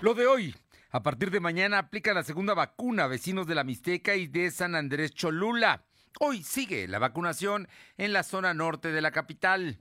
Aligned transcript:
Lo 0.00 0.14
de 0.14 0.28
hoy. 0.28 0.54
A 0.92 1.02
partir 1.02 1.32
de 1.32 1.40
mañana 1.40 1.78
aplica 1.78 2.14
la 2.14 2.22
segunda 2.22 2.54
vacuna 2.54 3.04
a 3.04 3.08
vecinos 3.08 3.48
de 3.48 3.56
la 3.56 3.64
Mixteca 3.64 4.14
y 4.14 4.28
de 4.28 4.52
San 4.52 4.76
Andrés 4.76 5.12
Cholula. 5.12 5.82
Hoy 6.20 6.44
sigue 6.44 6.86
la 6.86 7.00
vacunación 7.00 7.66
en 7.96 8.12
la 8.12 8.22
zona 8.22 8.54
norte 8.54 8.92
de 8.92 9.00
la 9.00 9.10
capital. 9.10 9.80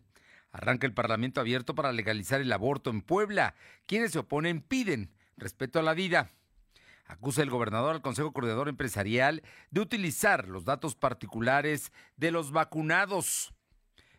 Arranca 0.52 0.88
el 0.88 0.96
Parlamento 0.96 1.40
abierto 1.40 1.76
para 1.76 1.92
legalizar 1.92 2.42
el 2.42 2.52
aborto 2.52 2.90
en 2.90 3.04
Puebla. 3.04 3.54
Quienes 3.86 4.12
se 4.12 4.18
oponen 4.18 4.62
piden 4.62 5.14
respeto 5.38 5.78
a 5.78 5.84
la 5.84 5.94
vida. 5.94 6.32
Acusa 7.06 7.44
el 7.44 7.52
gobernador 7.52 7.94
al 7.94 8.02
Consejo 8.02 8.34
Coordinador 8.34 8.70
Empresarial 8.70 9.44
de 9.70 9.82
utilizar 9.82 10.48
los 10.48 10.66
datos 10.66 10.96
particulares 10.96 11.92
de 12.16 12.32
los 12.32 12.52
vacunados. 12.52 13.54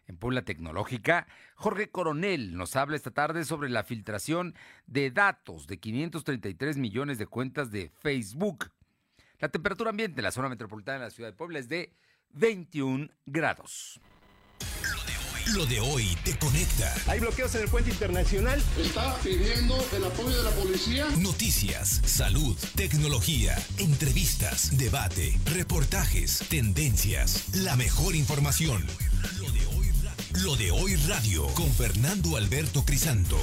En 0.09 0.17
Puebla 0.17 0.43
Tecnológica, 0.43 1.27
Jorge 1.55 1.91
Coronel 1.91 2.57
nos 2.57 2.77
habla 2.77 2.97
esta 2.97 3.11
tarde 3.11 3.45
sobre 3.45 3.69
la 3.69 3.85
filtración 3.85 4.55
de 4.87 5.11
datos 5.11 5.67
de 5.67 5.79
533 5.79 6.79
millones 6.79 7.19
de 7.19 7.27
cuentas 7.27 7.71
de 7.71 7.91
Facebook. 8.01 8.73
La 9.39 9.51
temperatura 9.51 9.91
ambiente 9.91 10.21
en 10.21 10.25
la 10.25 10.33
zona 10.33 10.49
metropolitana 10.49 11.01
de 11.01 11.05
la 11.05 11.11
ciudad 11.11 11.29
de 11.29 11.37
Puebla 11.37 11.59
es 11.59 11.69
de 11.69 11.93
21 12.31 13.09
grados. 13.27 14.01
Lo 15.55 15.65
de 15.65 15.81
hoy 15.81 16.17
te 16.25 16.37
conecta. 16.39 16.95
Hay 17.07 17.21
bloqueos 17.21 17.55
en 17.55 17.63
el 17.63 17.69
puente 17.69 17.91
internacional. 17.91 18.63
Está 18.79 19.17
pidiendo 19.23 19.83
el 19.97 20.05
apoyo 20.05 20.37
de 20.37 20.43
la 20.43 20.51
policía. 20.51 21.07
Noticias, 21.19 22.03
salud, 22.05 22.55
tecnología, 22.77 23.57
entrevistas, 23.79 24.77
debate, 24.77 25.39
reportajes, 25.47 26.41
tendencias, 26.51 27.55
la 27.55 27.77
mejor 27.77 28.15
información. 28.15 28.85
Lo 30.35 30.57
de 30.57 30.71
hoy, 30.71 30.95
radio 31.09 31.47
con 31.55 31.71
Fernando 31.71 32.37
Alberto 32.37 32.85
Crisanto. 32.85 33.39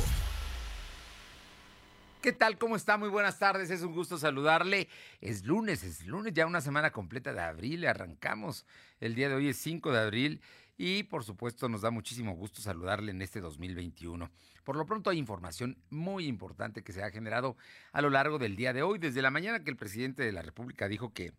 ¿Qué 2.21 2.31
tal? 2.31 2.59
¿Cómo 2.59 2.75
está? 2.75 2.95
Muy 2.95 3.09
buenas 3.09 3.39
tardes. 3.39 3.71
Es 3.71 3.81
un 3.81 3.91
gusto 3.91 4.19
saludarle. 4.19 4.87
Es 5.19 5.45
lunes, 5.45 5.83
es 5.83 6.05
lunes, 6.05 6.33
ya 6.33 6.45
una 6.45 6.61
semana 6.61 6.91
completa 6.91 7.33
de 7.33 7.41
abril. 7.41 7.87
Arrancamos. 7.87 8.67
El 8.99 9.15
día 9.15 9.29
de 9.29 9.35
hoy 9.35 9.47
es 9.47 9.57
5 9.57 9.91
de 9.91 9.99
abril 9.99 10.41
y 10.77 11.03
por 11.03 11.23
supuesto 11.23 11.67
nos 11.69 11.81
da 11.81 11.89
muchísimo 11.89 12.35
gusto 12.35 12.61
saludarle 12.61 13.11
en 13.11 13.23
este 13.23 13.41
2021. 13.41 14.29
Por 14.63 14.75
lo 14.75 14.85
pronto 14.85 15.09
hay 15.09 15.17
información 15.17 15.79
muy 15.89 16.27
importante 16.27 16.83
que 16.83 16.93
se 16.93 17.03
ha 17.03 17.09
generado 17.09 17.57
a 17.93 18.01
lo 18.03 18.11
largo 18.11 18.37
del 18.37 18.55
día 18.55 18.73
de 18.73 18.83
hoy. 18.83 18.99
Desde 18.99 19.23
la 19.23 19.31
mañana 19.31 19.63
que 19.63 19.71
el 19.71 19.77
presidente 19.77 20.21
de 20.21 20.31
la 20.31 20.43
República 20.43 20.87
dijo 20.87 21.13
que 21.13 21.33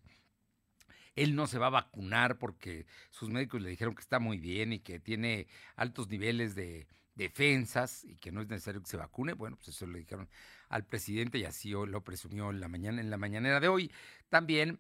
él 1.17 1.35
no 1.35 1.47
se 1.47 1.59
va 1.59 1.67
a 1.67 1.71
vacunar 1.71 2.39
porque 2.39 2.87
sus 3.11 3.31
médicos 3.31 3.61
le 3.61 3.71
dijeron 3.71 3.95
que 3.95 4.03
está 4.03 4.19
muy 4.19 4.39
bien 4.39 4.73
y 4.73 4.81
que 4.81 5.01
tiene 5.01 5.49
altos 5.75 6.09
niveles 6.09 6.55
de 6.55 6.87
defensas 7.15 8.05
y 8.05 8.17
que 8.17 8.31
no 8.31 8.43
es 8.43 8.49
necesario 8.49 8.83
que 8.83 8.89
se 8.89 8.99
vacune. 8.99 9.33
Bueno, 9.33 9.57
pues 9.57 9.69
eso 9.69 9.87
le 9.87 9.99
dijeron 9.99 10.29
al 10.69 10.85
presidente 10.85 11.39
y 11.39 11.45
así 11.45 11.71
lo 11.71 12.05
presumió 12.05 12.51
en 12.51 12.61
la 12.61 12.69
mañana 12.69 13.01
en 13.01 13.11
la 13.11 13.17
mañanera 13.17 13.59
de 13.59 13.69
hoy. 13.69 13.91
También 14.29 14.79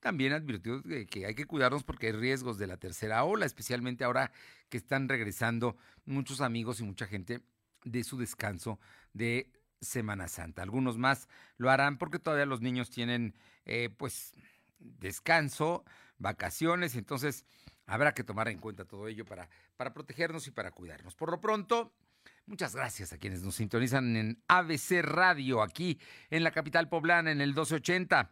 también 0.00 0.32
advirtió 0.32 0.82
que 0.82 1.26
hay 1.26 1.34
que 1.34 1.46
cuidarnos 1.46 1.84
porque 1.84 2.08
hay 2.08 2.12
riesgos 2.12 2.58
de 2.58 2.66
la 2.66 2.76
tercera 2.76 3.22
ola, 3.22 3.46
especialmente 3.46 4.02
ahora 4.02 4.32
que 4.68 4.76
están 4.76 5.08
regresando 5.08 5.76
muchos 6.04 6.40
amigos 6.40 6.80
y 6.80 6.82
mucha 6.82 7.06
gente 7.06 7.40
de 7.84 8.02
su 8.02 8.18
descanso 8.18 8.80
de 9.12 9.52
Semana 9.80 10.26
Santa. 10.26 10.62
Algunos 10.62 10.98
más 10.98 11.28
lo 11.56 11.70
harán 11.70 11.98
porque 11.98 12.18
todavía 12.18 12.46
los 12.46 12.60
niños 12.60 12.90
tienen 12.90 13.34
eh, 13.64 13.90
pues 13.96 14.34
descanso, 14.98 15.84
vacaciones, 16.18 16.94
entonces 16.96 17.44
habrá 17.86 18.14
que 18.14 18.24
tomar 18.24 18.48
en 18.48 18.58
cuenta 18.58 18.84
todo 18.84 19.08
ello 19.08 19.24
para, 19.24 19.48
para 19.76 19.92
protegernos 19.92 20.46
y 20.46 20.50
para 20.50 20.70
cuidarnos. 20.70 21.14
Por 21.14 21.30
lo 21.30 21.40
pronto, 21.40 21.92
Muchas 22.46 22.74
gracias 22.74 23.12
a 23.12 23.18
quienes 23.18 23.42
nos 23.42 23.54
sintonizan 23.54 24.16
en 24.16 24.42
ABC 24.48 25.00
Radio, 25.02 25.62
aquí 25.62 25.98
en 26.28 26.42
la 26.42 26.50
capital 26.50 26.88
poblana, 26.88 27.30
en 27.30 27.40
el 27.40 27.50
1280 27.50 28.30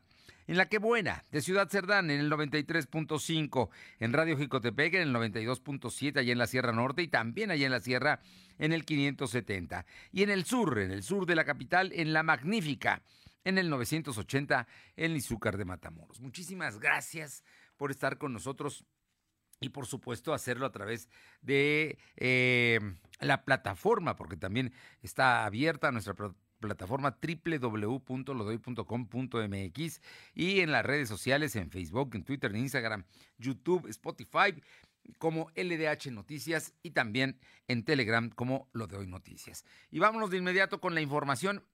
en 0.51 0.57
La 0.57 0.69
Que 0.69 0.79
Buena, 0.79 1.23
de 1.31 1.43
Ciudad 1.43 1.69
Cerdán, 1.69 2.11
en 2.11 2.19
el 2.19 2.29
93.5, 2.29 3.69
en 4.01 4.13
Radio 4.13 4.37
Jicotepec, 4.37 4.95
en 4.95 5.03
el 5.03 5.15
92.7, 5.15 6.19
allá 6.19 6.33
en 6.33 6.39
la 6.39 6.49
Sierra 6.49 6.73
Norte 6.73 7.03
y 7.03 7.09
también 7.09 7.53
allá 7.53 7.67
en 7.67 7.71
la 7.71 7.79
Sierra, 7.79 8.19
en 8.59 8.73
el 8.73 8.85
570. 8.85 9.87
Y 10.11 10.25
en 10.25 10.31
el 10.31 10.45
sur, 10.45 10.81
en 10.81 10.91
el 10.91 11.05
sur 11.05 11.25
de 11.27 11.37
la 11.37 11.45
capital, 11.45 11.93
en 11.95 12.13
La 12.13 12.25
Magnífica, 12.25 13.01
en 13.45 13.59
el 13.59 13.71
980, 13.71 14.67
en 14.97 15.17
Izúcar 15.17 15.57
de 15.57 15.65
Matamoros. 15.65 16.21
Muchísimas 16.21 16.79
gracias 16.79 17.43
por 17.77 17.91
estar 17.91 18.19
con 18.19 18.33
nosotros 18.33 18.85
y 19.61 19.71
por 19.71 19.87
supuesto 19.87 20.33
hacerlo 20.33 20.67
a 20.67 20.73
través 20.73 21.09
de 21.43 21.99
eh, 22.17 22.81
la 23.21 23.45
plataforma, 23.45 24.17
porque 24.17 24.37
también 24.37 24.73
está 25.03 25.45
abierta 25.45 25.93
nuestra 25.93 26.15
plataforma 26.61 27.19
www.lodoy.com.mx 27.21 30.01
y 30.35 30.61
en 30.61 30.73
las 30.73 30.85
redes 30.85 31.09
sociales, 31.09 31.57
en 31.57 31.71
Facebook, 31.71 32.11
en 32.15 32.25
Twitter, 32.25 32.51
en 32.51 32.59
Instagram, 32.59 33.05
YouTube, 33.39 33.87
Spotify 33.89 34.63
como 35.19 35.51
LDH 35.57 36.13
Noticias 36.13 36.75
y 36.83 36.91
también 36.91 37.41
en 37.69 37.85
Telegram 37.85 38.29
como 38.31 38.69
Lo 38.73 38.87
de 38.87 38.97
Hoy 38.97 39.07
Noticias. 39.07 39.65
Y 39.91 39.99
vámonos 39.99 40.31
de 40.31 40.39
inmediato 40.39 40.81
con 40.81 40.95
la 40.95 41.01
información. 41.01 41.65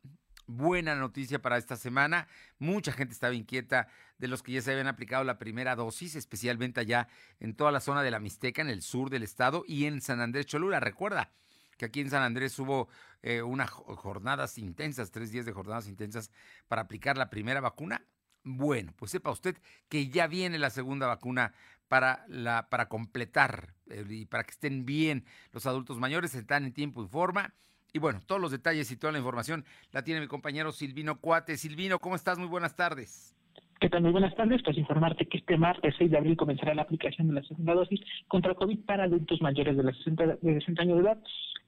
Buena 0.49 0.95
noticia 0.95 1.43
para 1.43 1.59
esta 1.59 1.77
semana. 1.77 2.29
Mucha 2.61 2.93
gente 2.93 3.13
estaba 3.13 3.35
inquieta 3.35 3.89
de 4.19 4.29
los 4.29 4.45
que 4.45 4.53
ya 4.53 4.63
se 4.63 4.71
habían 4.71 4.87
aplicado 4.87 5.25
la 5.25 5.39
primera 5.39 5.75
dosis, 5.75 6.15
especialmente 6.15 6.81
allá 6.81 7.09
en 7.41 7.57
toda 7.57 7.73
la 7.73 7.81
zona 7.81 8.05
de 8.05 8.13
la 8.13 8.21
Mixteca, 8.21 8.63
en 8.63 8.71
el 8.71 8.83
sur 8.83 9.11
del 9.11 9.25
estado 9.25 9.65
y 9.67 9.87
en 9.87 10.01
San 10.01 10.21
Andrés 10.21 10.47
Cholula. 10.47 10.79
Recuerda, 10.79 11.33
que 11.77 11.85
aquí 11.85 12.01
en 12.01 12.11
San 12.11 12.23
Andrés 12.23 12.59
hubo 12.59 12.89
eh, 13.23 13.43
unas 13.43 13.71
jornadas 13.71 14.57
intensas, 14.59 15.11
tres 15.11 15.33
días 15.33 15.47
de 15.47 15.53
jornadas 15.53 15.89
intensas 15.89 16.31
para 16.69 16.83
aplicar 16.83 17.19
la 17.19 17.29
primera 17.29 17.61
vacuna. 17.61 18.07
Bueno, 18.45 18.95
pues 18.97 19.11
sepa 19.11 19.33
usted 19.33 19.57
que 19.89 20.09
ya 20.09 20.29
viene 20.29 20.59
la 20.59 20.71
segunda 20.71 21.09
vacuna 21.09 21.53
para, 21.89 22.25
la, 22.29 22.69
para 22.69 22.89
completar 22.89 23.75
eh, 23.89 24.05
y 24.09 24.27
para 24.27 24.45
que 24.45 24.53
estén 24.53 24.87
bien 24.87 25.25
los 25.51 25.67
adultos 25.67 25.99
mayores, 25.99 26.35
están 26.35 26.65
en 26.65 26.73
tiempo 26.73 27.03
y 27.05 27.09
forma. 27.09 27.55
Y 27.97 27.99
bueno, 27.99 28.21
todos 28.27 28.39
los 28.39 28.51
detalles 28.51 28.91
y 28.91 28.97
toda 28.99 29.11
la 29.11 29.21
información 29.21 29.65
la 29.91 30.05
tiene 30.05 30.21
mi 30.21 30.27
compañero 30.27 30.71
Silvino 30.71 31.19
Cuate. 31.19 31.57
Silvino, 31.57 31.99
¿cómo 31.99 32.15
estás? 32.15 32.37
Muy 32.37 32.47
buenas 32.47 32.77
tardes. 32.77 33.36
¿Qué 33.79 33.91
tal? 33.91 34.01
Muy 34.01 34.13
buenas 34.13 34.35
tardes. 34.35 34.63
Pues 34.63 34.79
informarte 34.79 35.27
que 35.27 35.37
este 35.37 35.59
martes 35.59 35.95
6 35.99 36.11
de 36.11 36.17
abril 36.17 36.37
comenzará 36.37 36.75
la 36.75 36.83
aplicación 36.83 37.29
de 37.29 37.35
la 37.35 37.43
segunda 37.43 37.75
dosis 37.75 38.01
contra 38.27 38.55
COVID 38.55 38.87
para 38.87 39.05
adultos 39.05 39.43
mayores 39.43 39.77
de, 39.77 39.83
la 39.83 39.93
60, 39.93 40.39
de 40.41 40.55
60 40.55 40.83
años 40.83 40.97
de 40.97 41.05
edad 41.05 41.19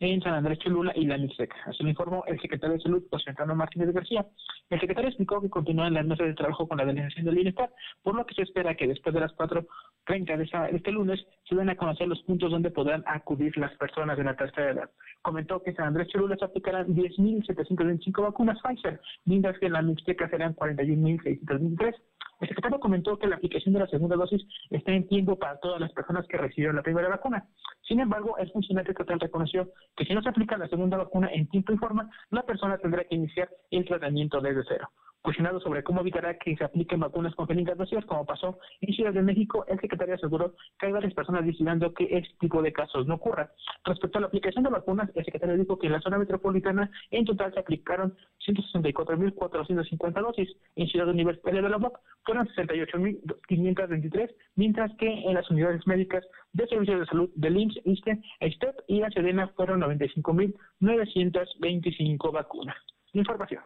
en 0.00 0.22
San 0.22 0.32
Andrés 0.32 0.58
Cholula 0.60 0.92
y 0.96 1.04
la 1.04 1.18
Mixteca. 1.18 1.56
Así 1.66 1.82
lo 1.82 1.90
informó 1.90 2.24
el 2.26 2.40
secretario 2.40 2.76
de 2.76 2.82
Salud, 2.82 3.02
José 3.10 3.30
Antonio 3.30 3.54
Martínez 3.54 3.92
García. 3.92 4.24
El 4.70 4.80
secretario 4.80 5.08
explicó 5.08 5.40
que 5.40 5.50
continúan 5.50 5.94
las 5.94 6.06
mesas 6.06 6.28
de 6.28 6.34
trabajo 6.34 6.66
con 6.66 6.78
la 6.78 6.86
Delegación 6.86 7.26
del 7.26 7.34
Bienestar, 7.34 7.70
por 8.02 8.14
lo 8.14 8.24
que 8.24 8.34
se 8.34 8.42
espera 8.42 8.74
que 8.74 8.86
después 8.86 9.14
de 9.14 9.20
las 9.20 9.32
4.30 9.36 10.36
de, 10.36 10.72
de 10.72 10.76
este 10.76 10.92
lunes 10.92 11.26
se 11.48 11.56
den 11.56 11.68
a 11.68 11.76
conocer 11.76 12.08
los 12.08 12.22
puntos 12.22 12.50
donde 12.50 12.70
podrán 12.70 13.02
acudir 13.06 13.56
las 13.58 13.74
personas 13.76 14.16
de 14.16 14.24
la 14.24 14.36
tercera 14.36 14.70
edad. 14.70 14.90
Comentó 15.22 15.62
que 15.62 15.70
en 15.70 15.76
San 15.76 15.88
Andrés 15.88 16.08
Cholula 16.08 16.36
se 16.36 16.44
aplicarán 16.44 16.86
10.725 16.94 18.22
vacunas 18.22 18.58
Pfizer, 18.62 19.00
mientras 19.24 19.58
que 19.58 19.66
en 19.66 19.72
la 19.72 19.82
Mixteca 19.82 20.28
serán 20.28 20.54
41.623. 20.54 21.97
El 22.40 22.48
secretario 22.48 22.78
comentó 22.78 23.18
que 23.18 23.26
la 23.26 23.36
aplicación 23.36 23.74
de 23.74 23.80
la 23.80 23.88
segunda 23.88 24.14
dosis 24.14 24.46
está 24.70 24.92
en 24.92 25.08
tiempo 25.08 25.36
para 25.36 25.58
todas 25.58 25.80
las 25.80 25.92
personas 25.92 26.26
que 26.28 26.36
recibieron 26.36 26.76
la 26.76 26.82
primera 26.82 27.08
vacuna. 27.08 27.44
Sin 27.82 27.98
embargo, 28.00 28.38
el 28.38 28.50
funcionario 28.52 28.92
estatal 28.92 29.18
reconoció 29.18 29.72
que 29.96 30.04
si 30.04 30.14
no 30.14 30.22
se 30.22 30.28
aplica 30.28 30.56
la 30.56 30.68
segunda 30.68 30.96
vacuna 30.96 31.30
en 31.32 31.48
tiempo 31.48 31.72
y 31.72 31.78
forma, 31.78 32.08
la 32.30 32.42
persona 32.42 32.78
tendrá 32.78 33.04
que 33.04 33.16
iniciar 33.16 33.48
el 33.70 33.84
tratamiento 33.84 34.40
desde 34.40 34.62
cero. 34.68 34.88
Cuestionado 35.22 35.60
sobre 35.60 35.82
cómo 35.82 36.00
evitará 36.00 36.38
que 36.38 36.56
se 36.56 36.64
apliquen 36.64 37.00
vacunas 37.00 37.34
con 37.34 37.46
jeringas 37.46 37.76
vacías, 37.76 38.04
como 38.04 38.24
pasó 38.24 38.58
en 38.80 38.94
Ciudad 38.94 39.12
de 39.12 39.22
México, 39.22 39.64
el 39.68 39.80
secretario 39.80 40.14
aseguró 40.14 40.54
que 40.78 40.86
hay 40.86 40.92
varias 40.92 41.12
personas 41.12 41.44
vigilando 41.44 41.92
que 41.92 42.04
este 42.04 42.34
tipo 42.38 42.62
de 42.62 42.72
casos 42.72 43.06
no 43.06 43.16
ocurra. 43.16 43.50
Respecto 43.84 44.18
a 44.18 44.20
la 44.20 44.28
aplicación 44.28 44.62
de 44.64 44.70
vacunas, 44.70 45.10
el 45.14 45.24
secretario 45.24 45.56
dijo 45.56 45.78
que 45.78 45.86
en 45.86 45.94
la 45.94 46.00
zona 46.00 46.18
metropolitana 46.18 46.90
en 47.10 47.24
total 47.24 47.52
se 47.52 47.58
aplicaron 47.60 48.14
164.450 48.46 50.22
dosis. 50.22 50.48
En 50.76 50.86
Ciudad 50.88 51.08
Universitaria 51.08 51.62
de 51.62 51.68
la 51.68 51.78
UAP 51.78 51.94
fueron 52.24 52.46
68.523, 52.48 54.32
mientras 54.54 54.94
que 54.96 55.08
en 55.08 55.34
las 55.34 55.50
unidades 55.50 55.84
médicas 55.86 56.24
de 56.52 56.66
servicios 56.68 57.00
de 57.00 57.06
salud 57.06 57.30
del 57.34 57.56
IMSS, 57.56 57.80
ISTE, 57.84 58.22
STEP 58.40 58.76
y 58.86 59.00
la 59.00 59.10
Sedena 59.10 59.48
fueron 59.48 59.80
95.925 59.80 62.32
vacunas. 62.32 62.76
Información. 63.12 63.62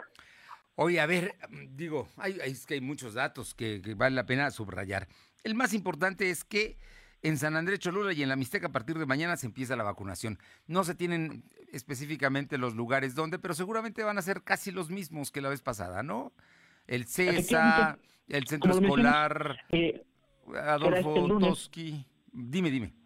Oye, 0.74 1.00
a 1.00 1.06
ver, 1.06 1.34
mm, 1.48 1.76
digo, 1.76 2.08
hay, 2.16 2.38
es 2.44 2.66
que 2.66 2.74
hay 2.74 2.80
muchos 2.80 3.14
datos 3.14 3.54
que, 3.54 3.80
vale 3.96 4.16
la 4.16 4.26
pena 4.26 4.50
subrayar. 4.50 5.08
El 5.44 5.54
más 5.54 5.74
importante 5.74 6.30
es 6.30 6.44
que 6.44 6.78
en 7.22 7.38
San 7.38 7.56
Andrés 7.56 7.78
Cholula 7.78 8.12
y 8.12 8.22
en 8.22 8.28
la 8.28 8.36
Mixteca 8.36 8.68
a 8.68 8.72
partir 8.72 8.98
de 8.98 9.06
mañana 9.06 9.36
se 9.36 9.46
empieza 9.46 9.76
la 9.76 9.84
vacunación. 9.84 10.38
No 10.66 10.84
se 10.84 10.94
tienen 10.94 11.44
específicamente 11.72 12.58
los 12.58 12.74
lugares 12.74 13.14
donde, 13.14 13.38
pero 13.38 13.54
seguramente 13.54 14.02
van 14.02 14.18
a 14.18 14.22
ser 14.22 14.42
casi 14.42 14.70
los 14.70 14.90
mismos 14.90 15.30
que 15.30 15.40
la 15.40 15.48
vez 15.48 15.62
pasada, 15.62 16.02
¿no? 16.02 16.32
El 16.86 17.06
CESA, 17.06 17.98
el 18.28 18.46
Centro 18.46 18.72
Escolar, 18.72 19.58
eh, 19.70 20.04
Adolfo 20.64 21.26
este 21.26 21.46
Toski. 21.46 22.06
Dime, 22.32 22.70
dime 22.70 23.01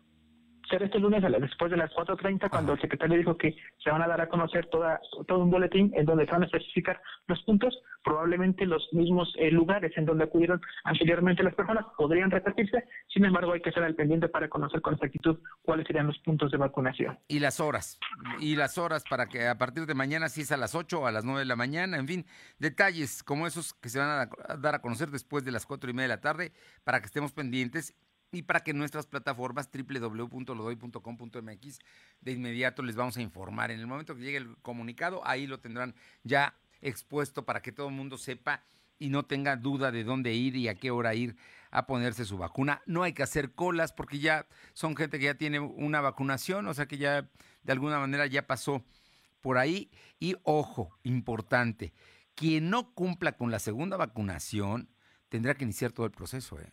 será 0.68 0.86
este 0.86 0.98
lunes 0.98 1.22
a 1.24 1.28
después 1.28 1.70
de 1.70 1.76
las 1.76 1.90
4.30 1.92 2.50
cuando 2.50 2.72
el 2.72 2.80
secretario 2.80 3.18
dijo 3.18 3.36
que 3.36 3.56
se 3.82 3.90
van 3.90 4.02
a 4.02 4.06
dar 4.06 4.20
a 4.20 4.28
conocer 4.28 4.66
toda, 4.66 5.00
todo 5.26 5.40
un 5.40 5.50
boletín 5.50 5.92
en 5.94 6.06
donde 6.06 6.24
se 6.26 6.32
van 6.32 6.42
a 6.42 6.46
especificar 6.46 7.00
los 7.26 7.42
puntos, 7.42 7.76
probablemente 8.04 8.66
los 8.66 8.88
mismos 8.92 9.32
eh, 9.38 9.50
lugares 9.50 9.92
en 9.96 10.06
donde 10.06 10.24
acudieron 10.24 10.60
anteriormente 10.84 11.42
las 11.42 11.54
personas 11.54 11.84
podrían 11.96 12.30
repetirse, 12.30 12.84
sin 13.12 13.24
embargo 13.24 13.52
hay 13.52 13.60
que 13.60 13.70
estar 13.70 13.84
al 13.84 13.94
pendiente 13.94 14.28
para 14.28 14.48
conocer 14.48 14.80
con 14.80 14.94
exactitud 14.94 15.38
cuáles 15.62 15.86
serían 15.86 16.06
los 16.06 16.18
puntos 16.20 16.50
de 16.50 16.58
vacunación. 16.58 17.18
Y 17.28 17.38
las 17.38 17.60
horas, 17.60 17.98
y 18.40 18.56
las 18.56 18.78
horas 18.78 19.04
para 19.08 19.26
que 19.26 19.46
a 19.46 19.58
partir 19.58 19.86
de 19.86 19.94
mañana, 19.94 20.28
si 20.28 20.42
es 20.42 20.52
a 20.52 20.56
las 20.56 20.74
8 20.74 21.00
o 21.00 21.06
a 21.06 21.12
las 21.12 21.24
9 21.24 21.40
de 21.40 21.46
la 21.46 21.56
mañana, 21.56 21.96
en 21.96 22.06
fin, 22.06 22.26
detalles 22.58 23.22
como 23.22 23.46
esos 23.46 23.74
que 23.74 23.88
se 23.88 23.98
van 23.98 24.08
a 24.08 24.56
dar 24.56 24.74
a 24.74 24.80
conocer 24.80 25.10
después 25.10 25.44
de 25.44 25.52
las 25.52 25.66
4 25.66 25.90
y 25.90 25.92
media 25.92 26.08
de 26.08 26.14
la 26.14 26.20
tarde 26.20 26.52
para 26.84 27.00
que 27.00 27.06
estemos 27.06 27.32
pendientes 27.32 27.94
y 28.36 28.42
para 28.42 28.60
que 28.60 28.74
nuestras 28.74 29.06
plataformas 29.06 29.70
www.lodoy.com.mx 29.72 31.78
de 32.20 32.32
inmediato 32.32 32.82
les 32.82 32.96
vamos 32.96 33.16
a 33.16 33.22
informar. 33.22 33.70
En 33.70 33.80
el 33.80 33.86
momento 33.86 34.14
que 34.14 34.20
llegue 34.22 34.36
el 34.36 34.58
comunicado, 34.58 35.26
ahí 35.26 35.46
lo 35.46 35.58
tendrán 35.58 35.94
ya 36.22 36.54
expuesto 36.82 37.46
para 37.46 37.62
que 37.62 37.72
todo 37.72 37.88
el 37.88 37.94
mundo 37.94 38.18
sepa 38.18 38.62
y 38.98 39.08
no 39.08 39.24
tenga 39.24 39.56
duda 39.56 39.90
de 39.90 40.04
dónde 40.04 40.34
ir 40.34 40.54
y 40.54 40.68
a 40.68 40.74
qué 40.74 40.90
hora 40.90 41.14
ir 41.14 41.36
a 41.70 41.86
ponerse 41.86 42.26
su 42.26 42.36
vacuna. 42.36 42.82
No 42.84 43.02
hay 43.02 43.14
que 43.14 43.22
hacer 43.22 43.54
colas 43.54 43.92
porque 43.92 44.18
ya 44.18 44.46
son 44.74 44.96
gente 44.96 45.18
que 45.18 45.24
ya 45.24 45.34
tiene 45.34 45.60
una 45.60 46.02
vacunación, 46.02 46.68
o 46.68 46.74
sea 46.74 46.86
que 46.86 46.98
ya 46.98 47.30
de 47.62 47.72
alguna 47.72 47.98
manera 47.98 48.26
ya 48.26 48.46
pasó 48.46 48.84
por 49.40 49.56
ahí. 49.56 49.90
Y 50.18 50.36
ojo, 50.42 50.94
importante, 51.04 51.94
quien 52.34 52.68
no 52.68 52.92
cumpla 52.92 53.32
con 53.32 53.50
la 53.50 53.60
segunda 53.60 53.96
vacunación 53.96 54.90
tendrá 55.30 55.54
que 55.54 55.64
iniciar 55.64 55.92
todo 55.92 56.04
el 56.04 56.12
proceso. 56.12 56.60
¿eh? 56.60 56.70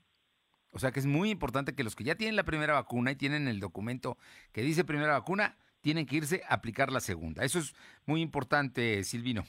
O 0.74 0.80
sea 0.80 0.92
que 0.92 1.00
es 1.00 1.06
muy 1.06 1.30
importante 1.30 1.76
que 1.76 1.84
los 1.84 1.96
que 1.96 2.04
ya 2.04 2.16
tienen 2.16 2.36
la 2.36 2.44
primera 2.44 2.74
vacuna 2.74 3.12
y 3.12 3.16
tienen 3.16 3.48
el 3.48 3.60
documento 3.60 4.18
que 4.52 4.64
dice 4.64 4.84
primera 4.84 5.14
vacuna, 5.14 5.56
tienen 5.82 6.06
que 6.06 6.18
irse 6.18 6.42
a 6.50 6.56
aplicar 6.56 6.92
la 6.92 7.00
segunda. 7.00 7.44
Eso 7.44 7.60
es 7.60 7.76
muy 8.06 8.22
importante, 8.22 9.04
Silvino. 9.04 9.46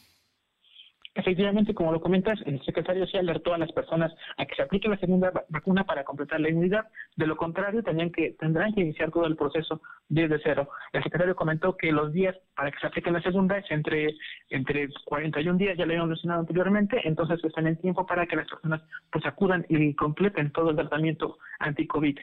Efectivamente, 1.17 1.75
como 1.75 1.93
lo 1.93 2.01
comentas, 2.01 2.41
el 2.45 2.61
secretario 2.65 3.07
sí 3.07 3.17
alertó 3.17 3.55
a 3.55 3.59
las 3.59 3.71
personas 3.71 4.13
a 4.37 4.47
que 4.47 4.57
se 4.57 4.63
aplique 4.63 4.89
la 4.89 4.99
segunda 4.99 5.33
vacuna 5.49 5.85
para 5.85 6.03
completar 6.03 6.41
la 6.41 6.51
inmunidad. 6.51 6.89
De 7.15 7.27
lo 7.27 7.37
contrario, 7.37 7.85
tenían 7.85 8.11
que, 8.11 8.35
tendrán 8.41 8.75
que 8.75 8.81
iniciar 8.81 9.13
todo 9.13 9.27
el 9.27 9.37
proceso 9.37 9.81
desde 10.09 10.41
cero. 10.43 10.69
El 10.93 11.05
secretario 11.05 11.37
comentó 11.37 11.77
que 11.77 11.93
los 11.93 12.13
días 12.13 12.37
para 12.57 12.73
que 12.73 12.79
se 12.81 12.89
aplique 12.89 13.13
la 13.13 13.23
segunda 13.23 13.59
es 13.59 13.65
entre, 13.71 14.17
entre 14.51 14.89
41 15.05 15.57
días, 15.57 15.79
ya 15.79 15.87
lo 15.87 15.93
habíamos 15.93 16.11
mencionado 16.11 16.41
anteriormente, 16.41 17.01
entonces 17.05 17.43
están 17.45 17.69
en 17.69 17.81
tiempo 17.81 18.05
para 18.05 18.27
que 18.27 18.35
las 18.35 18.49
personas 18.49 18.83
pues 19.13 19.25
acudan 19.25 19.65
y 19.69 19.95
completen 19.95 20.51
todo 20.51 20.71
el 20.71 20.77
tratamiento 20.77 21.39
anti-COVID. 21.61 22.19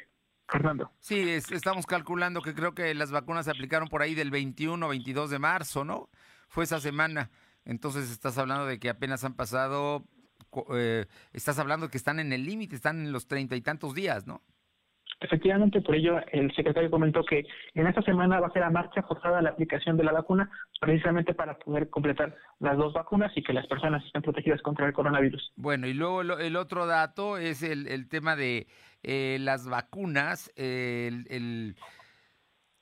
Fernando. 0.49 0.91
Sí, 0.99 1.29
estamos 1.29 1.85
calculando 1.85 2.41
que 2.41 2.53
creo 2.53 2.73
que 2.73 2.93
las 2.93 3.09
vacunas 3.09 3.45
se 3.45 3.51
aplicaron 3.51 3.87
por 3.87 4.01
ahí 4.01 4.15
del 4.15 4.31
21 4.31 4.85
o 4.85 4.89
22 4.89 5.29
de 5.29 5.39
marzo, 5.39 5.85
¿no? 5.85 6.09
Fue 6.49 6.65
esa 6.65 6.81
semana. 6.81 7.29
Entonces 7.65 8.11
estás 8.11 8.37
hablando 8.37 8.65
de 8.65 8.79
que 8.79 8.89
apenas 8.89 9.23
han 9.23 9.35
pasado, 9.35 10.03
eh, 10.73 11.05
estás 11.33 11.59
hablando 11.59 11.89
que 11.89 11.97
están 11.97 12.19
en 12.19 12.33
el 12.33 12.45
límite, 12.45 12.75
están 12.75 12.99
en 13.05 13.11
los 13.11 13.27
treinta 13.27 13.55
y 13.55 13.61
tantos 13.61 13.93
días, 13.93 14.27
¿no? 14.27 14.41
Efectivamente, 15.19 15.81
por 15.81 15.93
ello 15.93 16.19
el 16.31 16.51
secretario 16.55 16.89
comentó 16.89 17.23
que 17.23 17.45
en 17.75 17.85
esta 17.85 18.01
semana 18.01 18.39
va 18.39 18.47
a 18.47 18.51
ser 18.51 18.63
a 18.63 18.71
marcha 18.71 19.03
forzada 19.03 19.39
la 19.43 19.51
aplicación 19.51 19.95
de 19.95 20.03
la 20.03 20.13
vacuna, 20.13 20.49
precisamente 20.79 21.35
para 21.35 21.59
poder 21.59 21.91
completar 21.91 22.35
las 22.59 22.75
dos 22.75 22.91
vacunas 22.93 23.31
y 23.35 23.43
que 23.43 23.53
las 23.53 23.67
personas 23.67 24.03
estén 24.03 24.23
protegidas 24.23 24.63
contra 24.63 24.87
el 24.87 24.93
coronavirus. 24.93 25.51
Bueno, 25.55 25.85
y 25.85 25.93
luego 25.93 26.21
el, 26.21 26.55
otro 26.55 26.87
dato 26.87 27.37
es 27.37 27.61
el, 27.61 28.09
tema 28.09 28.35
de 28.35 28.65
eh, 29.03 29.37
las 29.39 29.69
vacunas. 29.69 30.51
el, 30.55 31.75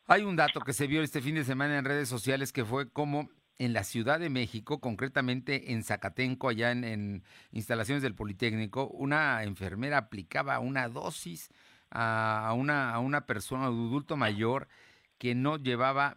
hay 0.08 0.24
un 0.24 0.38
dato 0.38 0.62
que 0.62 0.72
se 0.72 0.88
vio 0.88 1.04
este 1.04 1.22
fin 1.22 1.36
de 1.36 1.44
semana 1.44 1.78
en 1.78 1.84
redes 1.84 2.08
sociales 2.08 2.54
que 2.54 2.64
fue 2.64 2.90
como 2.90 3.30
en 3.60 3.74
la 3.74 3.84
Ciudad 3.84 4.20
de 4.20 4.30
México, 4.30 4.80
concretamente 4.80 5.74
en 5.74 5.84
Zacatenco, 5.84 6.48
allá 6.48 6.72
en, 6.72 7.24
instalaciones 7.52 8.02
del 8.02 8.16
Politécnico, 8.16 8.88
una 8.88 9.44
enfermera 9.44 9.98
aplicaba 9.98 10.60
una 10.60 10.88
dosis 10.88 11.50
a 11.92 12.54
una, 12.56 13.26
persona, 13.28 13.66
adulto 13.66 14.16
mayor, 14.16 14.70
que 15.18 15.36
no 15.36 15.58
llevaba 15.58 16.16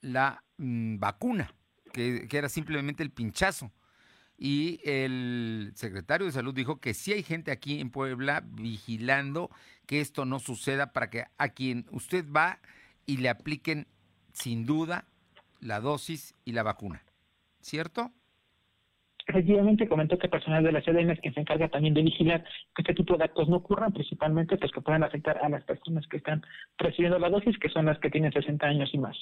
la 0.00 0.44
mm, 0.56 0.98
vacuna, 0.98 1.54
que, 1.92 2.26
que, 2.26 2.38
era 2.38 2.48
simplemente 2.48 3.02
el 3.02 3.10
pinchazo. 3.10 3.70
Y 4.38 4.80
el 4.84 5.72
secretario 5.74 6.26
de 6.26 6.32
Salud 6.32 6.54
dijo 6.54 6.80
que 6.80 6.94
sí 6.94 7.12
hay 7.12 7.22
gente 7.22 7.50
aquí 7.50 7.80
en 7.80 7.90
Puebla 7.90 8.42
vigilando 8.44 9.50
que 9.86 10.00
esto 10.00 10.24
no 10.24 10.38
suceda 10.38 10.92
para 10.92 11.10
que 11.10 11.26
a 11.36 11.50
quien 11.50 11.86
usted 11.90 12.24
va 12.28 12.60
y 13.04 13.18
le 13.18 13.28
apliquen 13.28 13.86
sin 14.32 14.64
duda 14.64 15.06
la 15.62 15.80
dosis 15.80 16.34
y 16.44 16.52
la 16.52 16.62
vacuna. 16.62 17.02
¿Cierto? 17.60 18.10
Efectivamente, 19.26 19.88
comentó 19.88 20.18
que 20.18 20.28
personal 20.28 20.64
de 20.64 20.72
la 20.72 20.82
CDN 20.82 21.10
es 21.10 21.20
quien 21.20 21.32
se 21.32 21.40
encarga 21.40 21.68
también 21.68 21.94
de 21.94 22.02
vigilar 22.02 22.44
que 22.74 22.82
este 22.82 22.94
tipo 22.94 23.16
de 23.16 23.24
actos 23.24 23.48
no 23.48 23.56
ocurran, 23.56 23.92
principalmente 23.92 24.58
pues 24.58 24.72
que 24.72 24.80
puedan 24.80 25.04
afectar 25.04 25.38
a 25.38 25.48
las 25.48 25.62
personas 25.64 26.06
que 26.08 26.16
están 26.16 26.42
recibiendo 26.76 27.18
la 27.20 27.30
dosis, 27.30 27.56
que 27.58 27.68
son 27.68 27.86
las 27.86 27.98
que 28.00 28.10
tienen 28.10 28.32
60 28.32 28.66
años 28.66 28.90
y 28.92 28.98
más. 28.98 29.16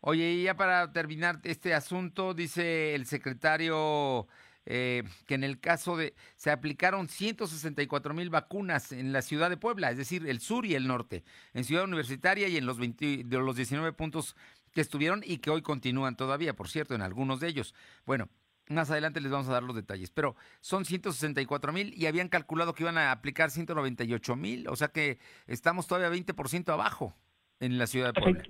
Oye, 0.00 0.32
y 0.32 0.44
ya 0.44 0.56
para 0.56 0.90
terminar 0.92 1.36
este 1.44 1.74
asunto, 1.74 2.32
dice 2.32 2.94
el 2.94 3.04
secretario 3.04 4.26
eh, 4.64 5.02
que 5.26 5.34
en 5.34 5.44
el 5.44 5.60
caso 5.60 5.96
de 5.96 6.14
se 6.36 6.50
aplicaron 6.50 7.08
164 7.08 8.14
mil 8.14 8.30
vacunas 8.30 8.92
en 8.92 9.12
la 9.12 9.20
ciudad 9.20 9.50
de 9.50 9.56
Puebla, 9.56 9.90
es 9.90 9.98
decir, 9.98 10.26
el 10.26 10.40
sur 10.40 10.64
y 10.64 10.74
el 10.74 10.86
norte, 10.86 11.24
en 11.54 11.64
Ciudad 11.64 11.84
Universitaria 11.84 12.48
y 12.48 12.56
en 12.56 12.66
los, 12.66 12.78
20, 12.78 13.24
de 13.24 13.38
los 13.38 13.54
19 13.54 13.92
puntos 13.92 14.34
que 14.76 14.82
estuvieron 14.82 15.22
y 15.24 15.38
que 15.38 15.48
hoy 15.48 15.62
continúan 15.62 16.18
todavía, 16.18 16.54
por 16.54 16.68
cierto, 16.68 16.94
en 16.94 17.00
algunos 17.00 17.40
de 17.40 17.48
ellos. 17.48 17.74
Bueno, 18.04 18.28
más 18.68 18.90
adelante 18.90 19.22
les 19.22 19.32
vamos 19.32 19.48
a 19.48 19.52
dar 19.52 19.62
los 19.62 19.74
detalles, 19.74 20.10
pero 20.10 20.36
son 20.60 20.84
164 20.84 21.72
mil 21.72 21.94
y 21.96 22.04
habían 22.04 22.28
calculado 22.28 22.74
que 22.74 22.82
iban 22.82 22.98
a 22.98 23.10
aplicar 23.10 23.50
198 23.50 24.36
mil, 24.36 24.68
o 24.68 24.76
sea 24.76 24.88
que 24.88 25.18
estamos 25.46 25.86
todavía 25.86 26.10
20% 26.10 26.70
abajo 26.70 27.14
en 27.58 27.78
la 27.78 27.86
ciudad 27.86 28.12
de 28.12 28.20
Puebla. 28.20 28.44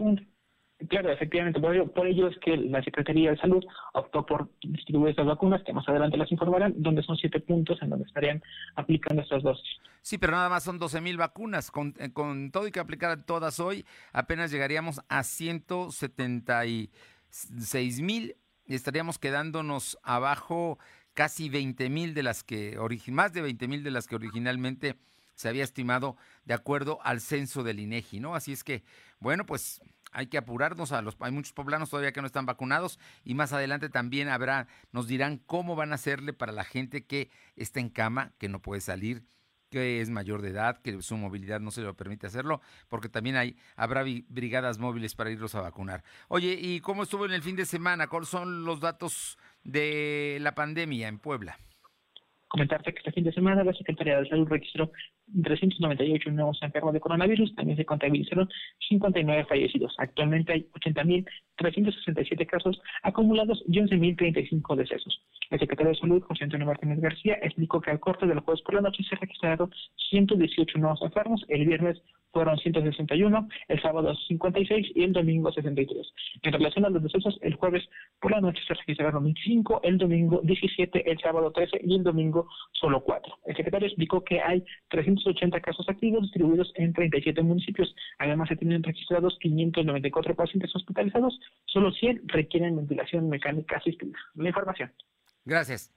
Claro, 0.88 1.10
efectivamente, 1.10 1.58
por 1.58 1.74
ello, 1.74 1.90
por 1.90 2.06
ello 2.06 2.28
es 2.28 2.38
que 2.38 2.54
la 2.56 2.82
Secretaría 2.82 3.30
de 3.30 3.38
Salud 3.38 3.64
optó 3.94 4.26
por 4.26 4.50
distribuir 4.62 5.08
estas 5.10 5.26
vacunas, 5.26 5.62
que 5.64 5.72
más 5.72 5.88
adelante 5.88 6.18
las 6.18 6.30
informarán, 6.30 6.74
donde 6.76 7.02
son 7.02 7.16
siete 7.16 7.40
puntos 7.40 7.80
en 7.80 7.88
donde 7.88 8.04
estarían 8.04 8.42
aplicando 8.74 9.22
estas 9.22 9.42
dosis. 9.42 9.64
Sí, 10.02 10.18
pero 10.18 10.32
nada 10.32 10.50
más 10.50 10.64
son 10.64 10.78
12 10.78 11.00
mil 11.00 11.16
vacunas. 11.16 11.70
Con, 11.70 11.94
eh, 11.98 12.12
con 12.12 12.50
todo 12.50 12.66
y 12.66 12.72
que 12.72 12.80
aplicaran 12.80 13.24
todas 13.24 13.58
hoy, 13.58 13.86
apenas 14.12 14.50
llegaríamos 14.50 15.00
a 15.08 15.22
176 15.22 18.02
mil. 18.02 18.36
Estaríamos 18.66 19.18
quedándonos 19.18 19.98
abajo 20.02 20.78
casi 21.14 21.48
20 21.48 21.88
mil 21.88 22.12
de 22.14 22.22
las 22.22 22.44
que, 22.44 22.78
más 23.08 23.32
de 23.32 23.40
20 23.40 23.66
mil 23.66 23.82
de 23.82 23.90
las 23.90 24.06
que 24.06 24.16
originalmente 24.16 24.96
se 25.34 25.48
había 25.48 25.64
estimado 25.64 26.18
de 26.44 26.52
acuerdo 26.54 26.98
al 27.02 27.20
censo 27.20 27.64
del 27.64 27.80
INEGI, 27.80 28.20
¿no? 28.20 28.34
Así 28.34 28.52
es 28.52 28.62
que, 28.62 28.82
bueno, 29.18 29.46
pues 29.46 29.80
hay 30.16 30.28
que 30.28 30.38
apurarnos 30.38 30.92
a 30.92 31.02
los 31.02 31.14
hay 31.20 31.30
muchos 31.30 31.52
poblanos 31.52 31.90
todavía 31.90 32.12
que 32.12 32.22
no 32.22 32.26
están 32.26 32.46
vacunados 32.46 32.98
y 33.22 33.34
más 33.34 33.52
adelante 33.52 33.90
también 33.90 34.28
habrá 34.28 34.66
nos 34.90 35.06
dirán 35.06 35.36
cómo 35.44 35.76
van 35.76 35.92
a 35.92 35.96
hacerle 35.96 36.32
para 36.32 36.52
la 36.52 36.64
gente 36.64 37.04
que 37.04 37.28
está 37.54 37.80
en 37.80 37.90
cama, 37.90 38.32
que 38.38 38.48
no 38.48 38.62
puede 38.62 38.80
salir, 38.80 39.24
que 39.70 40.00
es 40.00 40.08
mayor 40.08 40.40
de 40.40 40.50
edad, 40.50 40.80
que 40.80 41.02
su 41.02 41.18
movilidad 41.18 41.60
no 41.60 41.70
se 41.70 41.82
lo 41.82 41.94
permite 41.94 42.26
hacerlo, 42.26 42.62
porque 42.88 43.10
también 43.10 43.36
hay 43.36 43.56
habrá 43.76 44.04
brigadas 44.28 44.78
móviles 44.78 45.14
para 45.14 45.30
irlos 45.30 45.54
a 45.54 45.60
vacunar. 45.60 46.02
Oye, 46.28 46.56
¿y 46.58 46.80
cómo 46.80 47.02
estuvo 47.02 47.26
en 47.26 47.32
el 47.32 47.42
fin 47.42 47.56
de 47.56 47.66
semana? 47.66 48.06
¿Cuáles 48.06 48.30
son 48.30 48.64
los 48.64 48.80
datos 48.80 49.36
de 49.64 50.38
la 50.40 50.54
pandemia 50.54 51.08
en 51.08 51.18
Puebla? 51.18 51.58
Comentarte 52.48 52.92
que 52.94 53.00
este 53.00 53.12
fin 53.12 53.24
de 53.24 53.32
semana 53.32 53.64
la 53.64 53.74
Secretaría 53.74 54.18
de 54.18 54.28
Salud 54.30 54.48
registró 54.48 54.90
398 55.42 56.30
nuevos 56.30 56.58
enfermos 56.62 56.92
de 56.92 57.00
coronavirus, 57.00 57.54
también 57.54 57.76
se 57.76 57.84
contabilizaron 57.84 58.48
59 58.88 59.44
fallecidos. 59.46 59.94
Actualmente 59.98 60.52
hay 60.52 60.68
80.367 60.74 62.46
casos 62.46 62.80
acumulados 63.02 63.62
y 63.66 63.78
11.035 63.80 64.76
decesos. 64.76 65.22
El 65.50 65.60
secretario 65.60 65.92
de 65.92 65.98
Salud, 65.98 66.22
José 66.22 66.44
Antonio 66.44 66.66
Martínez 66.66 67.00
García, 67.00 67.38
explicó 67.42 67.80
que 67.80 67.90
al 67.90 68.00
corte 68.00 68.26
del 68.26 68.40
jueves 68.40 68.62
por 68.62 68.74
la 68.74 68.80
noche 68.80 69.04
se 69.08 69.16
registraron 69.16 69.70
118 70.10 70.78
nuevos 70.78 71.00
enfermos. 71.02 71.44
El 71.48 71.66
viernes 71.66 72.00
fueron 72.32 72.58
161, 72.58 73.48
el 73.68 73.80
sábado 73.80 74.14
56 74.28 74.92
y 74.94 75.04
el 75.04 75.12
domingo 75.14 75.50
63. 75.50 76.12
En 76.42 76.52
relación 76.52 76.84
a 76.84 76.90
los 76.90 77.02
decesos, 77.02 77.38
el 77.40 77.54
jueves 77.54 77.82
por 78.20 78.32
la 78.32 78.42
noche 78.42 78.60
se 78.68 78.74
registraron 78.74 79.24
25, 79.24 79.80
el 79.82 79.96
domingo 79.96 80.40
17, 80.42 81.10
el 81.10 81.18
sábado 81.18 81.50
13 81.50 81.80
y 81.82 81.94
el 81.94 82.02
domingo 82.02 82.46
solo 82.72 83.02
4. 83.02 83.38
El 83.46 83.56
secretario 83.56 83.86
explicó 83.86 84.22
que 84.22 84.40
hay 84.42 84.62
380 85.16 85.60
casos 85.60 85.88
activos 85.88 86.22
distribuidos 86.22 86.72
en 86.74 86.92
37 86.92 87.42
municipios. 87.42 87.94
Además, 88.18 88.48
se 88.48 88.56
tienen 88.56 88.82
registrados 88.82 89.36
594 89.40 90.34
pacientes 90.34 90.74
hospitalizados, 90.74 91.38
solo 91.66 91.92
100 91.92 92.28
requieren 92.28 92.76
ventilación 92.76 93.28
mecánica 93.28 93.76
asistida. 93.76 94.18
La 94.34 94.48
información. 94.48 94.92
Gracias. 95.44 95.92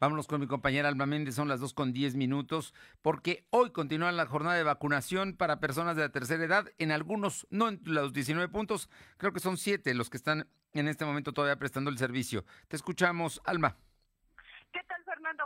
Vámonos 0.00 0.28
con 0.28 0.40
mi 0.40 0.46
compañera 0.46 0.88
Alma 0.88 1.06
Méndez, 1.06 1.34
son 1.34 1.48
las 1.48 1.58
2 1.58 1.74
con 1.74 1.92
10 1.92 2.14
minutos, 2.14 2.72
porque 3.02 3.44
hoy 3.50 3.70
continúa 3.70 4.12
la 4.12 4.26
jornada 4.26 4.56
de 4.56 4.62
vacunación 4.62 5.34
para 5.36 5.58
personas 5.58 5.96
de 5.96 6.02
la 6.02 6.10
tercera 6.10 6.44
edad, 6.44 6.66
en 6.78 6.92
algunos, 6.92 7.48
no 7.50 7.68
en 7.68 7.80
los 7.84 8.12
19 8.12 8.48
puntos, 8.48 8.88
creo 9.16 9.32
que 9.32 9.40
son 9.40 9.56
7 9.56 9.92
los 9.94 10.08
que 10.08 10.16
están 10.16 10.46
en 10.72 10.86
este 10.86 11.04
momento 11.04 11.32
todavía 11.32 11.58
prestando 11.58 11.90
el 11.90 11.98
servicio. 11.98 12.44
Te 12.68 12.76
escuchamos, 12.76 13.40
Alma. 13.44 13.76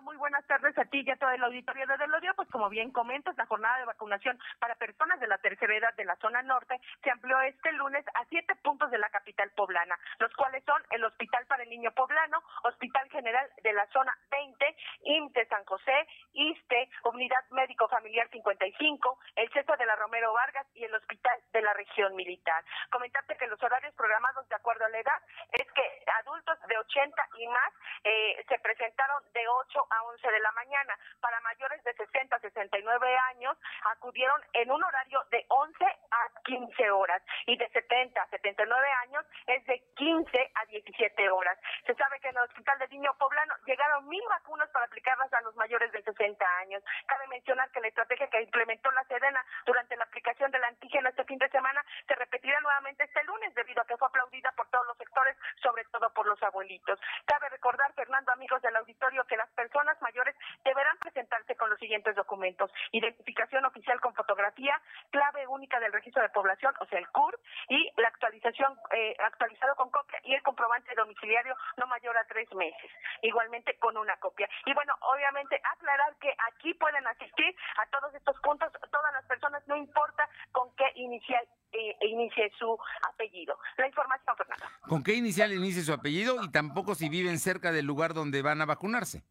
Muy 0.00 0.16
buenas 0.16 0.44
tardes 0.46 0.76
a 0.78 0.86
ti 0.86 1.04
y 1.06 1.10
a 1.10 1.16
todo 1.16 1.30
el 1.30 1.44
auditorio 1.44 1.86
de 1.86 1.98
Delorio. 1.98 2.32
Pues 2.34 2.48
como 2.48 2.70
bien 2.70 2.90
comentas, 2.92 3.36
la 3.36 3.44
jornada 3.46 3.78
de 3.78 3.84
vacunación 3.84 4.38
para 4.58 4.74
personas 4.76 5.20
de 5.20 5.26
la 5.26 5.36
tercera 5.38 5.76
edad 5.76 5.94
de 5.96 6.06
la 6.06 6.16
zona 6.16 6.42
norte 6.42 6.80
se 7.02 7.10
amplió 7.10 7.38
este 7.42 7.72
lunes 7.72 8.04
a 8.14 8.24
siete 8.30 8.54
puntos 8.62 8.90
de 8.90 8.98
la 8.98 9.10
capital 9.10 9.50
poblana, 9.50 9.98
los 10.18 10.32
cuales 10.34 10.64
son 10.64 10.82
el 10.90 11.04
Hospital 11.04 11.44
para 11.46 11.62
el 11.62 11.68
Niño 11.68 11.92
Poblano, 11.92 12.42
Hospital 12.62 13.08
General 13.10 13.48
de 13.62 13.72
la 13.74 13.86
zona 13.88 14.16
20, 14.30 14.76
IMTE 15.02 15.46
San 15.46 15.64
José, 15.66 16.06
ISTE, 16.32 16.88
Unidad 17.04 17.44
Médico 17.50 17.86
Familiar 17.88 18.28
55, 18.30 19.18
el 19.36 19.52
Centro 19.52 19.76
de 19.76 19.86
la 19.86 19.96
Romero 19.96 20.32
Vargas 20.32 20.66
y 20.74 20.84
el 20.84 20.94
Hospital 20.94 21.38
de 21.52 21.60
la 21.60 21.74
Región 21.74 22.16
Militar. 22.16 22.64
Comentarte 22.90 23.36
que 23.36 23.46
los 23.46 23.62
horarios 23.62 23.94
programados 23.94 24.48
de 24.48 24.56
acuerdo 24.56 24.86
a 24.86 24.88
la 24.88 24.98
edad 24.98 25.22
es 25.52 25.70
que 25.72 26.02
adultos 26.20 26.58
de 26.66 26.78
80 26.78 27.28
y 27.38 27.46
más 27.48 27.72
eh, 28.04 28.44
se 28.48 28.58
presentaron 28.58 29.22
de 29.32 29.46
8 29.46 29.81
a 29.90 30.02
11 30.04 30.30
de 30.30 30.40
la 30.40 30.52
mañana. 30.52 30.98
Para 31.20 31.40
mayores 31.40 31.82
de 31.84 31.94
60 31.94 32.36
a 32.36 32.40
69 32.40 33.16
años 33.30 33.56
acudieron 33.92 34.40
en 34.52 34.70
un 34.70 34.82
horario 34.82 35.20
de 35.30 35.44
11 35.48 35.84
a 35.84 36.40
15 36.44 36.90
horas 36.90 37.22
y 37.46 37.56
de 37.56 37.68
70 37.70 38.22
a 38.22 38.26
79 38.28 38.88
años 39.04 39.24
es 39.46 39.64
de 39.66 39.82
15 39.96 40.52
a 40.54 40.64
17 40.66 41.30
horas. 41.30 41.58
Se 41.86 41.94
sabe 41.94 42.20
que 42.20 42.28
en 42.28 42.36
el 42.36 42.42
Hospital 42.42 42.78
del 42.78 42.90
Niño 42.90 43.14
Poblano 43.18 43.54
llegaron 43.66 44.08
mil 44.08 44.22
vacunas 44.28 44.68
para 44.70 44.86
aplicarlas 44.86 45.32
a 45.32 45.40
los 45.42 45.54
mayores 45.56 45.90
de 45.92 46.02
60 46.02 46.44
años. 46.58 46.82
Cabe 47.06 47.26
mencionar 47.28 47.70
que 47.70 47.80
la 47.80 47.88
estrategia 47.88 48.28
que 48.28 48.42
implementó 48.42 48.90
la 48.90 49.04
Sedena 49.04 49.44
durante 49.66 49.96
la 49.96 50.04
aplicación 50.04 50.50
del 50.50 50.64
antígeno 50.64 51.08
este 51.08 51.24
fin 51.24 51.38
de 51.38 51.48
semana 51.48 51.84
se 52.06 52.14
repetirá 52.14 52.60
nuevamente 52.60 53.04
este 53.04 53.24
lunes 53.24 53.54
debido 53.54 53.82
a 53.82 53.86
que 53.86 53.96
fue 53.96 54.08
aplaudida 54.08 54.52
por 54.52 54.68
todos 54.68 54.86
los 54.86 54.96
sectores, 54.96 55.36
sobre 55.62 55.84
todo 55.84 56.12
por 56.12 56.26
los 56.26 56.42
abuelitos. 56.42 56.98
Cabe 57.26 57.48
recordar, 57.48 57.92
Fernando, 57.94 58.32
amigos 58.32 58.60
del 58.62 58.76
auditorio, 58.76 59.24
que 59.24 59.36
las 59.36 59.50
personas 59.50 59.61
mayores 60.00 60.34
deberán 60.64 60.96
presentarse 60.98 61.56
con 61.56 61.70
los 61.70 61.78
siguientes 61.78 62.14
documentos. 62.14 62.70
Identificación 62.92 63.64
oficial 63.64 64.00
con 64.00 64.14
fotografía, 64.14 64.80
clave 65.10 65.46
única 65.46 65.80
del 65.80 65.92
registro 65.92 66.22
de 66.22 66.28
población, 66.30 66.74
o 66.80 66.86
sea, 66.86 66.98
el 66.98 67.08
CUR, 67.08 67.38
y 67.68 67.90
la 67.96 68.08
actualización 68.08 68.76
eh, 68.92 69.16
actualizado 69.18 69.74
con 69.76 69.90
copia 69.90 70.20
y 70.24 70.34
el 70.34 70.42
comprobante 70.42 70.94
domiciliario 70.94 71.56
no 71.76 71.86
mayor 71.86 72.16
a 72.16 72.24
tres 72.26 72.52
meses, 72.54 72.90
igualmente 73.22 73.78
con 73.78 73.96
una 73.96 74.16
copia. 74.16 74.48
Y 74.66 74.74
bueno, 74.74 74.94
obviamente 75.00 75.60
aclarar 75.62 76.16
que 76.20 76.34
aquí 76.50 76.74
pueden 76.74 77.06
asistir 77.06 77.54
a 77.78 77.86
todos 77.86 78.14
estos 78.14 78.38
puntos 78.40 78.72
todas 78.90 79.12
las 79.12 79.24
personas, 79.26 79.62
no 79.66 79.76
importa 79.76 80.28
con 80.52 80.74
qué 80.76 80.90
inicial 80.96 81.46
eh, 81.72 81.96
inicie 82.02 82.52
su 82.58 82.78
apellido. 83.08 83.58
La 83.78 83.86
información, 83.86 84.36
Fernando. 84.36 84.66
¿Con 84.88 85.02
qué 85.02 85.14
inicial 85.14 85.52
inicie 85.52 85.82
su 85.82 85.92
apellido 85.92 86.42
y 86.42 86.50
tampoco 86.50 86.94
si 86.94 87.08
viven 87.08 87.38
cerca 87.38 87.72
del 87.72 87.86
lugar 87.86 88.14
donde 88.14 88.42
van 88.42 88.60
a 88.60 88.66
vacunarse? 88.66 89.22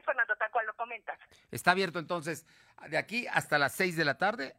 Es, 0.00 0.04
Fernando, 0.06 0.34
tal 0.36 0.50
cual 0.50 0.66
lo 0.66 0.74
comentas. 0.74 1.18
Está 1.50 1.72
abierto 1.72 1.98
entonces 1.98 2.46
de 2.88 2.98
aquí 2.98 3.26
hasta 3.28 3.58
las 3.58 3.74
6 3.74 3.96
de 3.96 4.04
la 4.04 4.18
tarde. 4.18 4.56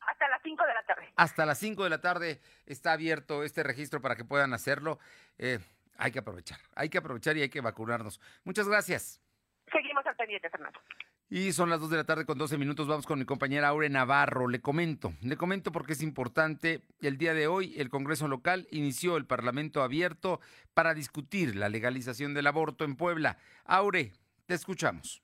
Hasta 0.00 0.28
las 0.28 0.42
5 0.42 0.66
de 0.66 0.74
la 0.74 0.82
tarde. 0.82 1.12
Hasta 1.16 1.46
las 1.46 1.58
5 1.58 1.84
de 1.84 1.90
la 1.90 2.00
tarde 2.00 2.40
está 2.66 2.92
abierto 2.92 3.42
este 3.42 3.62
registro 3.62 4.00
para 4.00 4.16
que 4.16 4.24
puedan 4.24 4.52
hacerlo. 4.52 4.98
Eh, 5.38 5.60
hay 5.96 6.12
que 6.12 6.18
aprovechar, 6.18 6.58
hay 6.74 6.88
que 6.88 6.98
aprovechar 6.98 7.36
y 7.36 7.42
hay 7.42 7.48
que 7.48 7.60
vacunarnos. 7.60 8.20
Muchas 8.44 8.68
gracias. 8.68 9.20
Seguimos 9.72 10.04
al 10.06 10.16
pendiente, 10.16 10.50
Fernando. 10.50 10.80
Y 11.30 11.52
son 11.52 11.70
las 11.70 11.80
2 11.80 11.90
de 11.90 11.96
la 11.96 12.04
tarde 12.04 12.26
con 12.26 12.36
12 12.36 12.58
minutos. 12.58 12.86
Vamos 12.86 13.06
con 13.06 13.18
mi 13.18 13.24
compañera 13.24 13.68
Aure 13.68 13.88
Navarro. 13.88 14.46
Le 14.46 14.60
comento, 14.60 15.14
le 15.22 15.36
comento 15.36 15.72
porque 15.72 15.94
es 15.94 16.02
importante. 16.02 16.82
El 17.00 17.16
día 17.16 17.32
de 17.32 17.46
hoy 17.46 17.74
el 17.80 17.88
Congreso 17.88 18.28
local 18.28 18.68
inició 18.70 19.16
el 19.16 19.26
Parlamento 19.26 19.82
abierto 19.82 20.40
para 20.74 20.94
discutir 20.94 21.56
la 21.56 21.68
legalización 21.68 22.34
del 22.34 22.46
aborto 22.46 22.84
en 22.84 22.96
Puebla. 22.96 23.38
Aure, 23.64 24.12
te 24.46 24.54
escuchamos. 24.54 25.23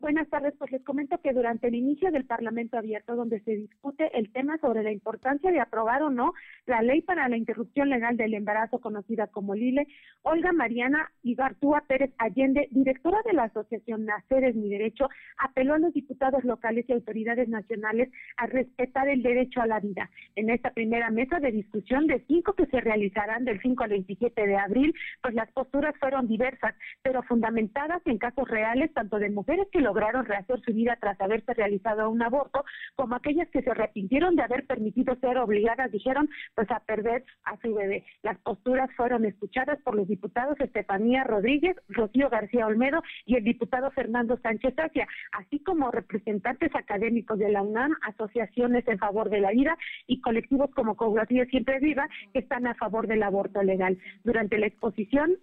Buenas 0.00 0.30
tardes, 0.30 0.54
pues 0.58 0.72
les 0.72 0.82
comento 0.82 1.18
que 1.18 1.34
durante 1.34 1.68
el 1.68 1.74
inicio 1.74 2.10
del 2.10 2.24
Parlamento 2.24 2.78
abierto, 2.78 3.16
donde 3.16 3.40
se 3.40 3.50
discute 3.50 4.10
el 4.18 4.32
tema 4.32 4.56
sobre 4.56 4.82
la 4.82 4.92
importancia 4.92 5.50
de 5.52 5.60
aprobar 5.60 6.02
o 6.02 6.08
no 6.08 6.32
la 6.64 6.80
ley 6.80 7.02
para 7.02 7.28
la 7.28 7.36
interrupción 7.36 7.90
legal 7.90 8.16
del 8.16 8.32
embarazo, 8.32 8.78
conocida 8.78 9.26
como 9.26 9.54
LILE, 9.54 9.86
Olga 10.22 10.52
Mariana 10.52 11.12
Igartúa 11.22 11.84
Pérez 11.86 12.14
Allende, 12.16 12.68
directora 12.70 13.18
de 13.26 13.34
la 13.34 13.44
Asociación 13.44 14.06
Nacer 14.06 14.44
es 14.44 14.56
mi 14.56 14.70
derecho, 14.70 15.06
apeló 15.36 15.74
a 15.74 15.78
los 15.78 15.92
diputados 15.92 16.44
locales 16.44 16.86
y 16.88 16.92
autoridades 16.94 17.50
nacionales 17.50 18.08
a 18.38 18.46
respetar 18.46 19.06
el 19.06 19.22
derecho 19.22 19.60
a 19.60 19.66
la 19.66 19.80
vida. 19.80 20.08
En 20.34 20.48
esta 20.48 20.70
primera 20.70 21.10
mesa 21.10 21.40
de 21.40 21.52
discusión 21.52 22.06
de 22.06 22.24
cinco 22.26 22.54
que 22.54 22.64
se 22.66 22.80
realizarán 22.80 23.44
del 23.44 23.60
5 23.60 23.84
al 23.84 23.90
27 23.90 24.46
de 24.46 24.56
abril, 24.56 24.94
pues 25.20 25.34
las 25.34 25.52
posturas 25.52 25.94
fueron 26.00 26.26
diversas, 26.26 26.74
pero 27.02 27.22
fundamentadas 27.22 28.00
en 28.06 28.16
casos 28.16 28.48
reales 28.48 28.90
tanto 28.94 29.18
de 29.18 29.28
mujeres 29.28 29.68
que 29.70 29.80
lo 29.80 29.89
lograron 29.90 30.24
rehacer 30.24 30.60
su 30.60 30.72
vida 30.72 30.96
tras 31.00 31.20
haberse 31.20 31.52
realizado 31.52 32.08
un 32.08 32.22
aborto, 32.22 32.64
como 32.94 33.16
aquellas 33.16 33.48
que 33.50 33.60
se 33.60 33.70
arrepintieron 33.70 34.36
de 34.36 34.42
haber 34.42 34.64
permitido 34.64 35.16
ser 35.16 35.36
obligadas, 35.38 35.90
dijeron, 35.90 36.30
pues 36.54 36.70
a 36.70 36.78
perder 36.78 37.24
a 37.42 37.56
su 37.56 37.74
bebé. 37.74 38.04
Las 38.22 38.38
posturas 38.38 38.88
fueron 38.96 39.24
escuchadas 39.24 39.80
por 39.82 39.96
los 39.96 40.06
diputados 40.06 40.60
Estefanía 40.60 41.24
Rodríguez, 41.24 41.76
Rocío 41.88 42.30
García 42.30 42.66
Olmedo 42.66 43.02
y 43.26 43.34
el 43.34 43.42
diputado 43.42 43.90
Fernando 43.90 44.38
Sánchez 44.40 44.74
Asia, 44.78 45.08
así 45.32 45.58
como 45.58 45.90
representantes 45.90 46.72
académicos 46.76 47.36
de 47.40 47.50
la 47.50 47.62
UNAM, 47.62 47.96
asociaciones 48.02 48.86
en 48.86 48.98
favor 48.98 49.28
de 49.28 49.40
la 49.40 49.50
vida 49.50 49.76
y 50.06 50.20
colectivos 50.20 50.70
como 50.70 50.96
Cooperativa 50.96 51.46
Siempre 51.46 51.80
Viva 51.80 52.08
que 52.32 52.38
están 52.38 52.68
a 52.68 52.74
favor 52.76 53.08
del 53.08 53.24
aborto 53.24 53.60
legal. 53.64 53.98
Durante 54.22 54.56
la 54.56 54.66
exposición, 54.66 55.36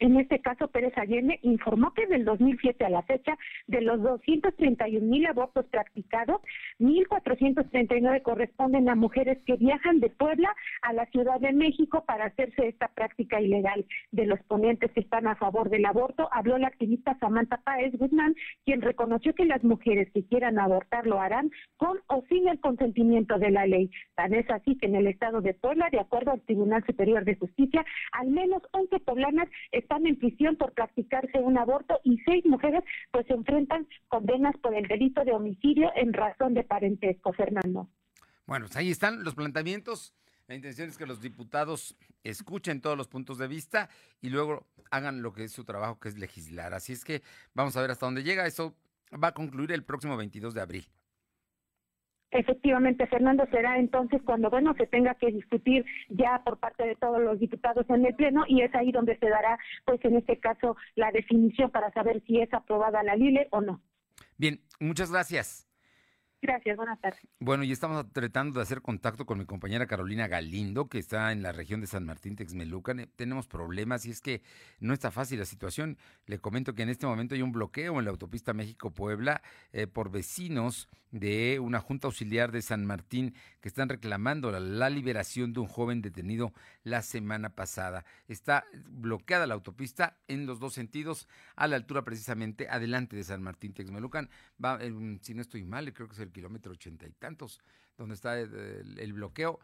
en 0.00 0.16
este 0.16 0.40
caso, 0.40 0.68
Pérez 0.68 0.96
Allende 0.96 1.38
informó 1.42 1.92
que 1.92 2.06
del 2.06 2.24
2007 2.24 2.86
a 2.86 2.90
la 2.90 3.02
fecha, 3.02 3.36
de 3.66 3.82
los 3.82 4.02
231 4.02 5.06
mil 5.06 5.26
abortos 5.26 5.66
practicados, 5.66 6.40
1.439 6.78 8.22
corresponden 8.22 8.88
a 8.88 8.94
mujeres 8.94 9.38
que 9.44 9.56
viajan 9.56 10.00
de 10.00 10.08
Puebla 10.08 10.54
a 10.80 10.94
la 10.94 11.04
Ciudad 11.06 11.38
de 11.38 11.52
México 11.52 12.04
para 12.06 12.24
hacerse 12.24 12.68
esta 12.68 12.88
práctica 12.88 13.42
ilegal. 13.42 13.84
De 14.10 14.24
los 14.24 14.40
ponentes 14.44 14.90
que 14.92 15.00
están 15.00 15.26
a 15.26 15.36
favor 15.36 15.68
del 15.68 15.84
aborto, 15.84 16.30
habló 16.32 16.56
la 16.56 16.68
activista 16.68 17.18
Samantha 17.20 17.58
Páez 17.58 17.92
Guzmán, 17.98 18.34
quien 18.64 18.80
reconoció 18.80 19.34
que 19.34 19.44
las 19.44 19.62
mujeres 19.62 20.10
que 20.14 20.24
quieran 20.24 20.58
abortar 20.58 21.06
lo 21.06 21.20
harán 21.20 21.50
con 21.76 21.98
o 22.06 22.24
sin 22.30 22.48
el 22.48 22.58
consentimiento 22.60 23.38
de 23.38 23.50
la 23.50 23.66
ley. 23.66 23.90
Tan 24.14 24.32
es 24.32 24.48
así 24.48 24.78
que 24.78 24.86
en 24.86 24.94
el 24.94 25.08
estado 25.08 25.42
de 25.42 25.52
Puebla, 25.52 25.90
de 25.92 26.00
acuerdo 26.00 26.30
al 26.30 26.40
Tribunal 26.40 26.82
Superior 26.86 27.26
de 27.26 27.36
Justicia, 27.36 27.84
al 28.12 28.28
menos 28.28 28.62
11 28.72 28.98
poblanas 29.00 29.48
en 29.96 30.16
prisión 30.16 30.56
por 30.56 30.72
practicarse 30.72 31.38
un 31.38 31.58
aborto 31.58 32.00
y 32.04 32.18
seis 32.24 32.44
mujeres 32.46 32.82
pues 33.10 33.26
se 33.26 33.34
enfrentan 33.34 33.86
condenas 34.08 34.56
por 34.58 34.74
el 34.74 34.86
delito 34.86 35.24
de 35.24 35.32
homicidio 35.32 35.90
en 35.96 36.12
razón 36.12 36.54
de 36.54 36.62
parentesco, 36.62 37.32
Fernando. 37.32 37.88
Bueno, 38.46 38.66
pues 38.66 38.76
ahí 38.76 38.90
están 38.90 39.24
los 39.24 39.34
planteamientos. 39.34 40.14
La 40.46 40.54
intención 40.54 40.88
es 40.88 40.98
que 40.98 41.06
los 41.06 41.20
diputados 41.20 41.96
escuchen 42.24 42.80
todos 42.80 42.96
los 42.96 43.08
puntos 43.08 43.38
de 43.38 43.46
vista 43.46 43.88
y 44.20 44.30
luego 44.30 44.66
hagan 44.90 45.22
lo 45.22 45.32
que 45.32 45.44
es 45.44 45.52
su 45.52 45.64
trabajo, 45.64 46.00
que 46.00 46.08
es 46.08 46.18
legislar. 46.18 46.74
Así 46.74 46.92
es 46.92 47.04
que 47.04 47.22
vamos 47.54 47.76
a 47.76 47.80
ver 47.80 47.90
hasta 47.90 48.06
dónde 48.06 48.24
llega. 48.24 48.46
Eso 48.46 48.74
va 49.12 49.28
a 49.28 49.34
concluir 49.34 49.72
el 49.72 49.84
próximo 49.84 50.16
22 50.16 50.54
de 50.54 50.60
abril. 50.60 50.88
Efectivamente, 52.30 53.06
Fernando, 53.06 53.44
será 53.50 53.78
entonces 53.78 54.22
cuando, 54.24 54.50
bueno, 54.50 54.74
se 54.74 54.86
tenga 54.86 55.14
que 55.14 55.32
discutir 55.32 55.84
ya 56.08 56.42
por 56.44 56.58
parte 56.58 56.84
de 56.84 56.94
todos 56.96 57.20
los 57.20 57.40
diputados 57.40 57.88
en 57.90 58.06
el 58.06 58.14
Pleno 58.14 58.44
y 58.46 58.62
es 58.62 58.74
ahí 58.74 58.92
donde 58.92 59.18
se 59.18 59.28
dará, 59.28 59.58
pues 59.84 60.04
en 60.04 60.16
este 60.16 60.38
caso, 60.38 60.76
la 60.94 61.10
definición 61.10 61.70
para 61.70 61.92
saber 61.92 62.22
si 62.26 62.40
es 62.40 62.52
aprobada 62.54 63.02
la 63.02 63.16
LILE 63.16 63.48
o 63.50 63.60
no. 63.60 63.80
Bien, 64.36 64.60
muchas 64.78 65.10
gracias. 65.10 65.69
Gracias, 66.42 66.74
buenas 66.76 66.98
tardes. 67.00 67.20
Bueno, 67.38 67.64
y 67.64 67.72
estamos 67.72 68.10
tratando 68.12 68.58
de 68.58 68.62
hacer 68.62 68.80
contacto 68.80 69.26
con 69.26 69.38
mi 69.38 69.44
compañera 69.44 69.86
Carolina 69.86 70.26
Galindo, 70.26 70.88
que 70.88 70.98
está 70.98 71.32
en 71.32 71.42
la 71.42 71.52
región 71.52 71.82
de 71.82 71.86
San 71.86 72.06
Martín 72.06 72.34
Texmelucan. 72.34 73.10
Tenemos 73.14 73.46
problemas 73.46 74.06
y 74.06 74.10
es 74.10 74.22
que 74.22 74.42
no 74.78 74.94
está 74.94 75.10
fácil 75.10 75.38
la 75.38 75.44
situación. 75.44 75.98
Le 76.24 76.38
comento 76.38 76.74
que 76.74 76.82
en 76.82 76.88
este 76.88 77.06
momento 77.06 77.34
hay 77.34 77.42
un 77.42 77.52
bloqueo 77.52 77.98
en 77.98 78.06
la 78.06 78.10
autopista 78.10 78.54
México-Puebla 78.54 79.42
eh, 79.72 79.86
por 79.86 80.10
vecinos 80.10 80.88
de 81.10 81.58
una 81.58 81.80
junta 81.80 82.06
auxiliar 82.06 82.52
de 82.52 82.62
San 82.62 82.86
Martín 82.86 83.34
que 83.60 83.68
están 83.68 83.88
reclamando 83.88 84.50
la, 84.50 84.60
la, 84.60 84.90
liberación 84.90 85.52
de 85.52 85.60
un 85.60 85.66
joven 85.66 86.02
detenido 86.02 86.52
la 86.84 87.02
semana 87.02 87.50
pasada. 87.50 88.04
Está 88.28 88.64
bloqueada 88.88 89.46
la 89.46 89.54
autopista 89.54 90.16
en 90.28 90.46
los 90.46 90.60
dos 90.60 90.72
sentidos, 90.72 91.28
a 91.56 91.66
la 91.66 91.76
altura 91.76 92.04
precisamente 92.04 92.68
adelante 92.68 93.16
de 93.16 93.24
San 93.24 93.42
Martín 93.42 93.72
Texmelucan. 93.72 94.30
Va, 94.64 94.78
eh, 94.80 95.18
si 95.20 95.34
no 95.34 95.42
estoy 95.42 95.64
mal, 95.64 95.92
creo 95.92 96.08
que 96.08 96.14
es 96.14 96.20
el 96.20 96.29
kilómetro 96.30 96.72
ochenta 96.72 97.06
y 97.06 97.12
tantos, 97.12 97.60
donde 97.96 98.14
está 98.14 98.38
el, 98.38 98.98
el, 98.98 99.12
bloqueo. 99.12 99.60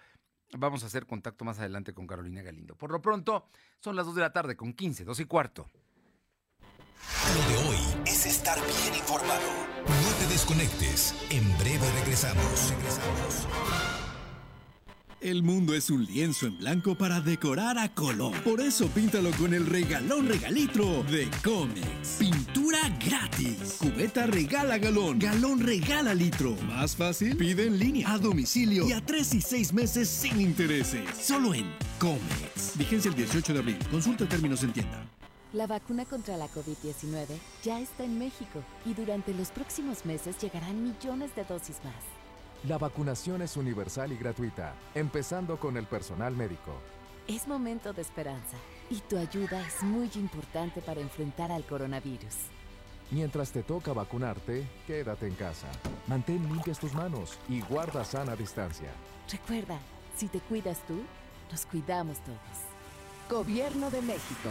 Vamos 0.53 0.85
a 0.85 0.87
hacer 0.87 1.07
contacto 1.07 1.45
más 1.45 1.59
adelante 1.59 1.93
con 1.93 2.07
Carolina 2.07 2.43
Galindo. 2.43 2.77
Por 2.77 2.93
lo 2.93 3.03
pronto, 3.03 3.49
son 3.81 3.97
las 3.97 4.07
2 4.07 4.15
de 4.15 4.21
la 4.21 4.33
tarde 4.33 4.57
con 4.57 4.73
15, 4.73 5.05
2 5.05 5.21
y 5.21 5.25
cuarto. 5.25 5.71
Lo 7.35 7.49
de 7.49 7.69
hoy 7.69 7.79
es 8.07 8.27
estar 8.27 8.59
bien 8.59 8.95
informado. 8.95 9.47
No 9.87 10.13
te 10.19 10.27
desconectes. 10.33 11.15
En 11.31 11.57
breve 11.59 11.91
regresamos. 11.93 12.71
Regresamos. 12.71 13.86
El 15.27 15.43
mundo 15.43 15.75
es 15.75 15.91
un 15.91 16.05
lienzo 16.05 16.47
en 16.47 16.57
blanco 16.57 16.95
para 16.95 17.21
decorar 17.21 17.79
a 17.79 17.93
color. 17.93 18.33
Por 18.45 18.61
eso 18.61 18.87
píntalo 18.87 19.33
con 19.33 19.55
el 19.55 19.67
regalón 19.67 20.29
regalitro 20.29 21.03
de 21.03 21.29
Comex. 21.43 22.19
Pintura 22.21 22.79
gratis. 23.05 23.79
Cubeta 23.81 24.29
regala 24.29 24.79
galón. 24.79 25.19
Galón 25.19 25.59
regala 25.59 26.15
litro. 26.15 26.55
Más 26.69 26.95
fácil, 26.95 27.37
pide 27.37 27.67
en 27.67 27.77
línea, 27.77 28.13
a 28.13 28.19
domicilio 28.19 28.87
y 28.87 28.93
a 28.93 29.05
tres 29.05 29.35
y 29.35 29.41
seis 29.41 29.73
meses 29.73 30.09
sin 30.09 30.41
intereses. 30.41 31.03
Solo 31.21 31.55
en 31.55 31.75
Comex. 31.99 32.79
Vigencia 32.79 33.09
el 33.09 33.17
18 33.17 33.53
de 33.53 33.59
abril. 33.59 33.79
Consulta 33.91 34.29
términos 34.29 34.63
en 34.63 34.75
tienda. 34.75 35.09
La 35.53 35.67
vacuna 35.67 36.05
contra 36.05 36.37
la 36.37 36.47
COVID-19 36.47 37.27
ya 37.65 37.81
está 37.81 38.05
en 38.05 38.17
México 38.17 38.63
y 38.85 38.95
durante 38.95 39.35
los 39.35 39.51
próximos 39.51 40.07
meses 40.07 40.37
llegarán 40.41 40.85
millones 40.85 41.35
de 41.35 41.43
dosis 41.43 41.79
más. 41.83 42.26
La 42.65 42.79
vacunación 42.79 43.43
es 43.43 43.57
universal 43.57 44.13
y 44.13 44.17
gratuita, 44.17 44.75
empezando 44.95 45.59
con 45.59 45.77
el 45.77 45.87
personal 45.87 46.35
médico. 46.35 46.73
Es 47.29 47.47
momento 47.47 47.93
de 47.93 48.03
esperanza 48.03 48.57
y 48.91 49.01
tu 49.01 49.19
ayuda 49.19 49.65
es 49.67 49.83
muy 49.83 50.11
importante 50.15 50.81
para 50.81 51.01
enfrentar 51.01 51.53
al 51.53 51.65
coronavirus. 51.65 52.35
Mientras 53.11 53.53
te 53.53 53.63
toca 53.63 53.93
vacunarte, 53.93 54.67
quédate 54.87 55.29
en 55.29 55.35
casa. 55.35 55.69
Mantén 56.09 56.43
limpias 56.49 56.79
tus 56.79 56.93
manos 56.95 57.39
y 57.49 57.61
guarda 57.61 58.05
sana 58.05 58.35
distancia. 58.35 58.91
Recuerda, 59.31 59.79
si 60.17 60.27
te 60.27 60.41
cuidas 60.41 60.85
tú, 60.87 61.01
nos 61.53 61.67
cuidamos 61.67 62.19
todos. 62.21 62.39
Gobierno 63.31 63.91
de 63.91 64.03
México. 64.03 64.51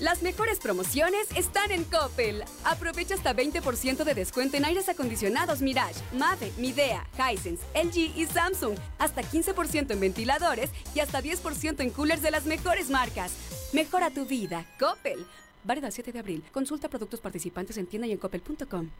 Las 0.00 0.22
mejores 0.22 0.58
promociones 0.58 1.28
están 1.36 1.70
en 1.70 1.84
Coppel. 1.84 2.42
Aprovecha 2.64 3.14
hasta 3.14 3.34
20% 3.34 4.02
de 4.02 4.14
descuento 4.14 4.56
en 4.56 4.64
aires 4.64 4.88
acondicionados 4.88 5.62
Mirage, 5.62 6.00
Mave, 6.12 6.52
Midea, 6.58 7.06
Hisense, 7.16 7.62
LG 7.74 8.16
y 8.16 8.26
Samsung. 8.26 8.76
Hasta 8.98 9.22
15% 9.22 9.92
en 9.92 10.00
ventiladores 10.00 10.70
y 10.94 11.00
hasta 11.00 11.22
10% 11.22 11.80
en 11.80 11.90
coolers 11.90 12.22
de 12.22 12.32
las 12.32 12.44
mejores 12.44 12.90
marcas. 12.90 13.32
Mejora 13.72 14.10
tu 14.10 14.26
vida. 14.26 14.66
Coppel. 14.80 15.24
Válido 15.62 15.86
al 15.86 15.92
7 15.92 16.10
de 16.12 16.18
abril. 16.18 16.44
Consulta 16.52 16.88
productos 16.88 17.20
participantes 17.20 17.76
en 17.78 17.86
tienda 17.86 18.08
y 18.08 18.12
en 18.12 18.18
coppel.com. 18.18 18.90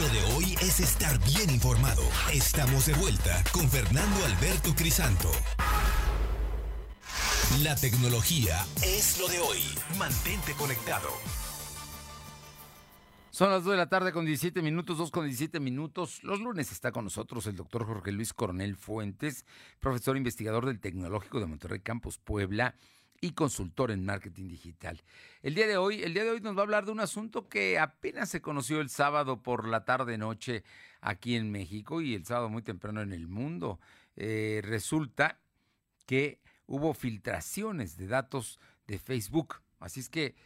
Lo 0.00 0.08
de 0.08 0.34
hoy 0.34 0.54
es 0.62 0.80
estar 0.80 1.18
bien 1.24 1.50
informado. 1.50 2.02
Estamos 2.32 2.86
de 2.86 2.94
vuelta 2.94 3.44
con 3.52 3.68
Fernando 3.68 4.24
Alberto 4.24 4.74
Crisanto. 4.74 5.30
La 7.62 7.74
tecnología 7.74 8.64
es 8.84 9.18
lo 9.18 9.28
de 9.28 9.40
hoy. 9.40 9.58
Mantente 9.98 10.52
conectado. 10.52 11.08
Son 13.30 13.50
las 13.50 13.64
2 13.64 13.72
de 13.72 13.76
la 13.76 13.88
tarde 13.88 14.12
con 14.12 14.24
17 14.24 14.62
minutos, 14.62 14.98
2 14.98 15.10
con 15.10 15.24
17 15.24 15.60
minutos. 15.60 16.22
Los 16.24 16.40
lunes 16.40 16.72
está 16.72 16.92
con 16.92 17.04
nosotros 17.04 17.46
el 17.46 17.56
doctor 17.56 17.86
Jorge 17.86 18.10
Luis 18.10 18.32
Coronel 18.32 18.76
Fuentes, 18.76 19.44
profesor 19.78 20.16
investigador 20.16 20.66
del 20.66 20.80
Tecnológico 20.80 21.38
de 21.38 21.46
Monterrey 21.46 21.80
Campus 21.80 22.18
Puebla 22.18 22.74
y 23.20 23.32
consultor 23.32 23.90
en 23.90 24.04
marketing 24.04 24.48
digital. 24.48 25.02
El 25.42 25.54
día 25.54 25.66
de 25.66 25.76
hoy, 25.76 26.02
el 26.02 26.14
día 26.14 26.24
de 26.24 26.30
hoy 26.30 26.40
nos 26.40 26.56
va 26.56 26.60
a 26.60 26.62
hablar 26.62 26.84
de 26.84 26.92
un 26.92 27.00
asunto 27.00 27.48
que 27.48 27.78
apenas 27.78 28.28
se 28.28 28.40
conoció 28.40 28.80
el 28.80 28.90
sábado 28.90 29.42
por 29.42 29.68
la 29.68 29.84
tarde 29.84 30.18
noche 30.18 30.64
aquí 31.00 31.36
en 31.36 31.50
México 31.50 32.00
y 32.00 32.14
el 32.14 32.24
sábado 32.24 32.48
muy 32.48 32.62
temprano 32.62 33.02
en 33.02 33.12
el 33.12 33.28
mundo. 33.28 33.78
Eh, 34.16 34.60
resulta 34.64 35.38
que 36.06 36.40
hubo 36.68 36.94
filtraciones 36.94 37.96
de 37.96 38.06
datos 38.06 38.60
de 38.86 38.98
Facebook. 38.98 39.56
Así 39.80 40.00
es 40.00 40.08
que, 40.08 40.36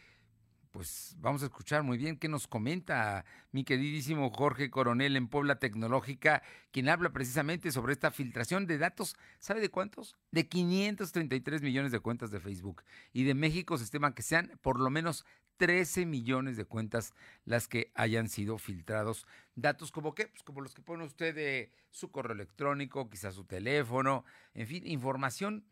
pues 0.71 1.15
vamos 1.19 1.43
a 1.43 1.45
escuchar 1.45 1.83
muy 1.83 1.99
bien 1.99 2.17
qué 2.17 2.27
nos 2.27 2.47
comenta 2.47 3.25
mi 3.51 3.63
queridísimo 3.63 4.31
Jorge 4.31 4.71
Coronel 4.71 5.15
en 5.15 5.27
Puebla 5.27 5.59
Tecnológica, 5.59 6.41
quien 6.71 6.89
habla 6.89 7.11
precisamente 7.11 7.71
sobre 7.71 7.93
esta 7.93 8.09
filtración 8.09 8.65
de 8.65 8.79
datos. 8.79 9.15
¿Sabe 9.37 9.61
de 9.61 9.69
cuántos? 9.69 10.15
De 10.31 10.47
533 10.47 11.61
millones 11.61 11.91
de 11.91 11.99
cuentas 11.99 12.31
de 12.31 12.39
Facebook. 12.39 12.83
Y 13.11 13.25
de 13.25 13.35
México 13.35 13.77
se 13.77 13.83
estima 13.83 14.15
que 14.15 14.23
sean 14.23 14.57
por 14.63 14.79
lo 14.79 14.89
menos 14.89 15.25
13 15.57 16.05
millones 16.05 16.57
de 16.57 16.65
cuentas 16.65 17.13
las 17.45 17.67
que 17.67 17.91
hayan 17.93 18.27
sido 18.29 18.57
filtrados. 18.57 19.27
Datos 19.55 19.91
como 19.91 20.15
qué? 20.15 20.27
Pues 20.27 20.41
como 20.41 20.61
los 20.61 20.73
que 20.73 20.81
pone 20.81 21.03
usted 21.03 21.35
de 21.35 21.71
su 21.91 22.11
correo 22.11 22.33
electrónico, 22.33 23.09
quizás 23.09 23.35
su 23.35 23.45
teléfono, 23.45 24.25
en 24.55 24.67
fin, 24.67 24.87
información 24.87 25.65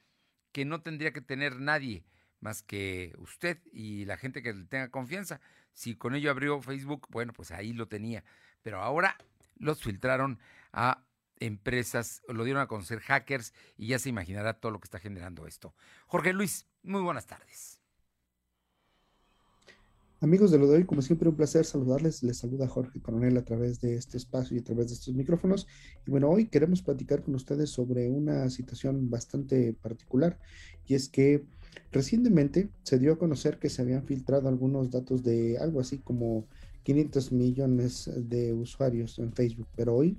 que 0.51 0.65
no 0.65 0.81
tendría 0.81 1.13
que 1.13 1.21
tener 1.21 1.59
nadie 1.59 2.05
más 2.39 2.63
que 2.63 3.13
usted 3.17 3.59
y 3.71 4.05
la 4.05 4.17
gente 4.17 4.41
que 4.41 4.53
le 4.53 4.65
tenga 4.65 4.89
confianza. 4.89 5.39
Si 5.73 5.95
con 5.95 6.15
ello 6.15 6.31
abrió 6.31 6.61
Facebook, 6.61 7.07
bueno, 7.09 7.33
pues 7.33 7.51
ahí 7.51 7.73
lo 7.73 7.87
tenía. 7.87 8.23
Pero 8.61 8.81
ahora 8.81 9.17
los 9.57 9.81
filtraron 9.81 10.39
a 10.73 11.03
empresas, 11.39 12.21
lo 12.27 12.43
dieron 12.43 12.61
a 12.61 12.67
conocer 12.67 12.99
hackers 12.99 13.53
y 13.77 13.87
ya 13.87 13.99
se 13.99 14.09
imaginará 14.09 14.53
todo 14.53 14.71
lo 14.71 14.79
que 14.79 14.85
está 14.85 14.99
generando 14.99 15.47
esto. 15.47 15.73
Jorge 16.07 16.33
Luis, 16.33 16.67
muy 16.83 17.01
buenas 17.01 17.25
tardes. 17.25 17.80
Amigos 20.23 20.51
de 20.51 20.59
lo 20.59 20.67
de 20.67 20.77
hoy, 20.77 20.83
como 20.83 21.01
siempre, 21.01 21.29
un 21.29 21.35
placer 21.35 21.65
saludarles. 21.65 22.21
Les 22.21 22.37
saluda 22.37 22.67
Jorge 22.67 23.01
Coronel 23.01 23.35
a 23.37 23.43
través 23.43 23.81
de 23.81 23.95
este 23.95 24.17
espacio 24.17 24.55
y 24.55 24.59
a 24.59 24.63
través 24.63 24.89
de 24.89 24.93
estos 24.93 25.15
micrófonos. 25.15 25.65
Y 26.05 26.11
bueno, 26.11 26.29
hoy 26.29 26.45
queremos 26.45 26.83
platicar 26.83 27.23
con 27.23 27.33
ustedes 27.33 27.71
sobre 27.71 28.07
una 28.07 28.47
situación 28.51 29.09
bastante 29.09 29.73
particular 29.73 30.37
y 30.85 30.93
es 30.93 31.09
que 31.09 31.43
recientemente 31.91 32.69
se 32.83 32.99
dio 32.99 33.13
a 33.13 33.17
conocer 33.17 33.57
que 33.57 33.71
se 33.71 33.81
habían 33.81 34.05
filtrado 34.05 34.47
algunos 34.47 34.91
datos 34.91 35.23
de 35.23 35.57
algo 35.57 35.79
así 35.79 35.97
como 35.97 36.45
500 36.83 37.31
millones 37.31 38.07
de 38.15 38.53
usuarios 38.53 39.17
en 39.17 39.33
Facebook, 39.33 39.69
pero 39.75 39.95
hoy 39.95 40.17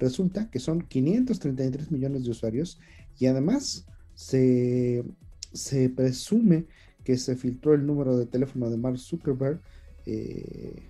resulta 0.00 0.50
que 0.50 0.58
son 0.58 0.80
533 0.80 1.92
millones 1.92 2.24
de 2.24 2.30
usuarios 2.32 2.80
y 3.16 3.26
además 3.26 3.86
se, 4.16 5.04
se 5.52 5.88
presume 5.88 6.66
que 7.06 7.16
se 7.16 7.36
filtró 7.36 7.72
el 7.72 7.86
número 7.86 8.16
de 8.16 8.26
teléfono 8.26 8.68
de 8.68 8.76
Mark 8.76 8.98
Zuckerberg 8.98 9.60
eh, 10.06 10.82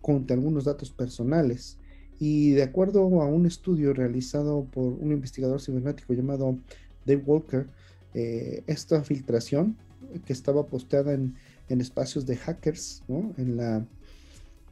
con 0.00 0.26
algunos 0.30 0.64
datos 0.64 0.90
personales. 0.90 1.78
Y 2.18 2.50
de 2.50 2.64
acuerdo 2.64 3.22
a 3.22 3.26
un 3.26 3.46
estudio 3.46 3.94
realizado 3.94 4.64
por 4.64 4.94
un 4.94 5.12
investigador 5.12 5.60
cibernético 5.60 6.12
llamado 6.12 6.58
Dave 7.06 7.22
Walker, 7.24 7.68
eh, 8.14 8.64
esta 8.66 9.04
filtración 9.04 9.76
que 10.24 10.32
estaba 10.32 10.66
posteada 10.66 11.12
en, 11.14 11.36
espacios 11.68 12.26
de 12.26 12.36
hackers, 12.36 13.04
en, 13.38 13.56
la, 13.56 13.86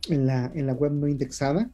en, 0.09 0.26
la, 0.26 0.50
en 0.52 0.66
la 0.66 0.74
web 0.74 0.92
no 0.92 1.06
indexada, 1.06 1.70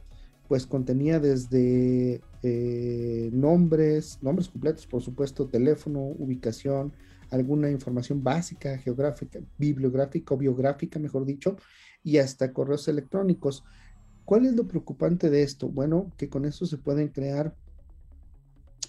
pues 0.48 0.66
contenía 0.66 1.18
desde 1.18 2.20
eh, 2.42 3.30
nombres, 3.32 4.18
nombres 4.20 4.48
completos, 4.48 4.87
por 4.87 5.02
supuesto, 5.02 5.48
teléfono, 5.48 6.00
ubicación, 6.00 6.92
alguna 7.30 7.70
información 7.70 8.22
básica, 8.22 8.78
geográfica, 8.78 9.40
bibliográfica 9.58 10.34
o 10.34 10.38
biográfica, 10.38 10.98
mejor 10.98 11.24
dicho, 11.24 11.56
y 12.02 12.18
hasta 12.18 12.52
correos 12.52 12.88
electrónicos. 12.88 13.64
¿Cuál 14.24 14.46
es 14.46 14.54
lo 14.54 14.66
preocupante 14.66 15.30
de 15.30 15.42
esto? 15.42 15.68
Bueno, 15.68 16.12
que 16.16 16.28
con 16.28 16.44
esto 16.44 16.66
se 16.66 16.78
pueden 16.78 17.08
crear 17.08 17.54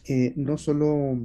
eh, 0.08 0.34
no 0.36 0.58
solo 0.58 1.19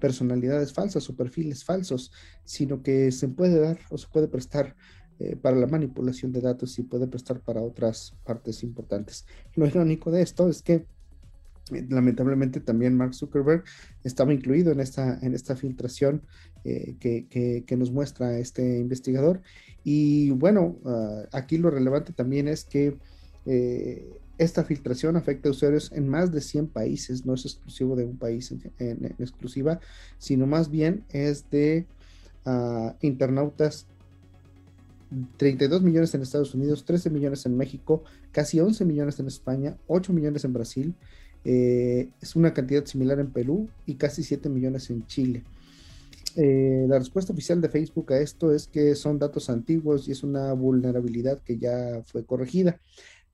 personalidades 0.00 0.72
falsas 0.72 1.08
o 1.08 1.16
perfiles 1.16 1.64
falsos, 1.64 2.12
sino 2.44 2.82
que 2.82 3.12
se 3.12 3.28
puede 3.28 3.58
dar 3.60 3.78
o 3.90 3.98
se 3.98 4.08
puede 4.08 4.28
prestar 4.28 4.76
eh, 5.18 5.36
para 5.36 5.56
la 5.56 5.66
manipulación 5.66 6.32
de 6.32 6.40
datos 6.40 6.78
y 6.78 6.82
puede 6.84 7.08
prestar 7.08 7.40
para 7.40 7.60
otras 7.60 8.14
partes 8.24 8.62
importantes. 8.62 9.26
Lo 9.54 9.66
irónico 9.66 10.10
de 10.10 10.22
esto 10.22 10.48
es 10.48 10.62
que 10.62 10.86
lamentablemente 11.88 12.60
también 12.60 12.96
Mark 12.96 13.14
Zuckerberg 13.14 13.64
estaba 14.04 14.32
incluido 14.32 14.72
en 14.72 14.80
esta, 14.80 15.18
en 15.20 15.34
esta 15.34 15.56
filtración 15.56 16.22
eh, 16.64 16.96
que, 16.98 17.76
nos 17.76 17.90
muestra 17.90 18.38
este 18.38 18.78
investigador. 18.78 19.42
Y 19.84 20.30
bueno, 20.30 20.76
ah, 20.84 21.22
aquí 21.32 21.58
lo 21.58 21.70
relevante 21.70 22.12
también 22.12 22.48
es 22.48 22.64
que 22.64 22.96
eh, 23.46 24.18
esta 24.38 24.64
filtración 24.64 25.16
afecta 25.16 25.48
a 25.48 25.52
usuarios 25.52 25.90
en 25.92 26.08
más 26.08 26.32
de 26.32 26.40
100 26.40 26.68
países, 26.68 27.26
no 27.26 27.34
es 27.34 27.44
exclusivo 27.44 27.96
de 27.96 28.04
un 28.04 28.16
país 28.16 28.54
en, 28.78 29.04
exclusiva, 29.18 29.80
sino 30.18 30.46
más 30.46 30.70
bien 30.70 31.04
es 31.10 31.50
de 31.50 31.86
uh, 32.46 32.92
internautas 33.00 33.86
32 35.38 35.82
millones 35.82 36.14
en 36.14 36.22
Estados 36.22 36.54
Unidos, 36.54 36.84
13 36.84 37.10
millones 37.10 37.46
en 37.46 37.56
México, 37.56 38.04
casi 38.30 38.60
11 38.60 38.84
millones 38.84 39.18
en 39.18 39.26
España, 39.26 39.76
8 39.88 40.12
millones 40.12 40.44
en 40.44 40.52
Brasil, 40.52 40.94
eh, 41.44 42.10
es 42.20 42.36
una 42.36 42.52
cantidad 42.54 42.84
similar 42.84 43.20
en 43.20 43.30
Perú 43.30 43.68
y 43.86 43.94
casi 43.94 44.22
7 44.22 44.48
millones 44.48 44.90
en 44.90 45.06
Chile. 45.06 45.44
Eh, 46.36 46.86
la 46.88 46.98
respuesta 46.98 47.32
oficial 47.32 47.60
de 47.60 47.68
Facebook 47.68 48.12
a 48.12 48.18
esto 48.18 48.52
es 48.52 48.68
que 48.68 48.94
son 48.94 49.18
datos 49.18 49.50
antiguos 49.50 50.08
y 50.08 50.12
es 50.12 50.22
una 50.22 50.52
vulnerabilidad 50.52 51.40
que 51.42 51.58
ya 51.58 52.02
fue 52.06 52.24
corregida. 52.24 52.80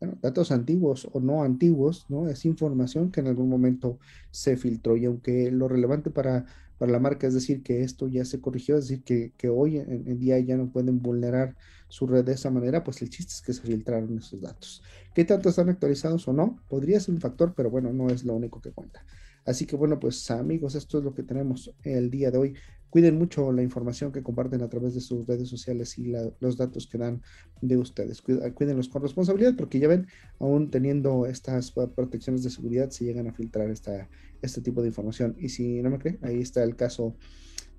Bueno, 0.01 0.19
datos 0.23 0.51
antiguos 0.51 1.09
o 1.13 1.21
no 1.21 1.43
antiguos, 1.43 2.07
¿no? 2.09 2.29
Es 2.29 2.45
información 2.45 3.11
que 3.11 3.21
en 3.21 3.29
algún 3.29 3.49
momento 3.49 3.99
se 4.31 4.57
filtró 4.57 4.97
y 4.97 5.05
aunque 5.05 5.51
lo 5.51 5.69
relevante 5.69 6.11
para, 6.11 6.47
para 6.79 6.93
la 6.93 6.99
marca 6.99 7.27
es 7.27 7.35
decir 7.35 7.63
que 7.63 7.83
esto 7.83 8.09
ya 8.09 8.25
se 8.25 8.41
corrigió, 8.41 8.79
es 8.79 8.89
decir 8.89 9.05
que, 9.05 9.33
que 9.37 9.49
hoy 9.49 9.79
en, 9.79 10.09
en, 10.09 10.19
día 10.19 10.39
ya 10.39 10.57
no 10.57 10.71
pueden 10.71 11.01
vulnerar 11.01 11.57
su 11.95 12.09
red 12.09 12.25
de 12.25 12.33
esa 12.33 12.51
manera, 12.51 12.83
pues 12.83 13.01
el 13.03 13.09
chiste 13.09 13.35
es 13.35 13.41
que 13.41 13.53
se 13.53 13.63
filtraron 13.63 14.19
esos 14.19 14.41
datos. 14.41 14.83
¿Qué 15.15 15.25
tanto 15.25 15.49
están 15.49 15.69
actualizados 15.69 16.27
o 16.27 16.33
no? 16.33 16.59
Podría 16.69 16.99
ser 16.99 17.15
un 17.15 17.21
factor, 17.21 17.55
pero 17.57 17.71
bueno, 17.71 17.93
no 17.93 18.09
es 18.09 18.25
lo 18.25 18.35
único 18.35 18.61
que 18.61 18.73
cuenta. 18.73 19.07
Así 19.45 19.65
que 19.65 19.77
bueno, 19.77 20.01
pues 20.01 20.29
amigos, 20.33 20.75
esto 20.75 20.99
es 20.99 21.05
lo 21.05 21.15
que 21.15 21.23
tenemos 21.23 21.73
el 21.85 22.11
día 22.11 22.33
de 22.33 22.39
hoy. 22.39 22.55
Cuiden 22.91 23.17
mucho 23.17 23.53
la 23.53 23.63
información 23.63 24.11
que 24.11 24.25
comparten 24.25 24.63
a 24.63 24.69
través 24.69 24.95
de 24.95 25.01
sus 25.01 25.25
redes 25.25 25.49
sociales 25.49 25.97
y 25.97 26.13
los 26.41 26.57
datos 26.57 26.89
que 26.89 26.99
dan 26.99 27.23
de 27.61 27.77
ustedes. 27.77 28.21
Cuídenlos 28.23 28.89
con 28.89 29.01
responsabilidad 29.01 29.55
porque 29.57 29.79
ya 29.79 29.87
ven, 29.87 30.09
aún 30.41 30.73
teniendo 30.73 31.27
estas 31.27 31.71
protecciones 31.71 32.43
de 32.43 32.51
seguridad, 32.51 32.91
se 32.91 33.05
llegan 33.05 33.29
a 33.29 33.33
filtrar 33.33 33.71
este 33.71 34.61
tipo 34.63 34.83
de 34.83 34.89
información. 34.89 35.37
Y 35.39 35.49
si 35.51 35.81
no 35.81 35.91
me 35.91 36.01
cree, 36.01 36.19
ahí 36.23 36.41
está 36.41 36.65
el 36.65 36.75
caso 36.75 37.15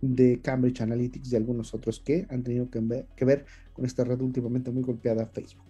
de 0.02 0.42
Cambridge 0.42 0.82
Analytics 0.82 1.34
y 1.34 1.36
algunos 1.36 1.74
otros 1.74 2.00
que 2.00 2.28
han 2.30 2.44
tenido 2.44 2.70
que 2.70 2.80
ver, 2.80 3.08
que 3.16 3.26
ver 3.26 3.46
con 3.76 3.86
esta 3.86 4.06
red 4.06 4.20
últimamente 4.22 4.72
muy 4.72 4.84
golpeada, 4.84 5.26
Facebook. 5.28 5.66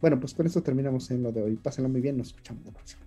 Bueno, 0.00 0.18
pues 0.18 0.34
con 0.34 0.44
esto 0.44 0.62
terminamos 0.62 1.10
en 1.12 1.22
lo 1.22 1.32
de 1.32 1.42
hoy. 1.42 1.56
Pásenlo 1.56 1.88
muy 1.88 2.00
bien, 2.00 2.18
nos 2.18 2.28
escuchamos 2.28 2.64
la 2.66 2.72
próxima. 2.72 3.02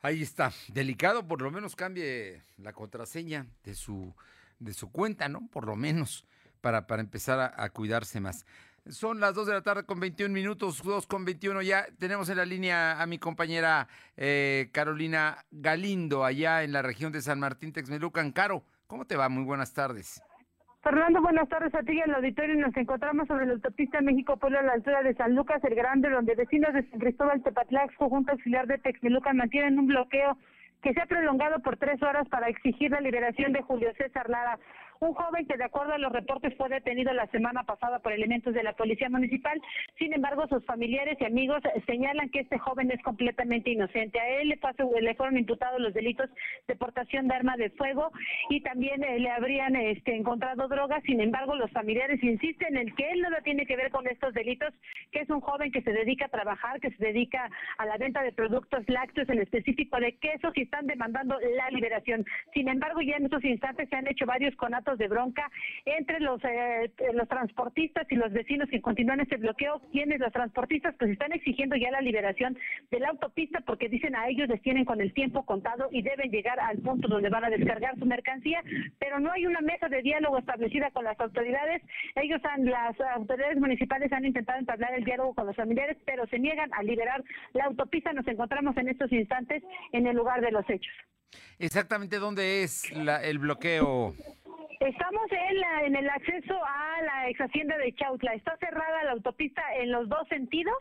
Ahí 0.00 0.22
está, 0.22 0.52
delicado, 0.72 1.28
por 1.28 1.42
lo 1.42 1.50
menos 1.52 1.76
cambie 1.76 2.42
la 2.56 2.72
contraseña 2.72 3.46
de 3.62 3.74
su, 3.76 4.12
de 4.58 4.74
su 4.74 4.90
cuenta, 4.90 5.28
¿no? 5.28 5.46
Por 5.52 5.66
lo 5.66 5.76
menos, 5.76 6.26
para, 6.60 6.88
para 6.88 7.02
empezar 7.02 7.54
a, 7.56 7.70
cuidarse 7.70 8.20
más. 8.20 8.44
Son 8.88 9.20
las 9.20 9.36
2 9.36 9.46
de 9.46 9.52
la 9.52 9.62
tarde 9.62 9.84
con 9.84 10.00
21 10.00 10.34
minutos, 10.34 10.82
2 10.82 11.06
con 11.06 11.24
21 11.24 11.62
ya. 11.62 11.86
Tenemos 11.98 12.28
en 12.30 12.38
la 12.38 12.44
línea 12.44 13.00
a 13.00 13.06
mi 13.06 13.20
compañera 13.20 13.86
eh, 14.16 14.70
Carolina 14.72 15.44
Galindo, 15.52 16.24
allá 16.24 16.64
en 16.64 16.72
la 16.72 16.82
región 16.82 17.12
de 17.12 17.22
San 17.22 17.38
Martín, 17.38 17.72
Texmelucan. 17.72 18.32
Caro, 18.32 18.64
¿cómo 18.88 19.04
te 19.06 19.14
va? 19.14 19.28
Muy 19.28 19.44
buenas 19.44 19.72
tardes. 19.72 20.20
Fernando, 20.82 21.22
buenas 21.22 21.48
tardes 21.48 21.72
a 21.76 21.82
ti 21.84 21.92
y 21.92 22.00
al 22.00 22.12
auditorio. 22.12 22.56
Nos 22.56 22.76
encontramos 22.76 23.28
sobre 23.28 23.46
la 23.46 23.52
autopista 23.52 24.00
México-Puebla 24.00 24.58
a 24.58 24.62
la 24.64 24.72
altura 24.72 25.04
de 25.04 25.14
San 25.14 25.32
Lucas 25.36 25.62
el 25.62 25.76
Grande, 25.76 26.10
donde 26.10 26.34
vecinos 26.34 26.74
de 26.74 26.82
San 26.90 26.98
Cristóbal 26.98 27.40
Tepatlaxco, 27.40 28.08
junto 28.08 28.32
auxiliar 28.32 28.66
de 28.66 28.78
Texmelucan, 28.78 29.36
mantienen 29.36 29.78
un 29.78 29.86
bloqueo 29.86 30.36
que 30.82 30.92
se 30.92 31.00
ha 31.00 31.06
prolongado 31.06 31.60
por 31.60 31.76
tres 31.76 32.02
horas 32.02 32.28
para 32.28 32.48
exigir 32.48 32.90
la 32.90 33.00
liberación 33.00 33.52
de 33.52 33.62
Julio 33.62 33.94
César 33.96 34.28
Lara, 34.28 34.58
un 35.02 35.14
joven 35.14 35.46
que 35.46 35.56
de 35.56 35.64
acuerdo 35.64 35.94
a 35.94 35.98
los 35.98 36.12
reportes 36.12 36.54
fue 36.56 36.68
detenido 36.68 37.12
la 37.12 37.26
semana 37.26 37.64
pasada 37.64 37.98
por 37.98 38.12
elementos 38.12 38.54
de 38.54 38.62
la 38.62 38.72
Policía 38.74 39.10
Municipal. 39.10 39.60
Sin 39.98 40.12
embargo, 40.12 40.46
sus 40.46 40.64
familiares 40.64 41.18
y 41.20 41.24
amigos 41.24 41.60
señalan 41.86 42.28
que 42.30 42.40
este 42.40 42.56
joven 42.58 42.88
es 42.92 43.02
completamente 43.02 43.70
inocente. 43.70 44.20
A 44.20 44.28
él 44.40 44.48
le, 44.48 45.14
fueron 45.16 45.36
imputados 45.36 45.80
los 45.80 45.92
delitos 45.92 46.30
de 46.68 46.76
portación 46.76 47.26
de 47.26 47.34
arma 47.34 47.56
de 47.56 47.70
fuego 47.70 48.12
y 48.48 48.60
también 48.60 49.02
eh, 49.02 49.18
le 49.18 49.30
habrían 49.30 49.74
este, 49.74 50.14
encontrado 50.14 50.68
drogas. 50.68 51.02
Sin 51.02 51.20
embargo, 51.20 51.56
los 51.56 51.70
familiares 51.72 52.22
insisten 52.22 52.76
en 52.76 52.94
que 52.94 53.10
él 53.10 53.22
no 53.22 53.30
tiene 53.42 53.66
que 53.66 53.76
ver 53.76 53.90
con 53.90 54.06
estos 54.06 54.32
delitos, 54.34 54.72
que 55.10 55.20
es 55.20 55.30
un 55.30 55.40
joven 55.40 55.72
que 55.72 55.82
se 55.82 55.92
dedica 55.92 56.26
a 56.26 56.28
trabajar, 56.28 56.78
que 56.78 56.90
se 56.92 57.04
dedica 57.04 57.50
a 57.78 57.86
la 57.86 57.96
venta 57.96 58.22
de 58.22 58.30
productos 58.30 58.84
lácteos, 58.86 59.28
en 59.30 59.40
específico 59.40 59.98
de 59.98 60.16
quesos, 60.18 60.52
y 60.54 60.62
están 60.62 60.86
demandando 60.86 61.36
la 61.56 61.70
liberación. 61.70 62.24
Sin 62.54 62.68
embargo, 62.68 63.00
ya 63.00 63.16
en 63.16 63.24
estos 63.24 63.44
instantes 63.44 63.88
se 63.88 63.96
han 63.96 64.06
hecho 64.06 64.26
varios 64.26 64.54
conatos 64.54 64.91
de 64.98 65.08
bronca 65.08 65.50
entre 65.84 66.20
los, 66.20 66.42
eh, 66.44 66.92
los 67.14 67.28
transportistas 67.28 68.06
y 68.10 68.16
los 68.16 68.32
vecinos 68.32 68.68
que 68.68 68.80
continúan 68.80 69.20
este 69.20 69.36
bloqueo, 69.36 69.80
quienes 69.92 70.20
los 70.20 70.32
transportistas 70.32 70.94
pues 70.98 71.10
están 71.10 71.32
exigiendo 71.32 71.76
ya 71.76 71.90
la 71.90 72.00
liberación 72.00 72.56
de 72.90 73.00
la 73.00 73.08
autopista 73.08 73.60
porque 73.60 73.88
dicen 73.88 74.16
a 74.16 74.28
ellos 74.28 74.48
les 74.48 74.62
tienen 74.62 74.84
con 74.84 75.00
el 75.00 75.12
tiempo 75.12 75.44
contado 75.44 75.88
y 75.90 76.02
deben 76.02 76.30
llegar 76.30 76.58
al 76.60 76.78
punto 76.78 77.08
donde 77.08 77.28
van 77.28 77.44
a 77.44 77.50
descargar 77.50 77.98
su 77.98 78.06
mercancía, 78.06 78.62
pero 78.98 79.20
no 79.20 79.30
hay 79.32 79.46
una 79.46 79.60
mesa 79.60 79.88
de 79.88 80.02
diálogo 80.02 80.38
establecida 80.38 80.90
con 80.90 81.04
las 81.04 81.18
autoridades. 81.20 81.82
Ellos 82.14 82.40
han, 82.44 82.64
las 82.64 82.98
autoridades 83.14 83.58
municipales 83.58 84.12
han 84.12 84.24
intentado 84.24 84.58
entablar 84.58 84.94
el 84.94 85.04
diálogo 85.04 85.34
con 85.34 85.46
los 85.46 85.56
familiares, 85.56 85.96
pero 86.04 86.26
se 86.26 86.38
niegan 86.38 86.70
a 86.74 86.82
liberar 86.82 87.22
la 87.52 87.64
autopista. 87.64 88.12
Nos 88.12 88.26
encontramos 88.26 88.76
en 88.76 88.88
estos 88.88 89.10
instantes 89.12 89.62
en 89.92 90.06
el 90.06 90.16
lugar 90.16 90.40
de 90.40 90.52
los 90.52 90.68
hechos. 90.68 90.92
Exactamente 91.58 92.18
dónde 92.18 92.62
es 92.62 92.90
el 92.90 93.38
bloqueo. 93.38 94.14
Estamos 94.82 95.30
en, 95.30 95.60
la, 95.60 95.84
en 95.84 95.94
el 95.94 96.10
acceso 96.10 96.58
a 96.64 97.02
la 97.02 97.28
ex 97.28 97.40
hacienda 97.40 97.78
de 97.78 97.94
Chautla. 97.94 98.34
Está 98.34 98.56
cerrada 98.56 99.04
la 99.04 99.12
autopista 99.12 99.62
en 99.76 99.92
los 99.92 100.08
dos 100.08 100.26
sentidos. 100.28 100.74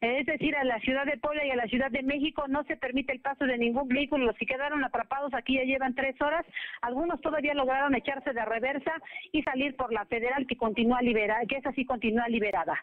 Es 0.00 0.26
decir, 0.26 0.54
a 0.54 0.62
la 0.62 0.78
ciudad 0.78 1.04
de 1.06 1.18
Puebla 1.18 1.44
y 1.44 1.50
a 1.50 1.56
la 1.56 1.66
ciudad 1.66 1.90
de 1.90 2.04
México 2.04 2.44
no 2.46 2.62
se 2.64 2.76
permite 2.76 3.12
el 3.12 3.20
paso 3.20 3.44
de 3.44 3.58
ningún 3.58 3.88
vehículo. 3.88 4.32
Que 4.34 4.46
quedaron 4.46 4.84
atrapados 4.84 5.34
aquí 5.34 5.56
ya 5.56 5.64
llevan 5.64 5.96
tres 5.96 6.14
horas. 6.22 6.46
Algunos 6.82 7.20
todavía 7.20 7.54
lograron 7.54 7.96
echarse 7.96 8.32
de 8.32 8.44
reversa 8.44 8.92
y 9.32 9.42
salir 9.42 9.74
por 9.74 9.92
la 9.92 10.04
federal 10.04 10.46
que 10.46 10.56
continúa 10.56 11.02
liberada, 11.02 11.40
que 11.48 11.56
es 11.56 11.66
así 11.66 11.84
continúa 11.84 12.28
liberada. 12.28 12.78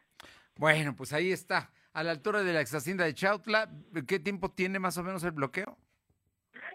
Bueno, 0.57 0.93
pues 0.93 1.13
ahí 1.13 1.31
está. 1.31 1.71
A 1.93 2.03
la 2.03 2.11
altura 2.11 2.43
de 2.43 2.51
la 2.51 2.59
ex 2.59 2.73
hacienda 2.73 3.05
de 3.05 3.13
Chautla, 3.13 3.69
¿qué 4.05 4.19
tiempo 4.19 4.51
tiene 4.51 4.79
más 4.79 4.97
o 4.97 5.03
menos 5.03 5.23
el 5.23 5.31
bloqueo? 5.31 5.77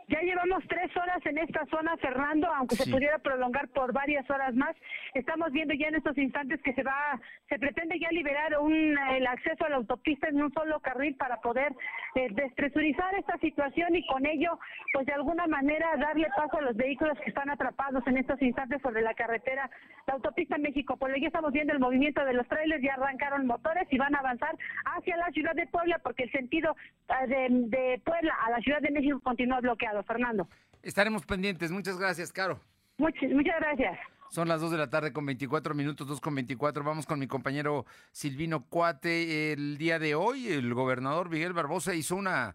Ya 0.09 0.23
llevamos 0.23 0.65
tres 0.69 0.95
horas 0.97 1.25
en 1.27 1.37
esta 1.37 1.67
zona, 1.67 1.95
Fernando, 1.99 2.49
aunque 2.55 2.77
se 2.77 2.91
pudiera 2.91 3.19
prolongar 3.19 3.69
por 3.69 3.93
varias 3.93 4.29
horas 4.31 4.55
más. 4.55 4.75
Estamos 5.13 5.53
viendo 5.53 5.75
ya 5.75 5.89
en 5.89 5.97
estos 5.97 6.17
instantes 6.17 6.63
que 6.63 6.73
se 6.73 6.83
va, 6.83 7.21
se 7.47 7.59
pretende 7.59 7.99
ya 8.01 8.09
liberar 8.11 8.59
un, 8.59 8.97
el 9.11 9.27
acceso 9.27 9.67
a 9.67 9.69
la 9.69 9.77
autopista 9.77 10.29
en 10.29 10.41
un 10.41 10.51
solo 10.55 10.81
carril 10.81 11.15
para 11.17 11.37
poder 11.43 11.75
eh, 12.15 12.29
despresurizar 12.31 13.15
esta 13.17 13.37
situación 13.37 13.95
y 13.97 14.07
con 14.07 14.25
ello, 14.25 14.59
pues 14.95 15.05
de 15.05 15.13
alguna 15.13 15.47
manera 15.47 15.95
darle 15.99 16.29
paso 16.35 16.57
a 16.57 16.63
los 16.63 16.77
vehículos 16.77 17.19
que 17.21 17.29
están 17.29 17.51
atrapados 17.51 18.03
en 18.07 18.17
estos 18.17 18.41
instantes 18.41 18.81
sobre 18.81 19.03
la 19.03 19.13
carretera, 19.13 19.69
la 20.07 20.15
autopista 20.15 20.57
México. 20.57 20.97
Por 20.97 21.19
ya 21.21 21.27
estamos 21.27 21.53
viendo 21.53 21.75
el 21.75 21.81
movimiento 21.81 22.25
de 22.25 22.33
los 22.33 22.49
trailers, 22.49 22.83
ya 22.83 22.95
arrancaron 22.95 23.47
motores 23.47 23.87
y 23.91 23.99
van 23.99 24.15
a 24.15 24.21
avanzar 24.21 24.57
hacia 24.97 25.19
la 25.19 25.31
ciudad 25.33 25.55
de 25.55 25.67
Puebla 25.67 26.01
porque 26.03 26.23
el 26.23 26.33
sentido 26.33 26.75
eh, 27.11 27.27
de, 27.27 27.49
de 27.51 28.01
Puebla 28.07 28.35
a 28.47 28.51
la 28.51 28.59
ciudad 28.61 28.81
de 28.81 28.91
México 28.91 29.21
continúa 29.21 29.61
bloqueado. 29.61 29.98
Fernando. 30.03 30.49
Estaremos 30.83 31.25
pendientes. 31.25 31.71
Muchas 31.71 31.99
gracias, 31.99 32.33
Caro. 32.33 32.61
Muchas, 32.99 33.31
muchas 33.31 33.55
gracias. 33.61 33.99
Son 34.31 34.47
las 34.47 34.61
2 34.61 34.73
de 34.73 34.79
la 34.79 34.91
tarde 34.91 35.13
con 35.13 35.25
24 35.25 35.75
minutos, 35.75 36.07
2 36.07 36.21
con 36.21 36.35
24. 36.35 36.85
Vamos 36.85 37.07
con 37.07 37.19
mi 37.19 37.27
compañero 37.27 37.87
Silvino 38.13 38.67
Cuate. 38.67 39.53
El 39.53 39.79
día 39.79 39.99
de 39.99 40.15
hoy, 40.15 40.49
el 40.49 40.75
gobernador 40.75 41.31
Miguel 41.31 41.55
Barbosa 41.55 41.95
hizo 41.95 42.15
una, 42.15 42.55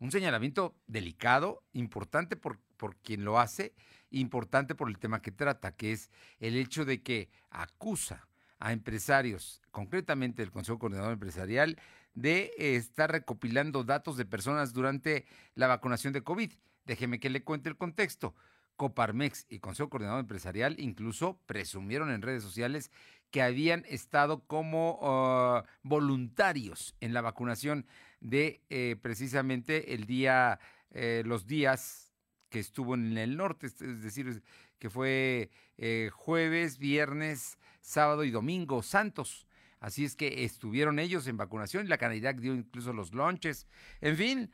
un 0.00 0.10
señalamiento 0.10 0.74
delicado, 0.88 1.62
importante 1.72 2.36
por, 2.36 2.58
por 2.76 2.96
quien 2.96 3.24
lo 3.24 3.38
hace, 3.38 3.72
importante 4.10 4.74
por 4.74 4.88
el 4.88 4.98
tema 4.98 5.22
que 5.22 5.30
trata, 5.30 5.76
que 5.76 5.92
es 5.92 6.10
el 6.40 6.56
hecho 6.56 6.84
de 6.84 7.02
que 7.02 7.30
acusa 7.50 8.26
a 8.58 8.72
empresarios, 8.72 9.60
concretamente 9.70 10.42
el 10.42 10.50
Consejo 10.50 10.80
Coordinador 10.80 11.12
Empresarial, 11.12 11.78
de 12.14 12.52
estar 12.58 13.10
recopilando 13.12 13.84
datos 13.84 14.16
de 14.16 14.24
personas 14.24 14.72
durante 14.72 15.26
la 15.54 15.68
vacunación 15.68 16.12
de 16.12 16.22
COVID. 16.22 16.52
Déjeme 16.84 17.20
que 17.20 17.30
le 17.30 17.44
cuente 17.44 17.68
el 17.68 17.76
contexto. 17.76 18.34
Coparmex 18.76 19.46
y 19.48 19.60
Consejo 19.60 19.90
Coordinador 19.90 20.20
Empresarial 20.20 20.76
incluso 20.78 21.38
presumieron 21.46 22.10
en 22.10 22.22
redes 22.22 22.42
sociales 22.42 22.90
que 23.30 23.42
habían 23.42 23.84
estado 23.88 24.44
como 24.46 24.98
ah, 25.02 25.64
voluntarios 25.82 26.94
en 27.00 27.14
la 27.14 27.20
vacunación 27.20 27.86
de 28.20 28.60
eh, 28.70 28.96
precisamente 29.00 29.94
el 29.94 30.06
día, 30.06 30.58
eh, 30.90 31.22
los 31.26 31.46
días 31.46 32.12
que 32.50 32.60
estuvo 32.60 32.94
en 32.94 33.16
el 33.16 33.36
norte, 33.36 33.66
es 33.66 34.02
decir, 34.02 34.42
que 34.78 34.90
fue 34.90 35.50
eh, 35.78 36.10
jueves, 36.12 36.78
viernes, 36.78 37.58
sábado 37.80 38.24
y 38.24 38.30
domingo 38.30 38.82
santos. 38.82 39.46
Así 39.80 40.04
es 40.04 40.14
que 40.14 40.44
estuvieron 40.44 40.98
ellos 40.98 41.26
en 41.26 41.36
vacunación 41.36 41.86
y 41.86 41.88
la 41.88 41.98
Canidad 41.98 42.34
dio 42.34 42.54
incluso 42.54 42.92
los 42.92 43.14
lonches. 43.14 43.66
En 44.00 44.16
fin, 44.16 44.50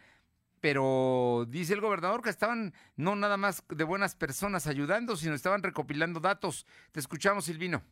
pero 0.61 1.45
dice 1.49 1.75
el 1.75 1.81
gobernador 1.81 2.23
que 2.23 2.31
estaban 2.31 2.75
no 2.97 3.17
nada 3.17 3.37
más 3.37 3.65
de 3.69 3.85
buenas 3.85 4.15
personas 4.15 4.67
ayudando, 4.67 5.17
sino 5.17 5.35
estaban 5.35 5.63
recopilando 5.63 6.21
datos. 6.21 6.67
Te 6.93 7.01
escuchamos, 7.01 7.47
Silvino 7.47 7.83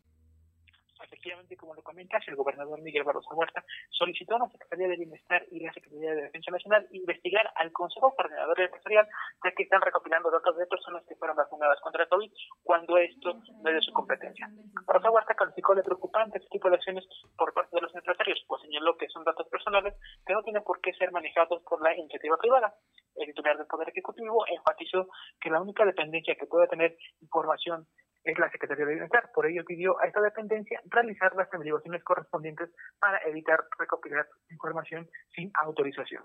efectivamente, 1.26 1.56
como 1.56 1.74
lo 1.74 1.82
comentas, 1.82 2.22
el 2.28 2.36
gobernador 2.36 2.80
Miguel 2.82 3.04
Barroso 3.04 3.34
Huerta 3.34 3.64
solicitó 3.90 4.36
a 4.36 4.40
la 4.40 4.48
Secretaría 4.48 4.88
de 4.88 4.96
Bienestar 4.96 5.44
y 5.50 5.60
la 5.60 5.72
Secretaría 5.72 6.14
de 6.14 6.22
Defensa 6.22 6.50
Nacional 6.50 6.86
investigar 6.92 7.50
al 7.56 7.72
Consejo 7.72 8.14
Coordinador 8.14 8.60
Empresarial, 8.60 9.08
ya 9.44 9.50
que 9.52 9.62
están 9.64 9.80
recopilando 9.80 10.30
datos 10.30 10.56
de 10.56 10.66
personas 10.66 11.04
que 11.08 11.16
fueron 11.16 11.36
vacunadas 11.36 11.80
contra 11.80 12.04
el 12.04 12.08
COVID, 12.08 12.30
cuando 12.62 12.96
esto 12.98 13.34
no 13.34 13.70
es 13.70 13.74
de 13.74 13.80
su 13.80 13.92
competencia. 13.92 14.48
Barroso 14.86 15.10
Huerta 15.12 15.34
calificó 15.34 15.74
de 15.74 15.82
preocupante 15.82 16.38
este 16.38 16.50
tipo 16.50 16.68
de 16.70 16.76
acciones 16.76 17.04
por 17.36 17.52
parte 17.52 17.74
de 17.74 17.82
los 17.82 17.94
empresarios, 17.94 18.44
pues 18.46 18.62
señaló 18.62 18.96
que 18.96 19.08
son 19.08 19.24
datos 19.24 19.48
personales 19.48 19.94
que 20.26 20.32
no 20.32 20.42
tienen 20.42 20.62
por 20.62 20.80
qué 20.80 20.92
ser 20.94 21.10
manejados 21.12 21.55
por 21.76 21.82
la 21.82 21.94
iniciativa 21.94 22.36
privada. 22.38 22.74
El 23.14 23.26
titular 23.26 23.56
del 23.56 23.66
Poder 23.66 23.88
Ejecutivo 23.90 24.46
enfatizó 24.48 25.08
que 25.40 25.50
la 25.50 25.60
única 25.60 25.84
dependencia 25.84 26.34
que 26.34 26.46
puede 26.46 26.66
tener 26.68 26.96
información 27.20 27.86
es 28.24 28.38
la 28.38 28.50
Secretaría 28.50 28.86
de 28.86 28.94
Bienestar. 28.94 29.30
Por 29.34 29.46
ello 29.46 29.62
pidió 29.64 30.00
a 30.00 30.06
esta 30.06 30.20
dependencia 30.20 30.80
realizar 30.86 31.34
las 31.36 31.52
averiguaciones 31.52 32.02
correspondientes 32.02 32.70
para 32.98 33.18
evitar 33.28 33.60
recopilar 33.78 34.26
información 34.50 35.08
sin 35.34 35.50
autorización. 35.62 36.24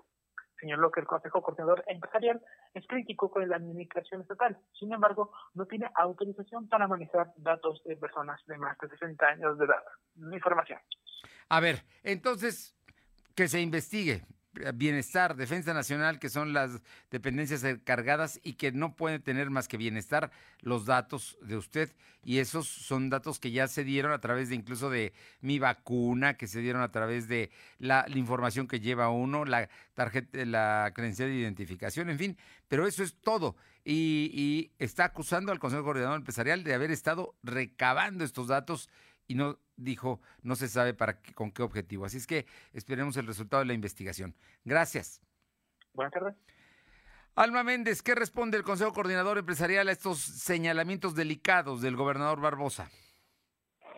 Señaló 0.58 0.90
que 0.90 1.00
el 1.00 1.06
Consejo 1.06 1.42
Coordinador 1.42 1.84
Empresarial 1.86 2.40
es 2.72 2.86
crítico 2.86 3.30
con 3.30 3.46
la 3.48 3.56
administración 3.56 4.22
estatal. 4.22 4.56
Sin 4.78 4.92
embargo, 4.92 5.32
no 5.54 5.66
tiene 5.66 5.90
autorización 5.96 6.68
para 6.68 6.88
manejar 6.88 7.32
datos 7.36 7.82
de 7.84 7.96
personas 7.96 8.40
de 8.46 8.56
más 8.56 8.78
de 8.78 8.88
60 8.88 9.26
años 9.26 9.58
de 9.58 9.66
edad. 9.66 9.82
Información. 10.32 10.78
A 11.48 11.60
ver, 11.60 11.82
entonces, 12.04 12.76
que 13.34 13.48
se 13.48 13.60
investigue. 13.60 14.22
Bienestar, 14.74 15.36
Defensa 15.36 15.74
Nacional, 15.74 16.18
que 16.18 16.28
son 16.28 16.52
las 16.52 16.82
dependencias 17.10 17.64
encargadas 17.64 18.40
y 18.42 18.54
que 18.54 18.72
no 18.72 18.94
pueden 18.94 19.22
tener 19.22 19.50
más 19.50 19.68
que 19.68 19.76
bienestar 19.76 20.30
los 20.60 20.86
datos 20.86 21.38
de 21.42 21.56
usted. 21.56 21.94
Y 22.24 22.38
esos 22.38 22.68
son 22.68 23.10
datos 23.10 23.40
que 23.40 23.50
ya 23.50 23.66
se 23.66 23.82
dieron 23.84 24.12
a 24.12 24.20
través 24.20 24.48
de 24.48 24.54
incluso 24.54 24.90
de 24.90 25.12
mi 25.40 25.58
vacuna, 25.58 26.36
que 26.36 26.46
se 26.46 26.60
dieron 26.60 26.82
a 26.82 26.92
través 26.92 27.26
de 27.28 27.50
la, 27.78 28.06
información 28.14 28.68
que 28.68 28.80
lleva 28.80 29.08
uno, 29.08 29.44
la 29.44 29.68
tarjeta, 29.94 30.44
la 30.44 30.92
credencial 30.94 31.28
de 31.28 31.36
identificación, 31.36 32.10
en 32.10 32.18
fin. 32.18 32.38
Pero 32.68 32.86
eso 32.86 33.02
es 33.02 33.14
todo. 33.14 33.56
Y, 33.84 34.30
y 34.32 34.72
está 34.78 35.06
acusando 35.06 35.50
al 35.50 35.58
Consejo 35.58 35.82
Coordinador 35.82 36.18
Empresarial 36.18 36.62
de 36.62 36.74
haber 36.74 36.92
estado 36.92 37.34
recabando 37.42 38.24
estos 38.24 38.46
datos 38.46 38.88
y 39.26 39.34
no 39.34 39.58
dijo, 39.76 40.20
no 40.42 40.56
se 40.56 40.68
sabe 40.68 40.94
para 40.94 41.20
qué, 41.20 41.32
con 41.34 41.50
qué 41.50 41.62
objetivo. 41.62 42.04
Así 42.04 42.16
es 42.16 42.26
que 42.26 42.46
esperemos 42.72 43.16
el 43.16 43.26
resultado 43.26 43.60
de 43.60 43.66
la 43.66 43.74
investigación. 43.74 44.34
Gracias. 44.64 45.20
Buenas 45.94 46.12
tardes. 46.12 46.34
Alma 47.34 47.62
Méndez, 47.62 48.02
¿qué 48.02 48.14
responde 48.14 48.58
el 48.58 48.62
Consejo 48.62 48.92
Coordinador 48.92 49.38
Empresarial 49.38 49.88
a 49.88 49.92
estos 49.92 50.18
señalamientos 50.18 51.14
delicados 51.14 51.80
del 51.80 51.96
gobernador 51.96 52.40
Barbosa? 52.40 52.90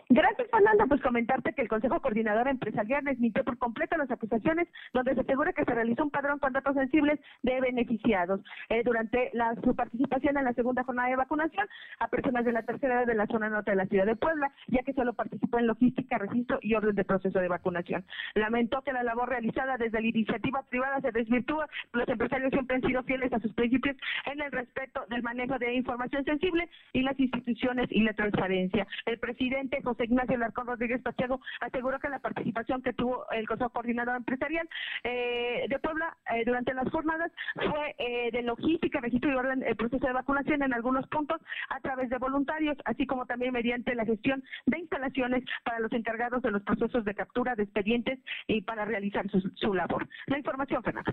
Gracias, 0.09 0.47
Fernanda. 0.51 0.85
Pues 0.87 1.01
comentarte 1.01 1.53
que 1.53 1.63
el 1.63 1.67
Consejo 1.67 1.99
Coordinador 1.99 2.47
Empresarial 2.47 3.03
desmintió 3.03 3.43
por 3.43 3.57
completo 3.57 3.97
las 3.97 4.11
acusaciones 4.11 4.67
donde 4.93 5.15
se 5.15 5.21
asegura 5.21 5.51
que 5.51 5.65
se 5.65 5.73
realizó 5.73 6.03
un 6.03 6.11
padrón 6.11 6.37
con 6.37 6.53
datos 6.53 6.75
sensibles 6.75 7.19
de 7.41 7.59
beneficiados 7.59 8.39
eh, 8.69 8.83
durante 8.83 9.31
la, 9.33 9.55
su 9.63 9.75
participación 9.75 10.37
en 10.37 10.45
la 10.45 10.53
segunda 10.53 10.83
jornada 10.83 11.09
de 11.09 11.15
vacunación 11.15 11.67
a 11.99 12.07
personas 12.07 12.45
de 12.45 12.51
la 12.51 12.61
tercera 12.61 12.99
edad 12.99 13.07
de 13.07 13.15
la 13.15 13.25
zona 13.25 13.49
norte 13.49 13.71
de 13.71 13.77
la 13.77 13.87
ciudad 13.87 14.05
de 14.05 14.15
Puebla, 14.15 14.51
ya 14.67 14.83
que 14.83 14.93
solo 14.93 15.13
participó 15.13 15.57
en 15.57 15.67
logística, 15.67 16.19
registro 16.19 16.59
y 16.61 16.75
orden 16.75 16.95
de 16.95 17.03
proceso 17.03 17.39
de 17.39 17.47
vacunación. 17.47 18.05
Lamentó 18.35 18.83
que 18.83 18.93
la 18.93 19.01
labor 19.01 19.29
realizada 19.29 19.77
desde 19.77 20.01
la 20.01 20.07
iniciativa 20.07 20.61
privada 20.69 21.01
se 21.01 21.11
desvirtúa. 21.11 21.67
Los 21.93 22.07
empresarios 22.07 22.51
siempre 22.51 22.75
han 22.75 22.83
sido 22.83 23.01
fieles 23.03 23.33
a 23.33 23.39
sus 23.39 23.53
principios 23.53 23.97
en 24.31 24.39
el 24.39 24.51
respeto 24.51 25.03
del 25.09 25.23
manejo 25.23 25.57
de 25.57 25.73
información 25.73 26.23
sensible 26.25 26.69
y 26.93 27.01
las 27.01 27.19
instituciones 27.19 27.87
y 27.89 28.03
la 28.03 28.13
transparencia. 28.13 28.85
El 29.07 29.17
presidente 29.17 29.81
José 29.81 29.94
Ignacio 30.03 30.37
Larcón 30.37 30.67
Rodríguez 30.67 31.01
Pacheco 31.01 31.41
aseguró 31.59 31.99
que 31.99 32.09
la 32.09 32.19
participación 32.19 32.81
que 32.81 32.93
tuvo 32.93 33.25
el 33.31 33.47
Consejo 33.47 33.69
Coordinador 33.69 34.17
Empresarial 34.17 34.67
eh, 35.03 35.65
de 35.69 35.79
Puebla 35.79 36.15
eh, 36.33 36.43
durante 36.45 36.73
las 36.73 36.89
jornadas 36.89 37.31
fue 37.55 37.95
eh, 37.97 38.29
de 38.31 38.41
logística, 38.43 38.99
registro 38.99 39.31
y 39.31 39.35
orden 39.35 39.63
el 39.63 39.75
proceso 39.75 40.05
de 40.05 40.13
vacunación 40.13 40.63
en 40.63 40.73
algunos 40.73 41.07
puntos 41.07 41.41
a 41.69 41.79
través 41.79 42.09
de 42.09 42.17
voluntarios, 42.17 42.77
así 42.85 43.05
como 43.05 43.25
también 43.25 43.53
mediante 43.53 43.95
la 43.95 44.05
gestión 44.05 44.43
de 44.65 44.79
instalaciones 44.79 45.43
para 45.63 45.79
los 45.79 45.91
encargados 45.93 46.41
de 46.41 46.51
los 46.51 46.63
procesos 46.63 47.05
de 47.05 47.15
captura 47.15 47.55
de 47.55 47.63
expedientes 47.63 48.19
y 48.47 48.61
para 48.61 48.85
realizar 48.85 49.25
su, 49.55 49.73
labor. 49.73 50.07
La 50.27 50.37
información, 50.37 50.83
Fernando. 50.83 51.11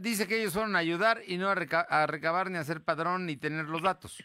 Dice 0.00 0.26
que 0.26 0.40
ellos 0.40 0.52
fueron 0.52 0.76
a 0.76 0.78
ayudar 0.78 1.18
y 1.26 1.36
no 1.36 1.48
a, 1.48 1.52
a 1.52 2.06
recabar 2.06 2.50
ni 2.50 2.58
a 2.58 2.60
hacer 2.60 2.82
padrón 2.82 3.26
ni 3.26 3.36
tener 3.36 3.66
los 3.66 3.82
datos. 3.82 4.22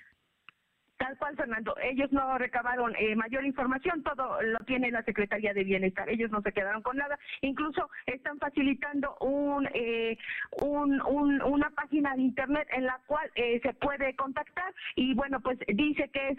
Tal 1.00 1.18
cual, 1.18 1.36
Fernando. 1.38 1.74
Ellos 1.82 2.12
no 2.12 2.38
recabaron 2.38 2.94
eh, 2.98 3.16
mayor 3.16 3.46
información, 3.46 4.04
todo 4.04 4.42
lo 4.42 4.60
tiene 4.66 4.92
la 4.92 5.02
Secretaría 5.04 5.54
de 5.54 5.64
Bienestar. 5.64 6.10
Ellos 6.10 6.30
no 6.30 6.42
se 6.42 6.52
quedaron 6.52 6.82
con 6.82 6.98
nada. 6.98 7.18
Incluso 7.40 7.90
están 8.06 8.38
facilitando 8.38 9.16
un, 9.22 9.66
eh, 9.74 10.18
un, 10.62 11.02
una 11.42 11.70
página 11.70 12.14
de 12.16 12.24
internet 12.24 12.68
en 12.74 12.84
la 12.84 13.00
cual 13.08 13.32
eh, 13.36 13.62
se 13.64 13.74
puede 13.76 14.14
contactar 14.18 14.74
y 14.98 15.14
bueno, 15.14 15.40
pues 15.40 15.58
dice 15.70 16.10
que 16.10 16.32
es 16.32 16.36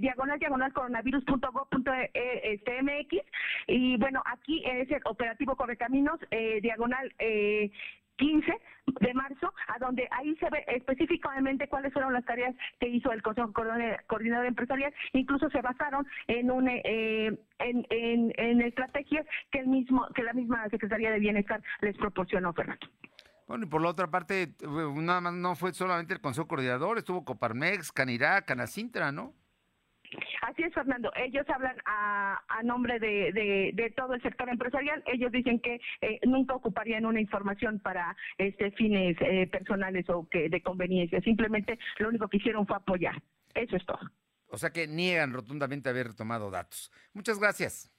diagonal 0.00 0.38
diagonal 0.38 0.72
coronavirus.gov.mx 0.72 3.16
y 3.66 3.96
bueno, 3.96 4.22
aquí 4.26 4.62
es 4.64 4.88
el 4.92 5.00
operativo 5.06 5.56
Correcaminos 5.56 6.20
diagonal 6.62 7.12
15 8.16 8.52
de 9.00 9.14
marzo, 9.14 9.52
a 9.68 9.78
donde 9.78 10.06
ahí 10.10 10.36
se 10.36 10.48
ve 10.50 10.64
específicamente 10.68 11.68
cuáles 11.68 11.92
fueron 11.92 12.12
las 12.12 12.24
tareas 12.24 12.54
que 12.78 12.88
hizo 12.88 13.12
el 13.12 13.22
Consejo 13.22 13.52
Coordinador 13.52 14.46
Empresarial, 14.46 14.92
incluso 15.12 15.48
se 15.50 15.60
basaron 15.62 16.06
en 16.26 16.50
un 16.50 16.68
eh, 16.68 17.38
en, 17.58 17.86
en, 17.90 18.60
estrategias 18.60 19.26
que 19.50 19.60
el 19.60 19.68
mismo 19.68 20.06
que 20.14 20.22
la 20.22 20.32
misma 20.32 20.68
Secretaría 20.68 21.10
de 21.10 21.18
Bienestar 21.18 21.62
les 21.80 21.96
proporcionó, 21.96 22.52
Fernando. 22.52 22.86
Bueno, 23.46 23.66
y 23.66 23.68
por 23.68 23.82
la 23.82 23.90
otra 23.90 24.10
parte, 24.10 24.54
nada 24.62 25.20
más 25.20 25.34
no 25.34 25.54
fue 25.54 25.72
solamente 25.74 26.14
el 26.14 26.20
Consejo 26.20 26.48
Coordinador, 26.48 26.98
estuvo 26.98 27.24
Coparmex, 27.24 27.92
Canirá, 27.92 28.42
Canacintra, 28.42 29.12
¿no? 29.12 29.34
Así 30.42 30.62
es, 30.62 30.72
Fernando. 30.74 31.10
Ellos 31.16 31.44
hablan 31.48 31.76
a, 31.86 32.40
nombre 32.64 32.98
de, 32.98 33.92
todo 33.96 34.14
el 34.14 34.22
sector 34.22 34.48
empresarial. 34.48 35.02
Ellos 35.06 35.30
dicen 35.32 35.60
que 35.60 35.80
eh, 36.00 36.20
nunca 36.26 36.54
ocuparían 36.54 37.06
una 37.06 37.20
información 37.20 37.78
para 37.80 38.16
este 38.38 38.70
fines 38.72 39.16
eh, 39.20 39.46
personales 39.46 40.08
o 40.08 40.28
que 40.28 40.48
de 40.48 40.62
conveniencia. 40.62 41.20
Simplemente 41.20 41.78
lo 41.98 42.08
único 42.08 42.28
que 42.28 42.38
hicieron 42.38 42.66
fue 42.66 42.76
apoyar. 42.76 43.20
Eso 43.54 43.76
es 43.76 43.84
todo. 43.84 44.00
O 44.48 44.56
sea 44.56 44.70
que 44.70 44.86
niegan 44.86 45.32
rotundamente 45.32 45.88
haber 45.88 46.14
tomado 46.14 46.50
datos. 46.50 46.90
Muchas 47.12 47.38
gracias. 47.38 47.90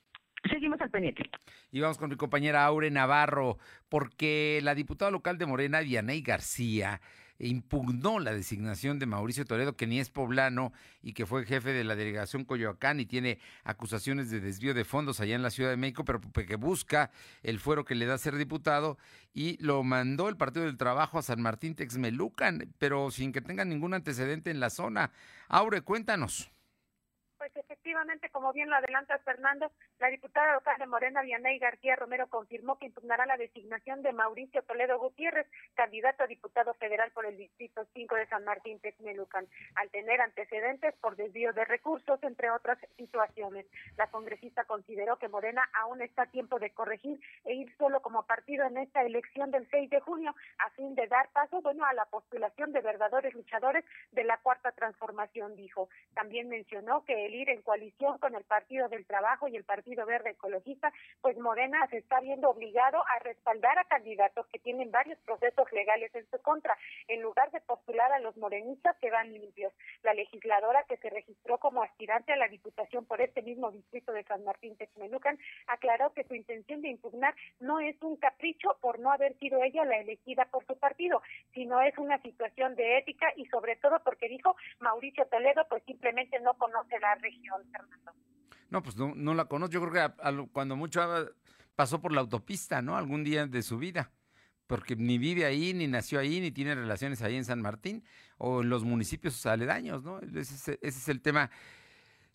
Seguimos 0.50 0.80
al 0.82 0.90
pendiente. 0.90 1.24
Y 1.72 1.80
vamos 1.80 1.98
con 1.98 2.10
mi 2.10 2.16
compañera 2.16 2.66
Aure 2.66 2.92
Navarro, 2.92 3.58
porque 3.90 4.60
la 4.64 4.76
diputada 4.76 5.12
local 5.12 5.38
de 5.38 5.46
Morena, 5.48 5.80
Dianey 5.80 6.22
García, 6.22 7.02
impugnó 7.40 8.20
la 8.20 8.34
designación 8.34 9.00
de 9.00 9.06
Mauricio 9.06 9.46
Toledo, 9.46 9.76
que 9.76 9.88
ni 9.88 10.00
es 10.00 10.10
poblano 10.10 10.72
y 11.02 11.14
que 11.14 11.26
fue 11.26 11.46
jefe 11.46 11.74
de 11.74 11.84
la 11.84 11.96
delegación 11.96 12.46
Coyoacán 12.46 13.00
y 13.00 13.06
tiene 13.06 13.40
acusaciones 13.64 14.30
de 14.30 14.40
desvío 14.40 14.74
de 14.74 14.86
fondos 14.86 15.20
allá 15.20 15.36
en 15.36 15.44
la 15.44 15.50
Ciudad 15.50 15.70
de 15.70 15.78
México, 15.78 16.06
pero 16.06 16.22
que 16.22 16.56
busca 16.56 17.12
el 17.44 17.60
fuero 17.60 17.86
que 17.86 17.96
le 17.96 18.06
da 18.06 18.18
ser 18.18 18.36
diputado 18.36 18.98
y 19.34 19.62
lo 19.64 19.84
mandó 19.84 20.30
el 20.30 20.38
Partido 20.38 20.66
del 20.66 20.78
Trabajo 20.78 21.20
a 21.20 21.24
San 21.24 21.42
Martín 21.42 21.76
Texmelucan, 21.76 22.74
pero 22.78 23.12
sin 23.12 23.32
que 23.32 23.42
tenga 23.42 23.66
ningún 23.66 23.94
antecedente 23.94 24.52
en 24.52 24.60
la 24.60 24.70
zona. 24.70 25.12
Aure, 25.50 25.82
cuéntanos. 25.82 26.55
Efectivamente, 27.86 28.32
como 28.32 28.52
bien 28.52 28.68
lo 28.68 28.78
adelanta 28.78 29.20
Fernando, 29.20 29.72
la 30.00 30.08
diputada 30.08 30.54
local 30.54 30.76
de 30.80 30.88
Morena, 30.88 31.22
Vianey 31.22 31.60
García 31.60 31.96
Romero, 31.96 32.26
confirmó 32.28 32.80
que 32.80 32.88
impugnará 32.88 33.28
la 33.28 33.38
designación 33.38 34.02
de 34.02 34.12
Mauricio 34.12 34.64
Toledo 34.64 34.98
Gutiérrez, 34.98 35.46
candidato 35.76 36.24
a 36.24 36.28
diputado 36.28 36.74
federal 36.74 37.12
por 37.12 37.28
el 37.28 37.38
Distrito 37.38 37.86
5 37.94 38.16
de 38.16 38.26
San 38.26 38.44
Martín 38.44 38.80
Texmelucan, 38.80 39.48
al 39.76 39.92
tener 39.92 40.20
antecedentes 40.20 40.96
por 40.96 41.16
desvío 41.16 41.54
de 41.54 41.64
recursos, 41.64 42.18
entre 42.24 42.50
otras 42.50 42.80
situaciones. 42.98 43.68
La 43.98 44.08
congresista 44.08 44.64
consideró 44.64 45.20
que 45.20 45.30
Morena 45.30 45.62
aún 45.80 46.02
está 46.02 46.24
a 46.24 46.32
tiempo 46.32 46.58
de 46.58 46.72
corregir 46.72 47.22
e 47.44 47.54
ir 47.54 47.72
solo 47.78 48.02
como 48.02 48.24
partido 48.24 48.66
en 48.66 48.78
esta 48.78 49.04
elección 49.04 49.52
del 49.52 49.70
6 49.70 49.92
de 49.92 50.00
junio, 50.00 50.34
a 50.58 50.72
fin 50.72 50.96
de 50.96 51.06
dar 51.06 51.30
paso, 51.34 51.62
bueno, 51.62 51.86
a 51.86 51.94
la 51.94 52.06
postulación 52.06 52.72
de 52.72 52.82
verdaderos 52.82 53.36
luchadores 53.36 53.86
de 54.12 54.24
la 54.24 54.38
Cuarta 54.38 54.72
Transformación, 54.72 55.56
dijo. 55.56 55.88
También 56.16 56.50
mencionó 56.50 57.06
que 57.06 57.28
el 57.28 57.36
ir 57.36 57.50
en 57.50 57.62
coalición 57.76 58.18
con 58.20 58.34
el 58.36 58.44
Partido 58.46 58.88
del 58.88 59.06
Trabajo 59.06 59.50
y 59.50 59.58
el 59.58 59.66
Partido 59.66 60.06
Verde 60.06 60.30
Ecologista, 60.30 60.94
pues 61.22 61.38
Morena 61.38 61.86
se 61.90 61.98
está 61.98 62.22
viendo 62.22 62.50
obligado 62.50 63.04
a 63.06 63.20
respaldar 63.20 63.78
a 63.78 63.84
candidatos 63.84 64.48
que 64.48 64.60
tienen 64.60 64.92
varios 64.92 65.20
procesos 65.26 65.70
legales 65.74 66.16
en 66.16 66.26
su 66.30 66.42
contra, 66.42 66.78
en 67.10 67.22
lugar 67.22 67.52
de 67.52 67.60
postular 67.60 68.14
a 68.14 68.20
los 68.20 68.38
morenistas 68.38 68.96
que 69.02 69.12
van 69.12 69.34
limpios. 69.34 69.74
La 70.04 70.14
legisladora 70.14 70.86
que 70.88 70.96
se 70.98 71.10
registró 71.10 71.58
como 71.58 71.84
aspirante 71.84 72.32
a 72.32 72.38
la 72.38 72.48
Diputación 72.48 73.06
por 73.06 73.20
este 73.20 73.42
mismo 73.42 73.70
distrito 73.72 74.14
de 74.14 74.24
San 74.24 74.46
Martín 74.46 74.78
Texmelucan 74.78 75.38
aclaró 75.68 76.14
que 76.14 76.24
su 76.24 76.34
intención 76.34 76.82
de 76.82 76.90
impugnar 76.90 77.36
no 77.60 77.82
es 77.82 78.02
un 78.02 78.16
capricho 78.16 78.78
por 78.80 79.00
no 79.00 79.12
haber 79.12 79.38
sido 79.40 79.62
ella 79.62 79.84
la 79.84 79.98
elegida 79.98 80.46
por 80.46 80.66
su 80.66 80.80
partido, 80.80 81.22
sino 81.54 81.82
es 81.82 81.98
una 81.98 82.22
situación 82.22 82.76
de 82.76 83.00
ética 83.00 83.34
y 83.36 83.46
sobre 83.48 83.76
todo 83.76 84.00
porque 84.00 84.30
dijo 84.30 84.56
Mauricio 84.80 85.26
Toledo 85.26 85.66
pues 85.70 85.84
simplemente 85.84 86.40
no 86.40 86.54
conoce 86.54 86.98
la 87.02 87.16
región, 87.16 87.65
Fernando. 87.66 88.14
No, 88.70 88.84
pues 88.84 88.96
no, 88.98 89.14
no 89.16 89.34
la 89.34 89.46
conozco. 89.46 89.74
Yo 89.74 89.88
creo 89.88 89.94
que 89.94 90.48
cuando 90.52 90.76
mucho 90.76 91.02
pasó 91.76 92.02
por 92.02 92.12
la 92.12 92.22
autopista, 92.22 92.82
¿no? 92.82 92.98
Algún 92.98 93.24
día 93.24 93.48
de 93.48 93.62
su 93.62 93.78
vida. 93.78 94.12
Porque 94.68 94.96
ni 94.96 95.18
vive 95.18 95.46
ahí, 95.46 95.74
ni 95.74 95.88
nació 95.88 96.20
ahí, 96.20 96.40
ni 96.40 96.52
tiene 96.52 96.74
relaciones 96.74 97.22
ahí 97.22 97.36
en 97.36 97.46
San 97.46 97.62
Martín 97.62 98.04
o 98.38 98.62
en 98.62 98.70
los 98.70 98.84
municipios 98.84 99.46
aledaños, 99.46 100.04
¿no? 100.04 100.20
Ese, 100.20 100.80
es 100.82 101.08
el 101.08 101.22
tema. 101.22 101.52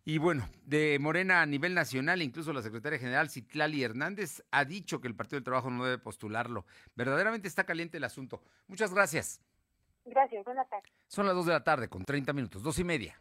Y 0.04 0.18
bueno, 0.18 0.48
de 0.64 0.98
Morena 1.00 1.42
a 1.42 1.46
nivel 1.46 1.74
nacional, 1.74 2.22
incluso 2.22 2.52
la 2.52 2.62
secretaria 2.62 2.98
general 2.98 3.30
Citlali 3.30 3.82
Hernández 3.82 4.42
ha 4.52 4.64
dicho 4.64 5.00
que 5.00 5.08
el 5.08 5.16
Partido 5.16 5.38
del 5.38 5.44
Trabajo 5.44 5.70
no 5.70 5.84
debe 5.84 5.98
postularlo. 5.98 6.64
Verdaderamente 6.94 7.48
está 7.48 7.64
caliente 7.64 7.96
el 7.96 8.04
asunto. 8.04 8.42
Muchas 8.68 8.94
gracias. 8.94 9.40
Gracias, 10.04 10.44
buenas 10.44 10.68
tardes. 10.70 10.90
Son 11.08 11.26
las 11.26 11.34
2 11.34 11.46
de 11.46 11.52
la 11.52 11.64
tarde 11.64 11.88
con 11.88 12.04
30 12.04 12.32
minutos, 12.32 12.62
dos 12.62 12.78
y 12.78 12.84
media. 12.84 13.20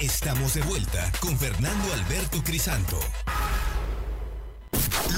Estamos 0.00 0.54
de 0.54 0.62
vuelta 0.62 1.10
con 1.20 1.36
Fernando 1.36 1.92
Alberto 1.94 2.42
Crisanto. 2.44 2.98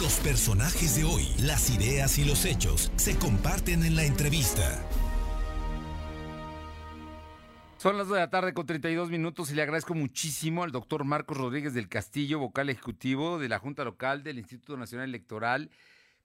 Los 0.00 0.14
personajes 0.20 0.96
de 0.96 1.04
hoy, 1.04 1.28
las 1.40 1.68
ideas 1.70 2.16
y 2.18 2.24
los 2.24 2.44
hechos 2.44 2.92
se 2.96 3.16
comparten 3.18 3.84
en 3.84 3.96
la 3.96 4.04
entrevista. 4.04 4.86
Son 7.78 7.98
las 7.98 8.06
2 8.06 8.14
de 8.14 8.20
la 8.20 8.30
tarde 8.30 8.54
con 8.54 8.66
32 8.66 9.10
minutos 9.10 9.50
y 9.50 9.54
le 9.54 9.62
agradezco 9.62 9.94
muchísimo 9.94 10.62
al 10.62 10.70
doctor 10.70 11.04
Marcos 11.04 11.36
Rodríguez 11.36 11.74
del 11.74 11.88
Castillo, 11.88 12.38
vocal 12.38 12.70
ejecutivo 12.70 13.38
de 13.38 13.48
la 13.48 13.58
Junta 13.58 13.84
Local 13.84 14.22
del 14.22 14.38
Instituto 14.38 14.76
Nacional 14.76 15.08
Electoral 15.08 15.70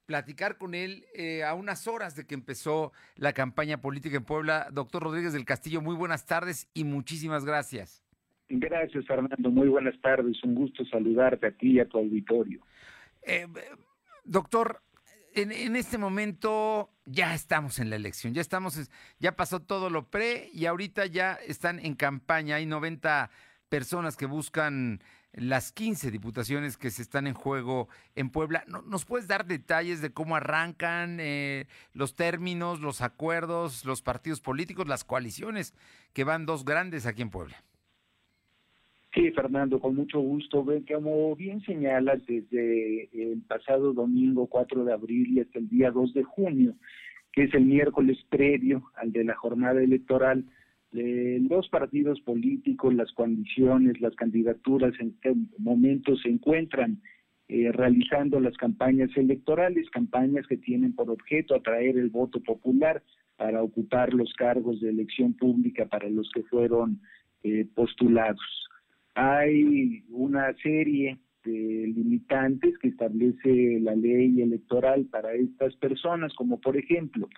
platicar 0.05 0.57
con 0.57 0.75
él 0.75 1.05
eh, 1.13 1.43
a 1.43 1.53
unas 1.53 1.87
horas 1.87 2.15
de 2.15 2.25
que 2.25 2.35
empezó 2.35 2.91
la 3.15 3.33
campaña 3.33 3.81
política 3.81 4.17
en 4.17 4.23
Puebla. 4.23 4.67
Doctor 4.71 5.03
Rodríguez 5.03 5.33
del 5.33 5.45
Castillo, 5.45 5.81
muy 5.81 5.95
buenas 5.95 6.25
tardes 6.25 6.69
y 6.73 6.83
muchísimas 6.83 7.45
gracias. 7.45 8.03
Gracias, 8.47 9.05
Fernando. 9.07 9.49
Muy 9.49 9.67
buenas 9.67 9.99
tardes. 10.01 10.43
Un 10.43 10.55
gusto 10.55 10.85
saludarte 10.85 11.47
a 11.47 11.51
ti 11.51 11.71
y 11.71 11.79
a 11.79 11.87
tu 11.87 11.97
auditorio. 11.97 12.61
Eh, 13.23 13.47
doctor, 14.23 14.81
en, 15.33 15.51
en, 15.51 15.75
este 15.75 15.97
momento 15.97 16.91
ya 17.05 17.33
estamos 17.33 17.79
en 17.79 17.89
la 17.89 17.95
elección, 17.95 18.33
ya 18.35 18.41
estamos, 18.41 18.89
ya 19.19 19.35
pasó 19.35 19.61
todo 19.61 19.89
lo 19.89 20.09
pre 20.09 20.49
y 20.53 20.67
ahorita 20.67 21.07
ya 21.07 21.33
están 21.33 21.79
en 21.79 21.95
campaña. 21.95 22.57
Hay 22.57 22.67
90 22.67 23.31
personas 23.67 24.15
que 24.15 24.27
buscan 24.27 25.01
las 25.35 25.71
15 25.71 26.11
diputaciones 26.11 26.77
que 26.77 26.89
se 26.89 27.01
están 27.01 27.27
en 27.27 27.33
juego 27.33 27.89
en 28.15 28.29
Puebla. 28.29 28.63
¿Nos 28.87 29.05
puedes 29.05 29.27
dar 29.27 29.45
detalles 29.45 30.01
de 30.01 30.11
cómo 30.11 30.35
arrancan 30.35 31.17
eh, 31.19 31.65
los 31.93 32.15
términos, 32.15 32.79
los 32.79 33.01
acuerdos, 33.01 33.85
los 33.85 34.01
partidos 34.01 34.41
políticos, 34.41 34.87
las 34.87 35.03
coaliciones, 35.03 35.73
que 36.13 36.23
van 36.23 36.45
dos 36.45 36.65
grandes 36.65 37.05
aquí 37.05 37.21
en 37.21 37.29
Puebla? 37.29 37.57
Sí, 39.13 39.31
Fernando, 39.31 39.79
con 39.79 39.95
mucho 39.95 40.19
gusto. 40.19 40.65
Como 40.91 41.35
bien 41.35 41.61
señalas, 41.61 42.25
desde 42.25 43.09
el 43.13 43.41
pasado 43.47 43.93
domingo 43.93 44.47
4 44.47 44.83
de 44.83 44.93
abril 44.93 45.37
y 45.37 45.39
hasta 45.39 45.59
el 45.59 45.69
día 45.69 45.89
2 45.91 46.13
de 46.13 46.23
junio, 46.23 46.75
que 47.31 47.43
es 47.43 47.53
el 47.53 47.65
miércoles 47.65 48.17
previo 48.29 48.91
al 48.95 49.13
de 49.13 49.23
la 49.23 49.35
jornada 49.35 49.81
electoral, 49.81 50.43
los 50.95 51.67
partidos 51.69 52.21
políticos, 52.21 52.93
las 52.93 53.11
coaliciones, 53.11 53.99
las 53.99 54.15
candidaturas 54.15 54.93
en 54.99 55.09
este 55.09 55.33
momento 55.57 56.15
se 56.17 56.29
encuentran 56.29 57.01
eh, 57.47 57.71
realizando 57.71 58.39
las 58.39 58.55
campañas 58.57 59.09
electorales, 59.15 59.89
campañas 59.91 60.47
que 60.47 60.57
tienen 60.57 60.93
por 60.93 61.09
objeto 61.09 61.55
atraer 61.55 61.97
el 61.97 62.09
voto 62.09 62.41
popular 62.41 63.03
para 63.35 63.61
ocupar 63.61 64.13
los 64.13 64.33
cargos 64.33 64.79
de 64.81 64.89
elección 64.89 65.33
pública 65.33 65.85
para 65.85 66.09
los 66.09 66.29
que 66.33 66.43
fueron 66.43 67.01
eh, 67.43 67.67
postulados. 67.75 68.69
Hay 69.13 70.03
una 70.09 70.53
serie 70.63 71.19
de 71.43 71.93
limitantes 71.95 72.77
que 72.79 72.87
establece 72.87 73.79
la 73.81 73.95
ley 73.95 74.41
electoral 74.41 75.05
para 75.05 75.33
estas 75.33 75.75
personas, 75.75 76.33
como 76.33 76.59
por 76.59 76.75
ejemplo, 76.77 77.29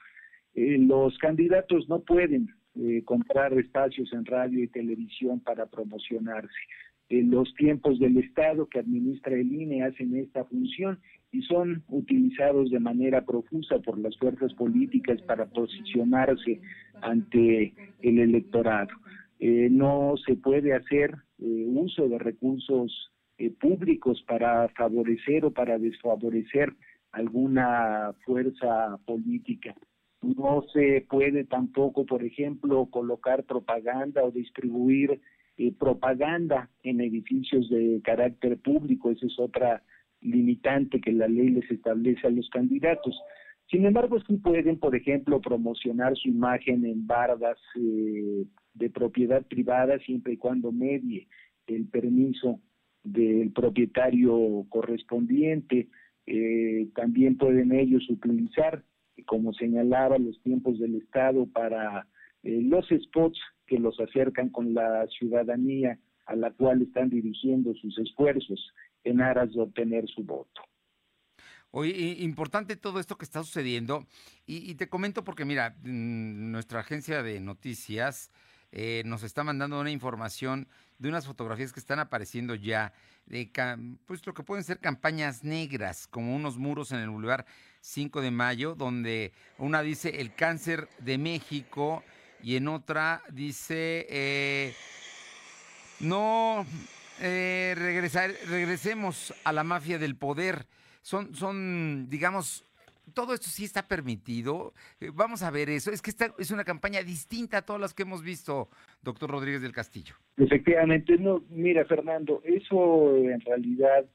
eh, 0.54 0.78
los 0.80 1.18
candidatos 1.18 1.90
no 1.90 2.00
pueden 2.00 2.48
eh, 2.80 3.04
comprar 3.06 3.54
espacios 3.54 4.12
en 4.14 4.26
radio 4.26 4.64
y 4.64 4.68
televisión 4.68 5.40
para 5.40 5.66
promocionarse. 5.66 6.54
En 7.10 7.32
los 7.32 7.54
tiempos 7.56 8.00
del 8.00 8.18
Estado 8.18 8.68
que 8.68 8.80
administra 8.80 9.34
el 9.34 9.52
INE 9.52 9.84
hacen 9.84 10.16
esta 10.16 10.44
función 10.46 11.00
y 11.32 11.42
son 11.44 11.84
utilizados 11.88 12.70
de 12.70 12.80
manera 12.80 13.26
profusa 13.26 13.80
por 13.80 13.98
las 13.98 14.18
fuerzas 14.18 14.54
políticas 14.54 15.22
para 15.24 15.46
posicionarse 15.46 16.62
ante 17.02 17.74
el 18.02 18.20
electorado. 18.20 18.90
Eh, 19.40 19.70
no 19.72 20.16
se 20.26 20.36
puede 20.36 20.74
hacer 20.74 21.16
eh, 21.40 21.66
uso 21.68 22.08
de 22.08 22.20
recursos 22.20 23.12
públicos 23.60 24.24
para 24.28 24.68
favorecer 24.70 25.46
o 25.46 25.52
para 25.52 25.78
desfavorecer 25.78 26.74
alguna 27.12 28.14
fuerza 28.26 28.98
política. 29.06 29.76
No 30.22 30.64
se 30.74 31.06
puede 31.10 31.44
tampoco, 31.46 32.06
por 32.06 32.24
ejemplo, 32.24 32.88
colocar 32.88 33.44
propaganda 33.44 34.24
o 34.24 34.32
distribuir 34.32 35.22
eh, 35.58 35.72
propaganda 35.74 36.70
en 36.84 37.02
edificios 37.02 37.70
de 37.70 38.02
carácter 38.04 38.58
público. 38.60 39.12
Esa 39.12 39.26
es 39.26 39.40
otra 39.40 39.84
limitante 40.22 41.00
que 41.00 41.12
la 41.12 41.28
ley 41.28 41.50
les 41.50 41.70
establece 41.70 42.28
a 42.28 42.32
los 42.32 42.50
candidatos. 42.50 43.20
Sin 43.70 43.86
embargo, 43.86 44.20
sí 44.22 44.38
pueden, 44.38 44.80
por 44.80 44.96
ejemplo, 44.96 45.42
promocionar 45.42 46.16
su 46.16 46.30
imagen 46.30 46.86
en 46.86 47.06
bardas 47.06 47.58
eh, 47.76 48.46
de 48.74 48.90
propiedad 48.90 49.46
privada 49.46 50.00
siempre 50.00 50.34
y 50.34 50.38
cuando 50.38 50.72
medie 50.72 51.28
el 51.68 51.88
permiso 51.88 52.62
del 53.04 53.52
propietario 53.52 54.66
correspondiente. 54.70 55.90
Eh, 56.26 56.90
también 56.96 57.38
pueden 57.38 57.72
ellos 57.72 58.10
utilizar, 58.10 58.84
como 59.26 59.54
señalaba, 59.54 60.18
los 60.18 60.42
tiempos 60.42 60.80
del 60.80 60.96
Estado 60.96 61.48
para 61.48 62.08
eh, 62.44 62.62
los 62.62 62.88
spots 62.88 63.40
que 63.66 63.80
los 63.80 64.00
acercan 64.00 64.50
con 64.50 64.74
la 64.74 65.08
ciudadanía 65.08 66.00
a 66.26 66.36
la 66.36 66.52
cual 66.52 66.82
están 66.82 67.10
dirigiendo 67.10 67.74
sus 67.76 67.98
esfuerzos 68.00 68.74
en 69.04 69.22
aras 69.22 69.54
de 69.54 69.62
obtener 69.62 70.08
su 70.08 70.24
voto. 70.24 70.62
Oye, 71.72 72.18
importante 72.20 72.76
todo 72.76 73.00
esto 73.00 73.18
que 73.18 73.26
está 73.26 73.44
sucediendo 73.44 74.06
y, 74.46 74.76
te 74.76 74.88
comento 74.88 75.24
porque 75.24 75.46
mira, 75.46 75.76
mm, 75.84 76.52
nuestra 76.52 76.80
agencia 76.80 77.22
de 77.24 77.40
noticias 77.42 78.32
eh, 78.72 79.04
nos 79.06 79.24
está 79.24 79.44
mandando 79.44 79.80
una 79.80 79.92
información 79.92 80.68
de 81.00 81.10
unas 81.10 81.26
fotografías 81.26 81.74
que 81.74 81.80
están 81.80 82.00
apareciendo 82.00 82.56
ya 82.56 82.94
de 83.26 83.52
pues 84.06 84.22
que 84.22 84.44
pueden 84.44 84.64
ser 84.64 84.80
campañas 84.80 85.44
negras, 85.44 86.08
como 86.08 86.36
unos 86.36 86.58
muros 86.58 86.92
en 86.92 87.00
el 87.00 87.10
Boulevard 87.10 87.46
5 87.82 88.22
de 88.22 88.32
Mayo, 88.32 88.76
donde 88.76 89.34
una 89.58 89.82
dice 89.82 90.22
el 90.22 90.34
cáncer 90.34 90.88
de 91.00 91.18
México 91.18 92.04
y 92.42 92.56
en 92.56 92.68
otra 92.68 93.22
dice 93.30 94.08
eh, 94.10 94.76
no 96.00 96.66
eh, 97.20 97.74
regresar, 97.76 98.34
regresemos 98.48 99.34
a 99.44 99.52
la 99.52 99.64
mafia 99.64 99.98
del 99.98 100.16
poder. 100.16 100.68
Son, 101.02 101.34
son, 101.36 102.10
digamos, 102.10 102.64
todo 103.14 103.34
esto 103.34 103.48
sí 103.50 103.66
está 103.66 103.88
permitido. 103.88 104.74
Eh, 105.00 105.12
vamos 105.14 105.42
a 105.42 105.50
ver 105.50 105.70
eso. 105.70 105.92
Es 105.92 106.02
que 106.02 106.10
esta 106.10 106.34
es 106.38 106.52
una 106.52 106.64
campaña 106.64 107.02
distinta 107.02 107.58
a 107.58 107.62
todas 107.64 107.82
las 107.82 107.94
que 107.94 108.04
hemos 108.04 108.22
visto, 108.22 108.70
doctor 109.08 109.32
Rodríguez 109.32 109.62
del 109.62 109.72
Castillo. 109.72 110.16
Efectivamente, 110.38 111.18
no, 111.18 111.44
mira, 111.50 111.84
Fernando, 111.86 112.42
eso 112.44 113.18
en 113.18 113.42
realidad 113.42 114.06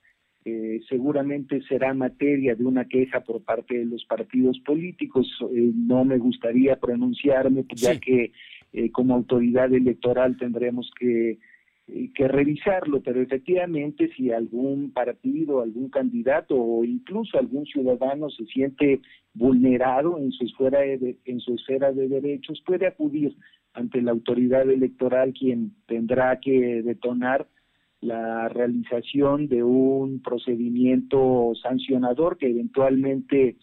eh, 0.44 0.80
seguramente 0.88 1.60
será 1.68 1.92
materia 1.94 2.54
de 2.54 2.64
una 2.64 2.86
queja 2.86 3.20
por 3.20 3.42
parte 3.42 3.78
de 3.78 3.86
los 3.86 4.04
partidos 4.04 4.58
políticos. 4.60 5.26
Eh, 5.52 5.72
no 5.74 6.04
me 6.04 6.18
gustaría 6.18 6.76
pronunciarme, 6.76 7.64
ya 7.74 7.98
que 7.98 8.32
como 8.92 9.14
autoridad 9.14 9.70
electoral 9.74 10.38
tendremos 10.38 10.90
que 10.98 11.38
que 12.14 12.28
revisarlo, 12.28 13.02
pero 13.02 13.20
efectivamente 13.20 14.10
si 14.16 14.30
algún 14.30 14.92
partido, 14.92 15.60
algún 15.60 15.90
candidato 15.90 16.54
o 16.56 16.84
incluso 16.84 17.38
algún 17.38 17.66
ciudadano 17.66 18.30
se 18.30 18.44
siente 18.46 19.00
vulnerado 19.34 20.16
en 20.18 20.30
su 20.32 20.44
esfera 20.44 20.80
de, 20.80 21.18
en 21.24 21.40
su 21.40 21.54
esfera 21.54 21.92
de 21.92 22.08
derechos, 22.08 22.62
puede 22.64 22.86
acudir 22.86 23.36
ante 23.74 24.02
la 24.02 24.12
autoridad 24.12 24.68
electoral 24.70 25.32
quien 25.32 25.74
tendrá 25.86 26.38
que 26.40 26.82
detonar 26.82 27.48
la 28.00 28.48
realización 28.48 29.48
de 29.48 29.62
un 29.62 30.20
procedimiento 30.22 31.52
sancionador 31.62 32.36
que 32.36 32.50
eventualmente 32.50 33.56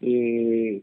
eh, 0.00 0.82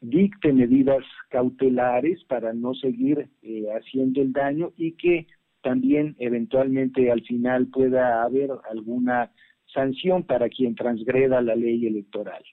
dicte 0.00 0.52
medidas 0.52 1.04
cautelares 1.30 2.22
para 2.24 2.52
no 2.52 2.74
seguir 2.74 3.28
eh, 3.42 3.66
haciendo 3.76 4.22
el 4.22 4.32
daño 4.32 4.72
y 4.76 4.92
que 4.92 5.26
también 5.62 6.14
eventualmente 6.20 7.10
al 7.10 7.22
final 7.22 7.66
pueda 7.66 8.22
haber 8.22 8.50
alguna 8.70 9.32
sanción 9.74 10.22
para 10.24 10.48
quien 10.48 10.76
transgreda 10.76 11.40
la 11.42 11.56
ley 11.56 11.86
electoral. 11.86 12.44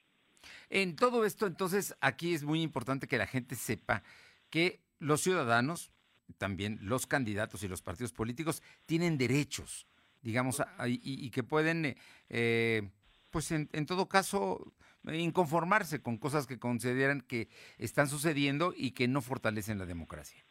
En 0.68 0.96
todo 0.96 1.24
esto, 1.24 1.46
entonces, 1.46 1.94
aquí 2.00 2.34
es 2.34 2.42
muy 2.42 2.62
importante 2.62 3.06
que 3.06 3.18
la 3.18 3.26
gente 3.26 3.54
sepa 3.54 4.02
que 4.50 4.80
los 4.98 5.20
ciudadanos, 5.20 5.92
también 6.38 6.78
los 6.82 7.06
candidatos 7.06 7.62
y 7.62 7.68
los 7.68 7.82
partidos 7.82 8.12
políticos, 8.12 8.62
tienen 8.86 9.18
derechos, 9.18 9.86
digamos, 10.22 10.62
y, 10.86 11.30
que 11.30 11.42
pueden, 11.42 11.96
eh, 12.28 12.82
pues 13.30 13.52
en, 13.52 13.68
en, 13.72 13.86
todo 13.86 14.08
caso, 14.08 14.72
inconformarse 15.04 16.02
con 16.02 16.18
cosas 16.18 16.46
que 16.46 16.58
consideran 16.58 17.20
que 17.20 17.48
están 17.78 18.08
sucediendo 18.08 18.72
y 18.76 18.90
que 18.92 19.08
no 19.08 19.20
fortalecen 19.20 19.78
la 19.78 19.86
democracia. 19.86 20.42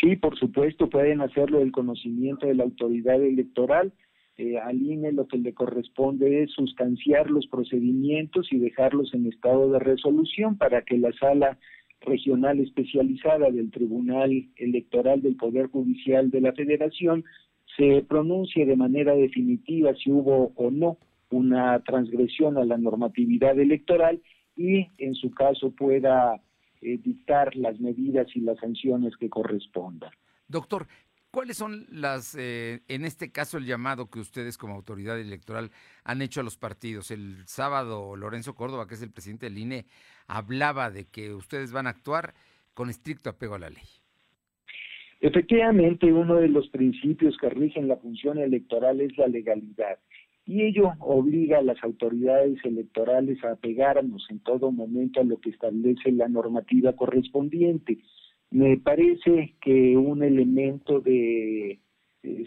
Sí, 0.00 0.16
por 0.16 0.38
supuesto, 0.38 0.88
pueden 0.90 1.20
hacerlo 1.20 1.60
del 1.60 1.72
conocimiento 1.72 2.46
de 2.46 2.54
la 2.54 2.64
autoridad 2.64 3.22
electoral. 3.22 3.92
Eh, 4.36 4.58
al 4.58 4.82
INE 4.82 5.12
lo 5.12 5.26
que 5.26 5.38
le 5.38 5.54
corresponde 5.54 6.42
es 6.42 6.50
sustanciar 6.50 7.30
los 7.30 7.46
procedimientos 7.46 8.52
y 8.52 8.58
dejarlos 8.58 9.14
en 9.14 9.26
estado 9.26 9.70
de 9.70 9.78
resolución 9.78 10.58
para 10.58 10.82
que 10.82 10.98
la 10.98 11.12
sala 11.12 11.58
regional 12.06 12.60
especializada 12.60 13.50
del 13.50 13.70
Tribunal 13.70 14.48
Electoral 14.56 15.20
del 15.20 15.36
Poder 15.36 15.66
Judicial 15.66 16.30
de 16.30 16.40
la 16.40 16.52
Federación 16.52 17.24
se 17.76 18.04
pronuncie 18.08 18.64
de 18.64 18.76
manera 18.76 19.14
definitiva 19.14 19.94
si 19.94 20.10
hubo 20.10 20.52
o 20.54 20.70
no 20.70 20.96
una 21.30 21.80
transgresión 21.80 22.56
a 22.56 22.64
la 22.64 22.78
normatividad 22.78 23.58
electoral 23.58 24.22
y 24.56 24.86
en 24.98 25.14
su 25.14 25.30
caso 25.32 25.72
pueda 25.72 26.40
eh, 26.80 26.98
dictar 26.98 27.54
las 27.56 27.78
medidas 27.80 28.28
y 28.34 28.40
las 28.40 28.58
sanciones 28.58 29.16
que 29.16 29.28
correspondan. 29.28 30.10
Doctor, 30.48 30.86
¿cuáles 31.30 31.56
son 31.56 31.86
las, 31.90 32.34
eh, 32.34 32.82
en 32.88 33.04
este 33.04 33.30
caso, 33.30 33.58
el 33.58 33.66
llamado 33.66 34.10
que 34.10 34.20
ustedes 34.20 34.58
como 34.58 34.74
autoridad 34.74 35.18
electoral 35.18 35.70
han 36.04 36.22
hecho 36.22 36.40
a 36.40 36.44
los 36.44 36.56
partidos? 36.56 37.10
El 37.10 37.46
sábado, 37.46 38.16
Lorenzo 38.16 38.54
Córdoba, 38.54 38.86
que 38.86 38.94
es 38.94 39.02
el 39.02 39.10
presidente 39.10 39.46
del 39.46 39.58
INE, 39.58 39.86
hablaba 40.26 40.90
de 40.90 41.06
que 41.06 41.32
ustedes 41.34 41.72
van 41.72 41.86
a 41.86 41.90
actuar 41.90 42.34
con 42.74 42.90
estricto 42.90 43.30
apego 43.30 43.54
a 43.54 43.58
la 43.58 43.70
ley. 43.70 43.84
Efectivamente, 45.20 46.12
uno 46.12 46.36
de 46.36 46.48
los 46.48 46.68
principios 46.68 47.36
que 47.38 47.48
rigen 47.48 47.88
la 47.88 47.96
función 47.96 48.38
electoral 48.38 49.00
es 49.00 49.16
la 49.16 49.26
legalidad 49.28 49.98
y 50.46 50.62
ello 50.62 50.92
obliga 51.00 51.58
a 51.58 51.62
las 51.62 51.82
autoridades 51.82 52.64
electorales 52.64 53.42
a 53.42 53.52
apegarnos 53.52 54.26
en 54.30 54.38
todo 54.38 54.70
momento 54.70 55.20
a 55.20 55.24
lo 55.24 55.40
que 55.40 55.50
establece 55.50 56.12
la 56.12 56.28
normativa 56.28 56.92
correspondiente. 56.94 57.98
Me 58.50 58.76
parece 58.78 59.54
que 59.60 59.96
un 59.96 60.22
elemento 60.22 61.00
de 61.00 61.80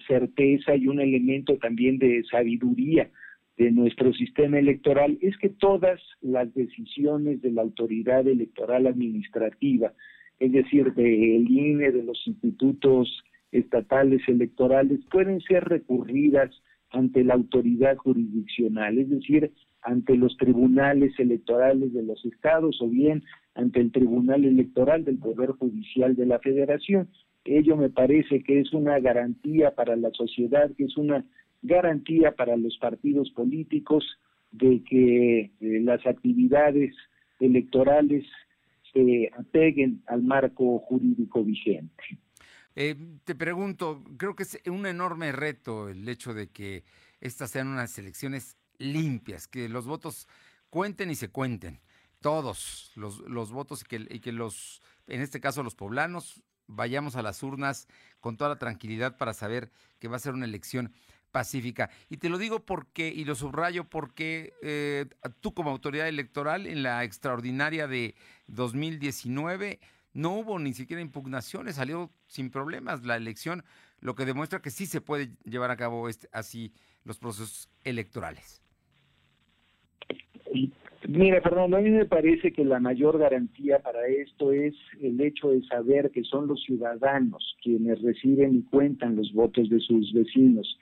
certeza 0.08 0.76
y 0.76 0.88
un 0.88 1.00
elemento 1.00 1.58
también 1.58 1.98
de 1.98 2.24
sabiduría 2.30 3.10
de 3.58 3.72
nuestro 3.72 4.14
sistema 4.14 4.58
electoral 4.58 5.18
es 5.22 5.38
que 5.38 5.50
todas 5.50 6.00
las 6.22 6.54
decisiones 6.54 7.42
de 7.42 7.52
la 7.52 7.62
autoridad 7.62 8.26
electoral 8.28 8.88
administrativa, 8.88 9.94
es 10.40 10.52
decir, 10.52 10.94
del 10.94 11.50
INE, 11.50 11.92
de 11.92 12.04
los 12.04 12.26
institutos 12.26 13.24
estatales 13.52 14.22
electorales, 14.28 15.00
pueden 15.12 15.42
ser 15.42 15.66
recurridas 15.66 16.52
ante 16.92 17.24
la 17.24 17.34
autoridad 17.34 17.98
jurisdiccional, 17.98 18.98
es 18.98 19.10
decir, 19.10 19.52
ante 19.82 20.16
los 20.16 20.36
tribunales 20.38 21.18
electorales 21.20 21.94
de 21.94 22.04
los 22.04 22.24
estados 22.26 22.82
o 22.82 22.88
bien 22.88 23.24
ante 23.56 23.80
el 23.80 23.92
Tribunal 23.92 24.46
Electoral 24.46 25.06
del 25.06 25.18
Poder 25.18 25.52
Judicial 25.52 26.16
de 26.16 26.26
la 26.26 26.40
Federación. 26.40 27.10
Ello 27.46 27.78
me 27.78 27.90
parece 27.90 28.44
que 28.44 28.60
es 28.60 28.74
una 28.74 29.00
garantía 29.00 29.74
para 29.74 29.96
la 29.96 30.12
sociedad, 30.12 30.70
que 30.78 30.84
es 30.86 30.98
una 30.98 31.26
garantía 31.62 32.34
para 32.34 32.56
los 32.58 32.78
partidos 32.78 33.32
políticos 33.32 34.06
de 34.52 34.84
que 34.84 35.40
eh, 35.40 35.52
las 35.60 36.06
actividades 36.06 36.96
electorales 37.40 38.26
se 38.94 39.32
apeguen 39.38 40.02
al 40.08 40.24
marco 40.24 40.80
jurídico 40.80 41.44
vigente. 41.44 42.04
Eh, 42.76 42.96
te 43.24 43.36
pregunto, 43.36 44.04
creo 44.18 44.36
que 44.36 44.44
es 44.44 44.62
un 44.68 44.86
enorme 44.86 45.32
reto 45.32 45.90
el 45.90 46.08
hecho 46.08 46.34
de 46.34 46.48
que 46.48 46.84
estas 47.20 47.52
sean 47.52 47.68
unas 47.68 47.98
elecciones 47.98 48.58
limpias, 48.80 49.48
que 49.48 49.70
los 49.70 49.86
votos 49.86 50.28
cuenten 50.70 51.12
y 51.12 51.16
se 51.16 51.30
cuenten, 51.30 51.80
todos 52.22 52.92
los, 52.96 53.20
los 53.20 53.52
votos 53.52 53.84
y 53.90 54.20
que, 54.20 54.32
los, 54.32 54.82
en 55.08 55.22
este 55.22 55.40
caso 55.40 55.64
los 55.64 55.76
poblanos, 55.76 56.42
vayamos 56.68 57.16
a 57.16 57.22
las 57.22 57.42
urnas 57.44 57.88
con 58.20 58.38
toda 58.38 58.52
la 58.52 58.60
tranquilidad 58.60 59.18
para 59.18 59.34
saber 59.34 59.72
que 60.00 60.08
va 60.08 60.18
a 60.18 60.20
ser 60.20 60.34
una 60.34 60.46
elección 60.46 60.94
pacífica. 61.32 61.90
Y 62.10 62.18
te 62.18 62.30
lo 62.30 62.38
digo 62.38 62.66
porque, 62.66 63.08
y 63.08 63.26
lo 63.26 63.36
subrayo 63.36 63.86
porque 63.86 64.54
eh, 64.62 65.06
tú 65.40 65.54
como 65.54 65.70
autoridad 65.70 66.08
electoral 66.08 66.68
en 66.68 66.84
la 66.84 67.04
extraordinaria 67.04 67.88
de 67.88 68.16
2019 68.48 69.80
no 70.14 70.32
hubo 70.32 70.60
ni 70.60 70.74
siquiera 70.74 71.02
impugnaciones, 71.02 71.76
salió 71.76 72.12
sin 72.28 72.50
problemas 72.50 73.04
la 73.06 73.16
elección, 73.16 73.64
lo 74.00 74.16
que 74.16 74.26
demuestra 74.26 74.62
que 74.62 74.72
sí 74.72 74.86
se 74.86 75.02
puede 75.02 75.32
llevar 75.44 75.72
a 75.72 75.78
cabo 75.78 76.10
este, 76.10 76.30
así 76.32 76.74
los 77.04 77.20
procesos 77.20 77.70
electorales. 77.84 78.62
Mira, 81.08 81.42
Fernando, 81.42 81.78
a 81.78 81.82
mí 81.82 81.90
me 81.90 82.06
parece 82.06 82.52
que 82.52 82.64
la 82.64 82.80
mayor 82.80 83.18
garantía 83.18 83.80
para 83.80 84.06
esto 84.08 84.52
es 84.52 84.76
el 85.02 85.20
hecho 85.22 85.50
de 85.50 85.64
saber 85.64 86.12
que 86.12 86.24
son 86.24 86.48
los 86.48 86.62
ciudadanos 86.62 87.58
quienes 87.64 88.02
reciben 88.02 88.56
y 88.56 88.62
cuentan 88.64 89.16
los 89.16 89.34
votos 89.34 89.70
de 89.70 89.80
sus 89.80 90.14
vecinos. 90.14 90.78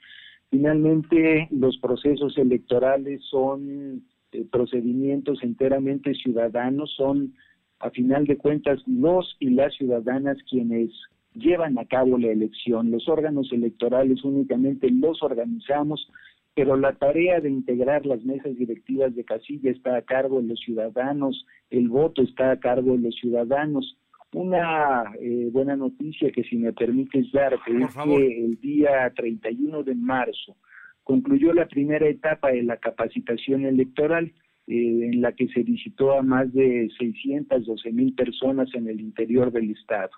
Finalmente, 0.50 1.48
los 1.50 1.78
procesos 1.78 2.36
electorales 2.36 3.22
son 3.30 4.02
eh, 4.32 4.44
procedimientos 4.50 5.42
enteramente 5.42 6.14
ciudadanos, 6.14 6.92
son 6.96 7.34
a 7.80 7.90
final 7.90 8.26
de 8.26 8.36
cuentas 8.36 8.80
los 8.86 9.36
y 9.38 9.50
las 9.50 9.74
ciudadanas 9.74 10.36
quienes 10.50 10.90
llevan 11.34 11.78
a 11.78 11.86
cabo 11.86 12.18
la 12.18 12.28
elección. 12.28 12.90
Los 12.90 13.08
órganos 13.08 13.52
electorales 13.52 14.24
únicamente 14.24 14.90
los 14.90 15.22
organizamos, 15.22 16.10
pero 16.58 16.76
la 16.76 16.92
tarea 16.92 17.40
de 17.40 17.50
integrar 17.50 18.04
las 18.04 18.24
mesas 18.24 18.56
directivas 18.56 19.14
de 19.14 19.24
casilla 19.24 19.70
está 19.70 19.96
a 19.96 20.02
cargo 20.02 20.42
de 20.42 20.48
los 20.48 20.58
ciudadanos, 20.58 21.46
el 21.70 21.88
voto 21.88 22.20
está 22.20 22.50
a 22.50 22.58
cargo 22.58 22.96
de 22.96 22.98
los 22.98 23.14
ciudadanos. 23.14 23.96
Una 24.32 25.04
eh, 25.20 25.50
buena 25.52 25.76
noticia 25.76 26.32
que 26.32 26.42
si 26.42 26.56
me 26.56 26.72
permites 26.72 27.30
dar 27.30 27.54
es 27.54 27.60
que 27.64 28.44
el 28.44 28.60
día 28.60 29.08
31 29.14 29.84
de 29.84 29.94
marzo 29.94 30.56
concluyó 31.04 31.52
la 31.52 31.68
primera 31.68 32.08
etapa 32.08 32.50
de 32.50 32.64
la 32.64 32.78
capacitación 32.78 33.64
electoral 33.64 34.32
eh, 34.66 35.10
en 35.12 35.22
la 35.22 35.30
que 35.30 35.46
se 35.50 35.62
visitó 35.62 36.18
a 36.18 36.22
más 36.22 36.52
de 36.52 36.90
612 36.98 37.92
mil 37.92 38.16
personas 38.16 38.68
en 38.74 38.88
el 38.88 39.00
interior 39.00 39.52
del 39.52 39.70
estado. 39.70 40.10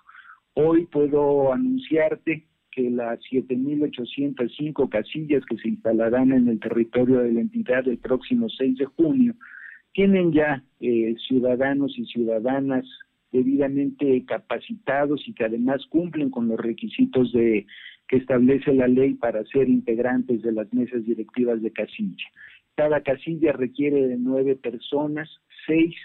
Hoy 0.55 0.87
puedo 0.87 1.53
anunciarte 1.53 2.47
que 2.71 2.89
las 2.89 3.19
7.805 3.31 4.89
casillas 4.89 5.43
que 5.45 5.57
se 5.57 5.69
instalarán 5.69 6.31
en 6.31 6.47
el 6.47 6.59
territorio 6.59 7.19
de 7.19 7.31
la 7.33 7.41
entidad 7.41 7.87
el 7.87 7.97
próximo 7.97 8.49
6 8.49 8.77
de 8.77 8.85
junio 8.85 9.35
tienen 9.93 10.31
ya 10.31 10.63
eh, 10.79 11.15
ciudadanos 11.27 11.97
y 11.97 12.05
ciudadanas 12.05 12.85
debidamente 13.31 14.23
capacitados 14.25 15.21
y 15.27 15.33
que 15.33 15.45
además 15.45 15.85
cumplen 15.89 16.29
con 16.29 16.47
los 16.47 16.59
requisitos 16.59 17.31
de 17.33 17.65
que 18.07 18.17
establece 18.17 18.73
la 18.73 18.87
ley 18.87 19.13
para 19.13 19.45
ser 19.45 19.69
integrantes 19.69 20.41
de 20.41 20.51
las 20.51 20.71
mesas 20.73 21.05
directivas 21.05 21.61
de 21.61 21.71
casilla. 21.71 22.25
Cada 22.75 23.01
casilla 23.01 23.53
requiere 23.53 24.07
de 24.07 24.17
nueve 24.17 24.55
personas, 24.55 25.29
seis 25.65 25.95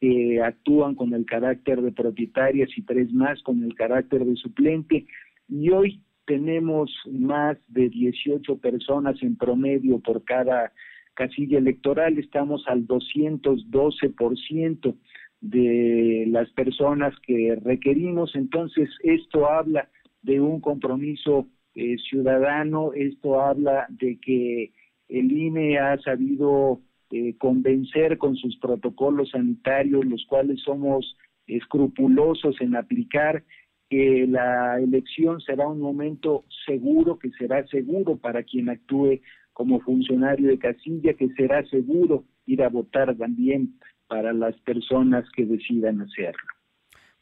que 0.00 0.40
actúan 0.42 0.94
con 0.94 1.12
el 1.12 1.26
carácter 1.26 1.82
de 1.82 1.92
propietarias 1.92 2.70
y 2.76 2.82
tres 2.82 3.12
más 3.12 3.42
con 3.42 3.62
el 3.62 3.74
carácter 3.74 4.24
de 4.24 4.36
suplente. 4.36 5.06
Y 5.48 5.68
hoy 5.70 6.00
tenemos 6.30 6.90
más 7.10 7.58
de 7.66 7.88
18 7.88 8.58
personas 8.58 9.20
en 9.20 9.34
promedio 9.34 9.98
por 9.98 10.22
cada 10.22 10.72
casilla 11.14 11.58
electoral, 11.58 12.20
estamos 12.20 12.62
al 12.68 12.86
212% 12.86 14.94
de 15.40 16.26
las 16.28 16.48
personas 16.50 17.12
que 17.26 17.58
requerimos, 17.64 18.36
entonces 18.36 18.88
esto 19.02 19.50
habla 19.50 19.88
de 20.22 20.40
un 20.40 20.60
compromiso 20.60 21.48
eh, 21.74 21.96
ciudadano, 22.08 22.92
esto 22.94 23.40
habla 23.40 23.86
de 23.88 24.20
que 24.20 24.70
el 25.08 25.32
INE 25.32 25.80
ha 25.80 25.98
sabido 25.98 26.80
eh, 27.10 27.34
convencer 27.38 28.18
con 28.18 28.36
sus 28.36 28.56
protocolos 28.58 29.30
sanitarios, 29.30 30.04
los 30.04 30.24
cuales 30.26 30.60
somos 30.60 31.16
escrupulosos 31.48 32.60
en 32.60 32.76
aplicar, 32.76 33.42
que 33.90 34.24
la 34.28 34.78
elección 34.78 35.40
será 35.40 35.66
un 35.66 35.80
momento 35.80 36.44
seguro, 36.64 37.18
que 37.18 37.30
será 37.32 37.66
seguro 37.66 38.16
para 38.16 38.44
quien 38.44 38.70
actúe 38.70 39.20
como 39.52 39.80
funcionario 39.80 40.48
de 40.48 40.60
casilla, 40.60 41.14
que 41.14 41.28
será 41.36 41.66
seguro 41.68 42.24
ir 42.46 42.62
a 42.62 42.68
votar 42.68 43.16
también 43.16 43.80
para 44.06 44.32
las 44.32 44.56
personas 44.60 45.24
que 45.34 45.44
decidan 45.44 46.00
hacerlo. 46.00 46.40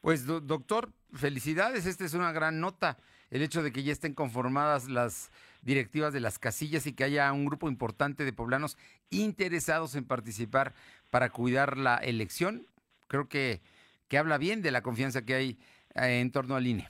Pues 0.03 0.27
doctor, 0.27 0.91
felicidades, 1.13 1.87
esta 1.87 2.05
es 2.05 2.13
una 2.13 2.33
gran 2.33 2.61
nota, 2.61 2.99
el 3.31 3.43
hecho 3.43 3.63
de 3.63 3.73
que 3.73 3.83
ya 3.83 3.93
estén 3.93 4.13
conformadas 4.13 4.89
las 4.89 5.31
directivas 5.63 6.13
de 6.13 6.21
las 6.21 6.39
casillas 6.39 6.87
y 6.87 6.93
que 6.93 7.05
haya 7.05 7.33
un 7.33 7.47
grupo 7.47 7.69
importante 7.69 8.25
de 8.25 8.33
poblanos 8.33 8.77
interesados 9.11 9.97
en 9.97 10.05
participar 10.05 10.75
para 11.11 11.31
cuidar 11.31 11.79
la 11.79 11.97
elección, 11.97 12.67
creo 13.07 13.27
que, 13.29 13.63
que 14.07 14.19
habla 14.19 14.37
bien 14.37 14.61
de 14.61 14.71
la 14.71 14.83
confianza 14.83 15.25
que 15.25 15.35
hay 15.35 15.59
en 16.07 16.31
torno 16.31 16.57
al 16.57 16.67
INE. 16.67 16.87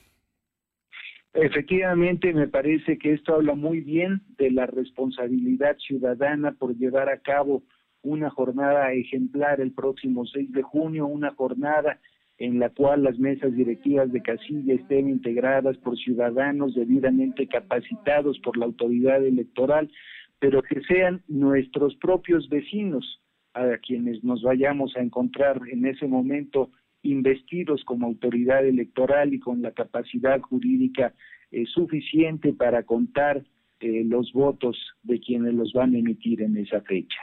Efectivamente, 1.34 2.32
me 2.32 2.48
parece 2.48 2.98
que 2.98 3.12
esto 3.12 3.34
habla 3.34 3.54
muy 3.54 3.80
bien 3.80 4.22
de 4.38 4.50
la 4.50 4.66
responsabilidad 4.66 5.76
ciudadana 5.78 6.52
por 6.52 6.76
llevar 6.76 7.08
a 7.08 7.20
cabo 7.20 7.62
una 8.02 8.30
jornada 8.30 8.92
ejemplar 8.92 9.60
el 9.60 9.72
próximo 9.72 10.26
6 10.26 10.52
de 10.52 10.62
junio, 10.62 11.06
una 11.06 11.34
jornada 11.34 12.00
en 12.38 12.60
la 12.60 12.70
cual 12.70 13.02
las 13.02 13.18
mesas 13.18 13.52
directivas 13.54 14.12
de 14.12 14.22
casilla 14.22 14.74
estén 14.74 15.08
integradas 15.08 15.76
por 15.78 15.98
ciudadanos 15.98 16.74
debidamente 16.74 17.48
capacitados 17.48 18.38
por 18.38 18.56
la 18.56 18.66
autoridad 18.66 19.24
electoral, 19.24 19.90
pero 20.38 20.62
que 20.62 20.80
sean 20.82 21.22
nuestros 21.26 21.96
propios 21.96 22.48
vecinos 22.48 23.20
a 23.54 23.76
quienes 23.78 24.22
nos 24.22 24.42
vayamos 24.42 24.96
a 24.96 25.00
encontrar 25.00 25.60
en 25.70 25.86
ese 25.86 26.06
momento 26.06 26.70
investidos 27.10 27.82
como 27.84 28.06
autoridad 28.06 28.66
electoral 28.66 29.34
y 29.34 29.40
con 29.40 29.62
la 29.62 29.72
capacidad 29.72 30.40
jurídica 30.40 31.14
eh, 31.50 31.64
suficiente 31.66 32.52
para 32.52 32.82
contar 32.82 33.44
eh, 33.80 34.02
los 34.04 34.32
votos 34.32 34.76
de 35.02 35.20
quienes 35.20 35.54
los 35.54 35.72
van 35.72 35.94
a 35.94 35.98
emitir 35.98 36.42
en 36.42 36.56
esa 36.56 36.80
fecha. 36.82 37.18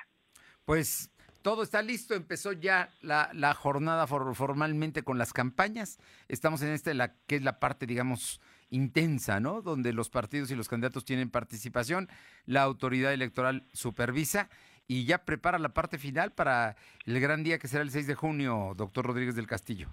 Pues 0.64 1.12
todo 1.42 1.62
está 1.62 1.84
listo, 1.84 2.16
empezó 2.16 2.54
ya 2.54 2.90
la, 3.02 3.54
jornada 3.54 4.08
formalmente 4.08 5.04
con 5.04 5.20
las 5.20 5.32
campañas. 5.32 6.00
Estamos 6.28 6.64
en 6.64 6.70
esta, 6.70 7.16
que 7.28 7.36
es 7.36 7.44
la 7.44 7.60
parte, 7.60 7.86
digamos, 7.86 8.42
intensa, 8.72 9.40
¿no? 9.40 9.62
Donde 9.62 9.94
los 9.94 10.10
partidos 10.10 10.50
y 10.50 10.56
los 10.56 10.68
candidatos 10.68 11.06
tienen 11.06 11.30
participación, 11.30 12.10
la 12.48 12.64
autoridad 12.64 13.14
electoral 13.14 13.64
supervisa 13.74 14.50
y 14.88 15.06
ya 15.06 15.20
prepara 15.26 15.60
la 15.60 15.74
parte 15.74 15.98
final 15.98 16.32
para 16.32 16.76
el 17.06 17.20
gran 17.20 17.44
día 17.44 17.58
que 17.58 17.68
será 17.68 17.84
el 17.84 17.90
6 17.90 18.08
de 18.08 18.16
junio, 18.16 18.74
doctor 18.78 19.06
Rodríguez 19.06 19.36
del 19.36 19.48
Castillo. 19.48 19.90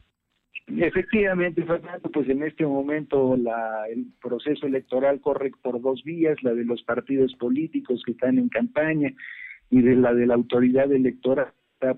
Efectivamente, 0.67 1.65
Fernando, 1.65 2.11
pues 2.11 2.29
en 2.29 2.43
este 2.43 2.65
momento 2.65 3.37
la, 3.37 3.85
el 3.91 4.07
proceso 4.21 4.67
electoral 4.67 5.21
corre 5.21 5.51
por 5.63 5.81
dos 5.81 6.03
vías, 6.05 6.43
la 6.43 6.55
de 6.55 6.65
los 6.65 6.83
partidos 6.83 7.35
políticos 7.35 8.03
que 8.05 8.13
están 8.13 8.39
en 8.39 8.49
campaña 8.49 9.13
y 9.71 9.83
de 9.83 9.97
la 9.97 10.15
de 10.15 10.27
la 10.27 10.35
autoridad 10.35 10.93
electoral 10.93 11.53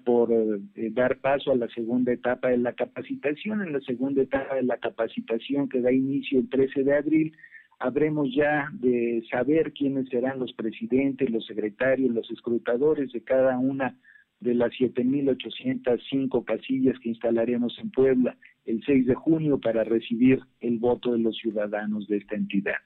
por 0.04 0.32
eh, 0.32 0.90
dar 0.92 1.18
paso 1.18 1.52
a 1.52 1.56
la 1.56 1.68
segunda 1.68 2.12
etapa 2.12 2.48
de 2.48 2.58
la 2.58 2.72
capacitación. 2.72 3.62
En 3.62 3.72
la 3.72 3.80
segunda 3.80 4.22
etapa 4.22 4.54
de 4.54 4.62
la 4.62 4.78
capacitación 4.78 5.68
que 5.68 5.80
da 5.80 5.92
inicio 5.92 6.38
el 6.40 6.48
13 6.48 6.84
de 6.84 6.96
abril, 6.96 7.36
habremos 7.78 8.28
ya 8.34 8.68
de 8.72 9.24
saber 9.30 9.72
quiénes 9.72 10.08
serán 10.08 10.38
los 10.38 10.52
presidentes, 10.52 11.30
los 11.30 11.46
secretarios, 11.46 12.14
los 12.14 12.30
escrutadores 12.30 13.12
de 13.12 13.22
cada 13.22 13.58
una 13.58 13.98
de 14.40 14.54
las 14.54 14.70
7.805 14.72 16.44
casillas 16.44 16.98
que 17.00 17.08
instalaremos 17.08 17.78
en 17.78 17.90
Puebla 17.90 18.36
el 18.66 18.82
6 18.84 19.06
de 19.06 19.14
junio 19.14 19.58
para 19.58 19.84
recibir 19.84 20.40
el 20.60 20.78
voto 20.78 21.12
de 21.12 21.18
los 21.18 21.36
ciudadanos 21.36 22.06
de 22.08 22.18
esta 22.18 22.34
entidad. 22.34 22.76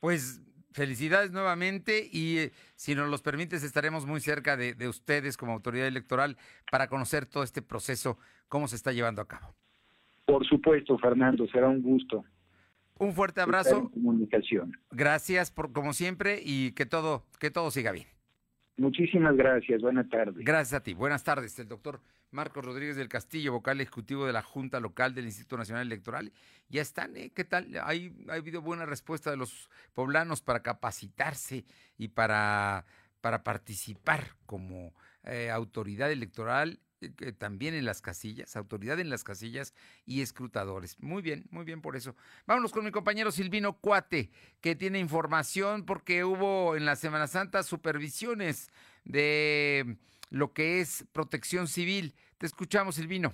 Pues 0.00 0.42
felicidades 0.72 1.32
nuevamente 1.32 2.08
y 2.10 2.38
eh, 2.38 2.52
si 2.76 2.94
nos 2.94 3.08
los 3.10 3.22
permites 3.22 3.62
estaremos 3.62 4.06
muy 4.06 4.20
cerca 4.20 4.56
de, 4.56 4.74
de, 4.74 4.88
ustedes 4.88 5.36
como 5.36 5.52
autoridad 5.52 5.86
electoral 5.86 6.36
para 6.70 6.88
conocer 6.88 7.26
todo 7.26 7.42
este 7.42 7.62
proceso, 7.62 8.18
cómo 8.48 8.68
se 8.68 8.76
está 8.76 8.92
llevando 8.92 9.20
a 9.22 9.28
cabo. 9.28 9.54
Por 10.24 10.46
supuesto, 10.46 10.96
Fernando, 10.98 11.46
será 11.48 11.68
un 11.68 11.82
gusto. 11.82 12.24
Un 12.98 13.12
fuerte 13.12 13.40
abrazo. 13.40 13.90
comunicación. 13.90 14.76
Gracias 14.90 15.50
por 15.50 15.72
como 15.72 15.92
siempre 15.92 16.40
y 16.42 16.72
que 16.72 16.86
todo 16.86 17.24
que 17.38 17.50
todo 17.50 17.70
siga 17.70 17.92
bien. 17.92 18.06
Muchísimas 18.76 19.36
gracias. 19.36 19.82
Buenas 19.82 20.08
tardes. 20.08 20.44
Gracias 20.44 20.80
a 20.80 20.82
ti. 20.82 20.94
Buenas 20.94 21.24
tardes. 21.24 21.58
El 21.58 21.68
doctor 21.68 22.00
Marcos 22.30 22.64
Rodríguez 22.64 22.96
del 22.96 23.08
Castillo, 23.08 23.52
vocal 23.52 23.80
ejecutivo 23.80 24.26
de 24.26 24.32
la 24.32 24.42
Junta 24.42 24.80
Local 24.80 25.14
del 25.14 25.26
Instituto 25.26 25.58
Nacional 25.58 25.86
Electoral. 25.86 26.32
Ya 26.68 26.80
están, 26.80 27.16
¿eh? 27.16 27.30
¿Qué 27.34 27.44
tal? 27.44 27.68
Hay, 27.84 28.14
ha 28.28 28.34
habido 28.34 28.62
buena 28.62 28.86
respuesta 28.86 29.30
de 29.30 29.36
los 29.36 29.68
poblanos 29.92 30.40
para 30.40 30.62
capacitarse 30.62 31.64
y 31.98 32.08
para, 32.08 32.86
para 33.20 33.44
participar 33.44 34.36
como 34.46 34.94
eh, 35.24 35.50
autoridad 35.50 36.10
electoral 36.10 36.80
eh, 37.02 37.32
también 37.32 37.74
en 37.74 37.84
las 37.84 38.00
casillas, 38.00 38.56
autoridad 38.56 39.00
en 39.00 39.10
las 39.10 39.24
casillas 39.24 39.74
y 40.06 40.22
escrutadores. 40.22 41.00
Muy 41.00 41.22
bien, 41.22 41.46
muy 41.50 41.64
bien 41.64 41.82
por 41.82 41.96
eso. 41.96 42.14
Vámonos 42.46 42.72
con 42.72 42.84
mi 42.84 42.90
compañero 42.90 43.30
Silvino 43.32 43.74
Cuate, 43.74 44.30
que 44.60 44.76
tiene 44.76 44.98
información 44.98 45.84
porque 45.84 46.24
hubo 46.24 46.76
en 46.76 46.84
la 46.84 46.96
Semana 46.96 47.26
Santa 47.26 47.62
supervisiones 47.62 48.70
de 49.04 49.96
lo 50.30 50.52
que 50.52 50.80
es 50.80 51.04
protección 51.12 51.68
civil. 51.68 52.14
Te 52.38 52.46
escuchamos, 52.46 52.94
Silvino 52.94 53.32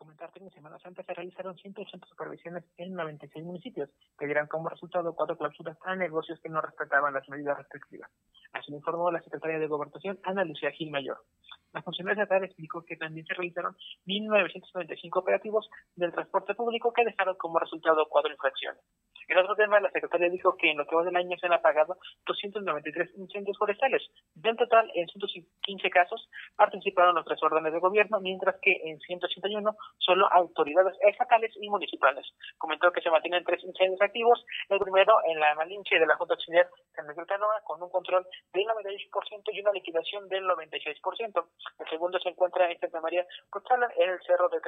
comentarte 0.00 0.40
que 0.40 0.46
en 0.46 0.52
Semana 0.52 0.78
Santa 0.78 1.02
se 1.02 1.12
realizaron 1.12 1.54
180 1.58 2.06
supervisiones 2.06 2.64
en 2.78 2.94
96 2.94 3.44
municipios, 3.44 3.90
que 4.18 4.24
dieron 4.24 4.46
como 4.46 4.70
resultado 4.70 5.14
cuatro 5.14 5.36
clausuras 5.36 5.76
a 5.84 5.94
negocios 5.94 6.40
que 6.40 6.48
no 6.48 6.62
respetaban 6.62 7.12
las 7.12 7.28
medidas 7.28 7.58
restrictivas. 7.58 8.10
Así 8.52 8.70
lo 8.70 8.78
informó 8.78 9.10
la 9.10 9.20
secretaria 9.20 9.58
de 9.58 9.66
Gobernación, 9.66 10.18
Ana 10.22 10.44
Lucía 10.44 10.70
Gil 10.70 10.90
Mayor. 10.90 11.22
La 11.72 11.82
funcionaria 11.82 12.22
estatal 12.22 12.44
explicó 12.44 12.84
que 12.84 12.96
también 12.96 13.26
se 13.26 13.34
realizaron 13.34 13.76
1.995 14.06 15.20
operativos 15.20 15.68
del 15.94 16.12
transporte 16.12 16.54
público 16.54 16.92
que 16.92 17.04
dejaron 17.04 17.36
como 17.36 17.58
resultado 17.58 18.06
cuatro 18.08 18.32
infracciones. 18.32 18.82
Otro 19.40 19.56
tema, 19.56 19.80
la 19.80 19.90
secretaria 19.90 20.28
dijo 20.28 20.54
que 20.56 20.70
en 20.70 20.76
lo 20.76 20.86
que 20.86 20.94
va 20.94 21.02
del 21.02 21.16
año 21.16 21.36
se 21.38 21.46
han 21.46 21.54
apagado 21.54 21.96
293 22.26 23.16
incendios 23.16 23.56
forestales. 23.56 24.02
De 24.34 24.54
total, 24.54 24.90
en 24.94 25.08
115 25.08 25.90
casos 25.90 26.28
participaron 26.56 27.14
los 27.14 27.24
tres 27.24 27.42
órdenes 27.42 27.72
de 27.72 27.78
gobierno, 27.78 28.20
mientras 28.20 28.56
que 28.60 28.72
en 28.84 29.00
181 29.00 29.74
solo 29.98 30.28
autoridades 30.30 30.96
estatales 31.08 31.52
y 31.58 31.70
municipales. 31.70 32.26
Comentó 32.58 32.92
que 32.92 33.00
se 33.00 33.10
mantienen 33.10 33.44
tres 33.44 33.64
incendios 33.64 34.02
activos, 34.02 34.44
el 34.68 34.78
primero 34.78 35.14
en 35.26 35.40
la 35.40 35.54
Malinche 35.54 35.98
de 35.98 36.06
la 36.06 36.16
Junta 36.16 36.34
Auxiliar 36.34 36.68
San 36.94 37.06
Miguel 37.06 37.26
Canoa, 37.26 37.62
con 37.64 37.82
un 37.82 37.88
control 37.88 38.26
del 38.52 38.64
98% 38.64 39.42
y 39.52 39.60
una 39.60 39.72
liquidación 39.72 40.28
del 40.28 40.44
96%. 40.44 41.46
El 41.78 41.88
segundo 41.88 42.18
se 42.18 42.28
encuentra 42.28 42.70
en 42.70 42.78
Santa 42.78 43.00
María 43.00 43.26
Cochala, 43.48 43.88
en 43.96 44.10
el 44.10 44.20
Cerro 44.22 44.48
de, 44.50 44.60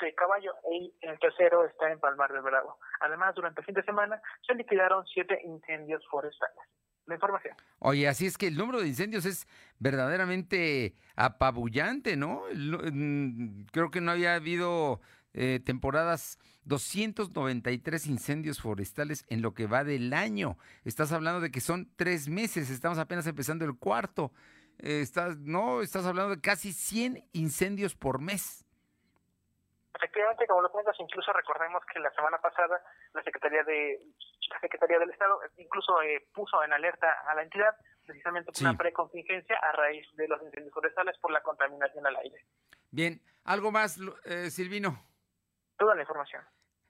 de 0.00 0.14
Caballo, 0.14 0.54
y 0.72 0.92
el 1.00 1.18
tercero 1.18 1.64
está 1.64 1.90
en 1.90 2.00
Palmar 2.00 2.32
del 2.32 2.42
Bravo. 2.42 2.78
Además, 3.00 3.34
durante 3.34 3.60
el 3.60 3.66
fin 3.66 3.74
de 3.74 3.84
semana 3.84 4.20
se 4.46 4.54
liquidaron 4.54 5.06
siete 5.06 5.40
incendios 5.44 6.06
forestales. 6.08 6.58
La 7.06 7.14
información. 7.14 7.56
Oye, 7.80 8.06
así 8.06 8.26
es 8.26 8.38
que 8.38 8.46
el 8.46 8.56
número 8.56 8.80
de 8.80 8.86
incendios 8.86 9.24
es 9.24 9.48
verdaderamente 9.78 10.94
apabullante, 11.16 12.16
¿no? 12.16 12.42
Creo 13.72 13.90
que 13.90 14.00
no 14.00 14.12
había 14.12 14.34
habido 14.34 15.00
eh, 15.32 15.60
temporadas 15.64 16.38
293 16.64 18.06
incendios 18.06 18.60
forestales 18.60 19.24
en 19.28 19.42
lo 19.42 19.54
que 19.54 19.66
va 19.66 19.82
del 19.82 20.12
año. 20.12 20.56
Estás 20.84 21.12
hablando 21.12 21.40
de 21.40 21.50
que 21.50 21.60
son 21.60 21.90
tres 21.96 22.28
meses, 22.28 22.70
estamos 22.70 22.98
apenas 22.98 23.26
empezando 23.26 23.64
el 23.64 23.76
cuarto. 23.76 24.32
Eh, 24.78 25.00
estás, 25.00 25.38
no, 25.38 25.82
estás 25.82 26.04
hablando 26.06 26.34
de 26.34 26.40
casi 26.40 26.72
100 26.72 27.24
incendios 27.32 27.94
por 27.94 28.20
mes. 28.20 28.64
Efectivamente, 30.00 30.46
como 30.46 30.62
lo 30.62 30.70
cuentas, 30.70 30.96
incluso 30.98 31.30
recordemos 31.30 31.82
que 31.92 32.00
la 32.00 32.10
semana 32.12 32.38
pasada 32.38 32.80
la 33.12 33.22
Secretaría 33.22 33.62
de 33.64 34.00
la 34.48 34.58
Secretaría 34.60 34.98
del 34.98 35.10
Estado 35.10 35.38
incluso 35.58 36.00
eh, 36.00 36.26
puso 36.32 36.64
en 36.64 36.72
alerta 36.72 37.06
a 37.28 37.34
la 37.34 37.42
entidad 37.42 37.76
precisamente 38.06 38.50
por 38.50 38.62
una 38.62 38.78
precontingencia 38.78 39.56
a 39.56 39.72
raíz 39.72 40.06
de 40.14 40.26
los 40.26 40.42
incendios 40.42 40.72
forestales 40.72 41.18
por 41.18 41.30
la 41.30 41.42
contaminación 41.42 42.06
al 42.06 42.16
aire. 42.16 42.46
Bien, 42.90 43.20
¿algo 43.44 43.70
más, 43.70 43.98
eh, 44.24 44.50
Silvino? 44.50 45.04
Toda 45.76 45.94
la 45.94 46.00
información. 46.00 46.42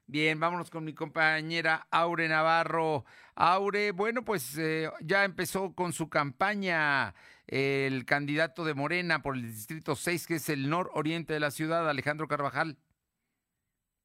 Bien, 0.07 0.39
vámonos 0.39 0.71
con 0.71 0.85
mi 0.85 0.95
compañera 0.95 1.89
Aure 1.91 2.29
Navarro. 2.29 3.05
Aure, 3.35 3.91
bueno, 3.91 4.25
pues 4.25 4.57
eh, 4.57 4.89
ya 5.01 5.25
empezó 5.25 5.75
con 5.75 5.93
su 5.93 6.09
campaña 6.09 7.15
el 7.49 8.05
candidato 8.05 8.65
de 8.65 8.75
Morena 8.75 9.23
por 9.23 9.35
el 9.35 9.43
Distrito 9.43 9.97
6, 9.97 10.27
que 10.29 10.35
es 10.37 10.49
el 10.49 10.71
nororiente 10.71 11.33
de 11.33 11.41
la 11.41 11.51
ciudad, 11.51 11.89
Alejandro 11.89 12.29
Carvajal. 12.29 12.77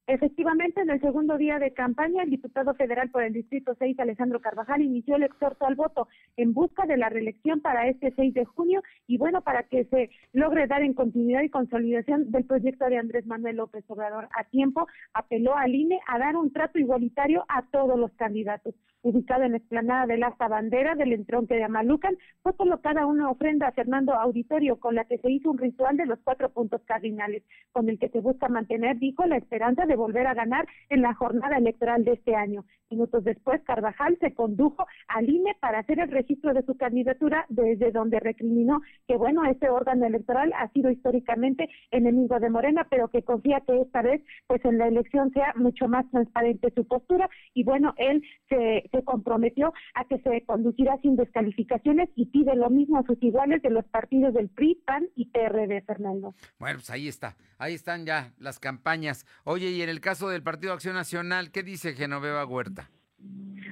Efectivamente, 0.08 0.80
en 0.80 0.90
el 0.90 1.00
segundo 1.00 1.36
día 1.36 1.58
de 1.58 1.72
campaña, 1.72 2.22
el 2.22 2.30
diputado 2.30 2.74
federal 2.74 3.10
por 3.10 3.24
el 3.24 3.32
Distrito 3.32 3.74
6, 3.76 3.98
Alejandro 3.98 4.40
Carvajal, 4.40 4.80
inició 4.80 5.16
el 5.16 5.24
exhorto 5.24 5.66
al 5.66 5.74
voto 5.74 6.06
en 6.36 6.54
busca 6.54 6.86
de 6.86 6.96
la 6.96 7.08
reelección 7.08 7.60
para 7.60 7.88
este 7.88 8.12
6 8.14 8.32
de 8.32 8.44
junio 8.44 8.82
y 9.08 9.18
bueno, 9.18 9.42
para 9.42 9.64
que 9.64 9.84
se 9.86 10.10
logre 10.32 10.68
dar 10.68 10.82
en 10.82 10.94
continuidad 10.94 11.42
y 11.42 11.50
consolidación 11.50 12.30
del 12.30 12.44
proyecto 12.44 12.84
de 12.86 12.98
Andrés 12.98 13.26
Manuel 13.26 13.56
López 13.56 13.84
Obrador. 13.88 14.28
A 14.38 14.44
tiempo, 14.44 14.86
apeló 15.12 15.56
al 15.56 15.74
INE 15.74 15.98
a 16.06 16.20
dar 16.20 16.36
un 16.36 16.52
trato 16.52 16.78
igualitario 16.78 17.44
a 17.48 17.66
todos 17.72 17.98
los 17.98 18.12
candidatos 18.12 18.76
ubicado 19.06 19.44
en 19.44 19.52
la 19.52 19.58
explanada 19.58 20.06
del 20.06 20.24
asta 20.24 20.48
bandera 20.48 20.96
del 20.96 21.12
entronque 21.12 21.54
de 21.54 21.64
Amalucan, 21.64 22.16
fue 22.42 22.56
colocada 22.56 23.06
una 23.06 23.30
ofrenda 23.30 23.68
a 23.68 23.72
Fernando 23.72 24.14
Auditorio 24.14 24.80
con 24.80 24.96
la 24.96 25.04
que 25.04 25.18
se 25.18 25.30
hizo 25.30 25.50
un 25.50 25.58
ritual 25.58 25.96
de 25.96 26.06
los 26.06 26.18
cuatro 26.24 26.50
puntos 26.50 26.82
cardinales, 26.84 27.44
con 27.70 27.88
el 27.88 27.98
que 27.98 28.08
se 28.08 28.20
busca 28.20 28.48
mantener, 28.48 28.98
dijo, 28.98 29.24
la 29.26 29.36
esperanza 29.36 29.86
de 29.86 29.94
volver 29.94 30.26
a 30.26 30.34
ganar 30.34 30.66
en 30.88 31.02
la 31.02 31.14
jornada 31.14 31.56
electoral 31.56 32.04
de 32.04 32.14
este 32.14 32.34
año. 32.34 32.64
Minutos 32.90 33.24
después, 33.24 33.60
Carvajal 33.64 34.16
se 34.20 34.32
condujo 34.32 34.86
al 35.08 35.28
INE 35.28 35.56
para 35.60 35.80
hacer 35.80 35.98
el 35.98 36.10
registro 36.10 36.54
de 36.54 36.62
su 36.62 36.76
candidatura, 36.76 37.44
desde 37.48 37.90
donde 37.90 38.20
recriminó 38.20 38.80
que, 39.08 39.16
bueno, 39.16 39.44
este 39.44 39.68
órgano 39.68 40.06
electoral 40.06 40.52
ha 40.56 40.68
sido 40.68 40.90
históricamente 40.90 41.68
enemigo 41.90 42.38
de 42.38 42.50
Morena, 42.50 42.86
pero 42.88 43.08
que 43.08 43.22
confía 43.22 43.60
que 43.66 43.80
esta 43.80 44.02
vez, 44.02 44.22
pues 44.46 44.64
en 44.64 44.78
la 44.78 44.86
elección 44.86 45.32
sea 45.32 45.52
mucho 45.56 45.88
más 45.88 46.08
transparente 46.10 46.72
su 46.74 46.86
postura. 46.86 47.28
Y 47.54 47.64
bueno, 47.64 47.94
él 47.96 48.22
se, 48.48 48.88
se 48.96 49.04
comprometió 49.04 49.72
a 49.94 50.04
que 50.04 50.18
se 50.20 50.44
conducirá 50.44 50.98
sin 51.02 51.16
descalificaciones 51.16 52.08
y 52.16 52.26
pide 52.26 52.54
lo 52.56 52.70
mismo 52.70 52.98
a 52.98 53.02
sus 53.04 53.22
iguales 53.22 53.62
de 53.62 53.70
los 53.70 53.84
partidos 53.86 54.34
del 54.34 54.48
PRI, 54.48 54.82
PAN 54.86 55.08
y 55.14 55.26
PRD, 55.26 55.82
Fernando. 55.82 56.34
Bueno, 56.58 56.78
pues 56.78 56.90
ahí 56.90 57.08
está, 57.08 57.36
ahí 57.58 57.74
están 57.74 58.06
ya 58.06 58.32
las 58.38 58.58
campañas. 58.58 59.26
Oye, 59.44 59.70
y 59.70 59.82
en 59.82 59.88
el 59.88 60.00
caso 60.00 60.28
del 60.28 60.42
Partido 60.42 60.72
Acción 60.72 60.94
Nacional, 60.94 61.50
¿qué 61.50 61.62
dice 61.62 61.94
Genoveva 61.94 62.46
Huerta? 62.46 62.90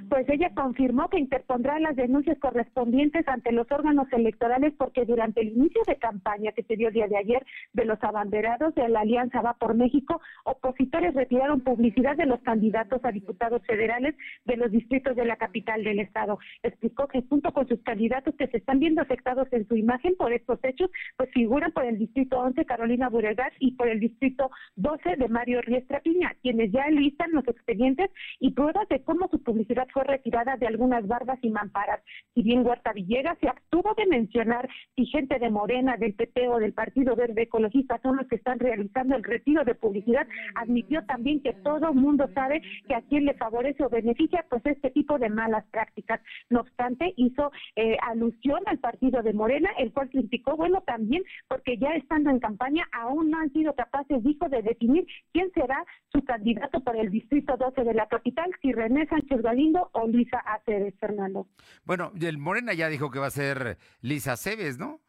Pues 0.09 0.29
ella 0.29 0.53
confirmó 0.55 1.09
que 1.09 1.19
interpondrá 1.19 1.79
las 1.79 1.97
denuncias 1.97 2.39
correspondientes 2.39 3.27
ante 3.27 3.53
los 3.53 3.71
órganos 3.71 4.07
electorales 4.13 4.73
porque 4.77 5.05
durante 5.05 5.41
el 5.41 5.49
inicio 5.49 5.83
de 5.87 5.97
campaña 5.97 6.53
que 6.53 6.63
se 6.63 6.77
dio 6.77 6.89
el 6.89 6.95
día 6.95 7.09
de 7.09 7.17
ayer 7.17 7.45
de 7.73 7.85
los 7.85 8.03
abanderados 8.03 8.75
de 8.75 8.89
la 8.89 9.01
Alianza 9.01 9.41
Va 9.43 9.55
por 9.55 9.75
México, 9.75 10.21
opositores 10.45 11.15
retiraron 11.15 11.63
publicidad 11.63 12.17
de 12.17 12.27
los 12.27 12.41
candidatos 12.43 13.01
a 13.05 13.13
diputados 13.13 13.63
federales 13.67 14.15
de 14.45 14.57
los 14.57 14.71
distritos 14.71 15.17
de 15.17 15.25
la 15.25 15.37
capital 15.37 15.83
del 15.85 16.01
estado. 16.01 16.39
Explicó 16.63 17.09
que 17.09 17.23
junto 17.23 17.53
con 17.53 17.67
sus 17.69 17.83
candidatos 17.83 18.35
que 18.37 18.47
se 18.49 18.59
están 18.59 18.81
viendo 18.81 19.03
afectados 19.03 19.49
en 19.53 19.67
su 19.67 19.77
imagen 19.77 20.17
por 20.17 20.33
estos 20.33 20.59
hechos, 20.63 20.91
pues 21.17 21.31
figuran 21.33 21.73
por 21.73 21.85
el 21.85 21.99
distrito 21.99 22.39
11 22.39 22.65
Carolina 22.65 23.09
Buregas 23.09 23.53
y 23.59 23.73
por 23.73 23.89
el 23.89 24.01
distrito 24.01 24.51
12 24.77 25.17
de 25.17 25.29
Mario 25.29 25.61
Riestra 25.63 26.01
Piña, 26.01 26.35
quienes 26.43 26.73
ya 26.73 26.89
listan 26.91 27.33
los 27.33 27.47
expedientes 27.49 28.11
y 28.39 28.53
pruebas 28.53 28.89
de 28.89 29.03
cómo 29.03 29.29
su 29.29 29.43
publicidad 29.45 29.87
fue 29.93 30.05
retirada 30.05 30.57
de 30.57 30.67
algunas 30.67 31.07
barbas 31.07 31.39
y 31.43 31.51
mamparas. 31.51 32.01
Si 32.35 32.43
bien 32.43 32.67
Huerta 32.67 32.93
Villegas 32.93 33.39
se 33.41 33.49
abstuvo 33.49 33.95
de 33.95 34.07
mencionar 34.07 34.69
si 34.97 35.07
gente 35.07 35.39
de 35.39 35.51
Morena, 35.51 35.97
del 35.97 36.15
PP 36.15 36.49
o 36.49 36.59
del 36.59 36.73
Partido 36.73 37.15
Verde 37.15 37.43
Ecologista 37.43 38.01
son 38.03 38.17
los 38.17 38.27
que 38.27 38.37
están 38.37 38.59
realizando 38.59 39.15
el 39.17 39.23
retiro 39.23 39.65
de 39.65 39.75
publicidad, 39.75 40.27
admitió 40.57 41.05
también 41.05 41.43
que 41.43 41.53
todo 41.53 41.91
el 41.91 41.95
mundo 41.95 42.29
sabe 42.35 42.63
que 42.89 42.95
a 42.95 43.03
quien 43.03 43.25
le 43.27 43.35
favorece 43.35 43.85
o 43.85 43.89
beneficia 43.89 44.45
pues 44.49 44.65
este 44.67 44.91
tipo 44.91 45.19
de 45.19 45.29
malas 45.29 45.65
prácticas. 45.71 46.21
No 46.51 46.61
obstante, 46.61 47.13
hizo 47.17 47.53
eh, 47.77 47.97
alusión 48.03 48.61
al 48.67 48.79
partido 48.79 49.23
de 49.23 49.33
Morena, 49.33 49.71
el 49.79 49.93
cual 49.93 50.11
criticó, 50.11 50.57
bueno, 50.57 50.81
también 50.83 51.23
porque 51.49 51.79
ya 51.79 51.91
estando 51.91 52.31
en 52.31 52.41
campaña 52.41 52.87
aún 52.93 53.31
no 53.31 53.39
han 53.39 53.53
sido 53.53 53.75
capaces, 53.75 54.23
dijo, 54.23 54.49
de 54.49 54.63
definir 54.63 55.07
quién 55.33 55.51
será 55.53 55.85
su 56.13 56.23
candidato 56.25 56.81
para 56.81 57.01
el 57.01 57.11
distrito 57.11 57.57
12 57.57 57.85
de 57.85 57.95
la 57.95 58.07
capital, 58.07 58.51
si 58.63 58.73
René 58.73 59.07
Sánchez 59.25 59.43
Galindo 59.43 59.91
o 59.93 60.07
Lisa 60.07 60.39
Aceves, 60.39 60.95
Fernando. 60.99 61.49
Bueno, 61.85 62.13
el 62.21 62.39
Morena 62.39 62.75
ya 62.75 62.89
dijo 62.89 63.11
que 63.11 63.19
va 63.19 63.27
a 63.27 63.31
ser 63.31 63.79
Lisa 64.01 64.33
Aceves, 64.33 64.79
¿no? 64.79 65.01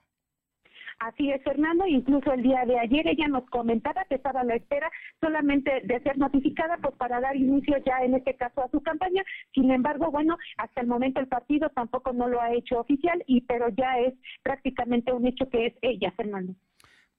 Así 0.99 1.29
es, 1.29 1.43
Fernando. 1.43 1.85
Incluso 1.85 2.31
el 2.31 2.41
día 2.41 2.63
de 2.65 2.79
ayer 2.79 3.07
ella 3.07 3.27
nos 3.27 3.45
comentaba 3.49 4.05
que 4.05 4.15
estaba 4.15 4.41
a 4.41 4.45
la 4.45 4.55
espera 4.55 4.89
solamente 5.19 5.81
de 5.83 5.99
ser 6.01 6.17
notificada 6.17 6.77
pues 6.77 6.95
para 6.95 7.19
dar 7.19 7.35
inicio 7.35 7.75
ya 7.85 8.03
en 8.03 8.15
este 8.15 8.35
caso 8.35 8.63
a 8.63 8.69
su 8.69 8.81
campaña. 8.81 9.23
Sin 9.53 9.71
embargo, 9.71 10.09
bueno, 10.09 10.37
hasta 10.57 10.81
el 10.81 10.87
momento 10.87 11.19
el 11.19 11.27
partido 11.27 11.69
tampoco 11.69 12.13
no 12.13 12.29
lo 12.29 12.41
ha 12.41 12.53
hecho 12.53 12.79
oficial 12.79 13.21
y 13.27 13.41
pero 13.41 13.69
ya 13.69 13.99
es 13.99 14.13
prácticamente 14.43 15.11
un 15.11 15.27
hecho 15.27 15.49
que 15.49 15.67
es 15.67 15.73
ella, 15.81 16.11
Fernando. 16.15 16.55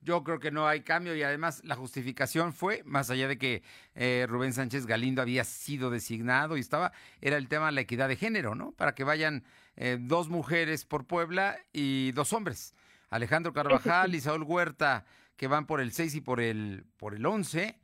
Yo 0.06 0.22
creo 0.22 0.38
que 0.38 0.52
no 0.52 0.68
hay 0.68 0.82
cambio 0.82 1.16
y 1.16 1.24
además 1.24 1.62
la 1.64 1.74
justificación 1.74 2.52
fue, 2.52 2.84
más 2.84 3.10
allá 3.10 3.26
de 3.26 3.38
que 3.38 3.64
eh, 3.96 4.24
Rubén 4.28 4.52
Sánchez 4.52 4.86
Galindo 4.86 5.20
había 5.20 5.42
sido 5.42 5.90
designado 5.90 6.56
y 6.56 6.60
estaba, 6.60 6.92
era 7.20 7.36
el 7.36 7.48
tema 7.48 7.66
de 7.66 7.72
la 7.72 7.80
equidad 7.80 8.06
de 8.06 8.14
género, 8.14 8.54
¿no? 8.54 8.70
Para 8.70 8.94
que 8.94 9.02
vayan 9.02 9.42
eh, 9.74 9.98
dos 10.00 10.28
mujeres 10.28 10.84
por 10.84 11.08
Puebla 11.08 11.58
y 11.72 12.12
dos 12.12 12.32
hombres. 12.32 12.72
Alejandro 13.10 13.52
Carvajal 13.52 14.14
y 14.14 14.20
Saúl 14.20 14.44
Huerta, 14.44 15.06
que 15.36 15.48
van 15.48 15.66
por 15.66 15.80
el 15.80 15.90
6 15.90 16.14
y 16.14 16.20
por 16.20 16.40
el, 16.40 16.84
por 16.98 17.12
el 17.12 17.26
11. 17.26 17.76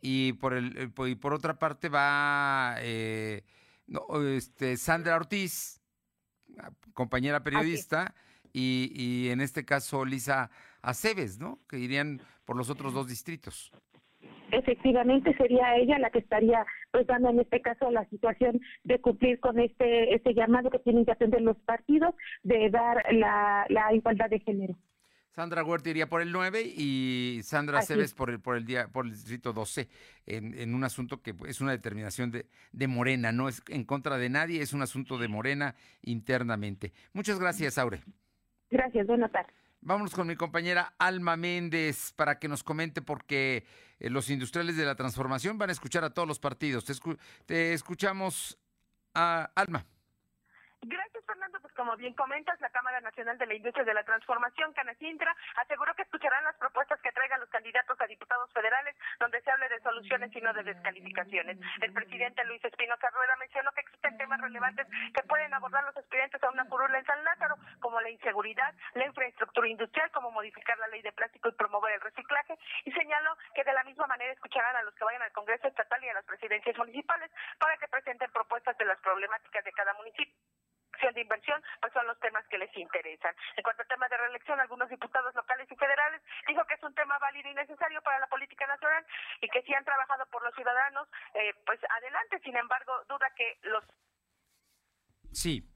Y 0.00 0.32
por, 0.32 0.54
el, 0.54 0.76
eh, 0.76 1.08
y 1.08 1.14
por 1.14 1.34
otra 1.34 1.60
parte 1.60 1.88
va 1.88 2.78
este, 2.80 4.76
Sandra 4.76 5.14
Ortiz, 5.14 5.80
compañera 6.94 7.44
periodista, 7.44 8.12
y, 8.52 8.90
y 8.92 9.28
en 9.30 9.40
este 9.40 9.64
caso 9.64 10.04
Lisa 10.04 10.50
a 10.84 10.94
Cebes, 10.94 11.38
¿no? 11.38 11.58
Que 11.68 11.78
irían 11.78 12.20
por 12.44 12.56
los 12.56 12.70
otros 12.70 12.92
dos 12.92 13.08
distritos. 13.08 13.72
Efectivamente 14.50 15.34
sería 15.36 15.76
ella 15.76 15.98
la 15.98 16.10
que 16.10 16.18
estaría 16.18 16.64
pues 16.92 17.06
dando 17.06 17.30
en 17.30 17.40
este 17.40 17.60
caso 17.60 17.90
la 17.90 18.04
situación 18.08 18.60
de 18.84 19.00
cumplir 19.00 19.40
con 19.40 19.58
este 19.58 20.14
este 20.14 20.34
llamado 20.34 20.70
que 20.70 20.78
tienen 20.78 21.04
que 21.04 21.12
atender 21.12 21.40
los 21.40 21.58
partidos 21.60 22.14
de 22.42 22.70
dar 22.70 23.04
la, 23.12 23.66
igualdad 23.92 24.30
de 24.30 24.40
género. 24.40 24.76
Sandra 25.30 25.64
Huerta 25.64 25.90
iría 25.90 26.08
por 26.08 26.22
el 26.22 26.30
9 26.30 26.62
y 26.62 27.40
Sandra 27.42 27.82
Cebes 27.82 28.14
por 28.14 28.30
el 28.30 28.38
por 28.40 28.56
el 28.56 28.64
día 28.64 28.88
por 28.92 29.06
el 29.06 29.10
distrito 29.10 29.52
12 29.52 29.88
en, 30.26 30.56
en, 30.56 30.74
un 30.74 30.84
asunto 30.84 31.20
que 31.20 31.34
es 31.48 31.60
una 31.60 31.72
determinación 31.72 32.30
de, 32.30 32.46
de 32.72 32.86
Morena, 32.86 33.32
no 33.32 33.48
es 33.48 33.60
en 33.68 33.84
contra 33.84 34.18
de 34.18 34.28
nadie, 34.28 34.62
es 34.62 34.72
un 34.72 34.82
asunto 34.82 35.18
de 35.18 35.26
Morena 35.26 35.74
internamente. 36.02 36.92
Muchas 37.12 37.40
gracias, 37.40 37.78
Aure. 37.78 38.00
Gracias, 38.70 39.06
buenas 39.06 39.32
tardes. 39.32 39.63
Vámonos 39.84 40.14
con 40.14 40.26
mi 40.26 40.34
compañera 40.34 40.94
Alma 40.98 41.36
Méndez 41.36 42.12
para 42.12 42.38
que 42.38 42.48
nos 42.48 42.64
comente 42.64 43.02
porque 43.02 43.66
eh, 44.00 44.08
los 44.08 44.30
industriales 44.30 44.78
de 44.78 44.86
la 44.86 44.94
transformación 44.94 45.58
van 45.58 45.68
a 45.68 45.72
escuchar 45.72 46.04
a 46.04 46.10
todos 46.14 46.26
los 46.26 46.38
partidos. 46.38 46.86
Te, 46.86 46.94
te 47.44 47.74
escuchamos, 47.74 48.58
a 49.14 49.50
Alma. 49.54 49.84
Gracias, 50.80 51.13
como 51.74 51.96
bien 51.96 52.14
comentas, 52.14 52.60
la 52.60 52.70
Cámara 52.70 53.00
Nacional 53.00 53.36
de 53.38 53.46
la 53.46 53.54
Industria 53.54 53.84
de 53.84 53.94
la 53.94 54.04
Transformación, 54.04 54.72
Canacintra, 54.72 55.34
aseguró 55.56 55.94
que 55.94 56.02
escucharán 56.02 56.44
las 56.44 56.56
propuestas 56.56 57.00
que 57.00 57.12
traigan 57.12 57.40
los 57.40 57.48
candidatos 57.50 58.00
a 58.00 58.06
diputados 58.06 58.52
federales, 58.52 58.96
donde 59.18 59.40
se 59.42 59.50
hable 59.50 59.68
de 59.68 59.80
soluciones 59.80 60.34
y 60.34 60.40
no 60.40 60.52
de 60.52 60.62
descalificaciones. 60.62 61.58
El 61.80 61.92
presidente 61.92 62.44
Luis 62.44 62.64
Espinoza 62.64 63.10
Rueda 63.10 63.36
mencionó 63.36 63.70
que 63.72 63.80
existen 63.80 64.16
temas 64.16 64.40
relevantes 64.40 64.86
que 65.12 65.22
pueden 65.24 65.52
abordar 65.52 65.84
los 65.84 65.96
aspirantes 65.96 66.42
a 66.42 66.50
una 66.50 66.64
curula 66.66 66.98
en 66.98 67.04
San 67.04 67.22
Lázaro, 67.24 67.56
como 67.80 68.00
la 68.00 68.10
inseguridad, 68.10 68.74
la 68.94 69.06
infraestructura 69.06 69.68
industrial, 69.68 70.10
como 70.12 70.30
modificar 70.30 70.78
la 70.78 70.88
ley 70.88 71.02
de 71.02 71.12
plástico 71.12 71.48
y 71.48 71.52
promover 71.52 71.94
el 71.94 72.00
reciclaje, 72.00 72.56
y 72.84 72.92
señaló 72.92 73.36
que 73.54 73.64
de 73.64 73.72
la 73.72 73.84
misma 73.84 74.06
manera 74.06 74.32
escucharán 74.32 74.76
a 74.76 74.82
los 74.82 74.94
que 74.94 75.04
vayan 75.04 75.22
al 75.22 75.32
Congreso 75.32 75.68
Estatal 75.68 76.02
y 76.04 76.08
a 76.08 76.14
las 76.14 76.24
presidencias 76.24 76.76
municipales 76.76 77.30
para 77.58 77.76
que 77.76 77.88
presenten 77.88 78.30
propuestas 78.30 78.76
de 78.78 78.84
las 78.84 79.00
problemáticas 79.00 79.64
de 79.64 79.72
cada 79.72 79.94
municipio 79.94 80.34
de 81.14 81.20
inversión, 81.20 81.62
pues 81.80 81.92
son 81.92 82.06
los 82.06 82.18
temas 82.20 82.46
que 82.48 82.58
les 82.58 82.74
interesan. 82.76 83.34
En 83.56 83.62
cuanto 83.62 83.82
al 83.82 83.88
tema 83.88 84.08
de 84.08 84.16
reelección, 84.16 84.60
algunos 84.60 84.88
diputados 84.88 85.34
locales 85.34 85.70
y 85.70 85.76
federales 85.76 86.22
dijo 86.46 86.64
que 86.66 86.74
es 86.74 86.82
un 86.82 86.94
tema 86.94 87.18
válido 87.18 87.50
y 87.50 87.54
necesario 87.54 88.00
para 88.02 88.18
la 88.20 88.26
política 88.26 88.66
nacional 88.66 89.04
y 89.40 89.48
que 89.48 89.62
si 89.62 89.74
han 89.74 89.84
trabajado 89.84 90.26
por 90.26 90.42
los 90.42 90.54
ciudadanos, 90.54 91.08
eh, 91.34 91.54
pues 91.66 91.80
adelante. 91.90 92.40
Sin 92.42 92.56
embargo, 92.56 92.92
duda 93.08 93.26
que 93.36 93.58
los... 93.62 93.84
Sí. 95.32 95.68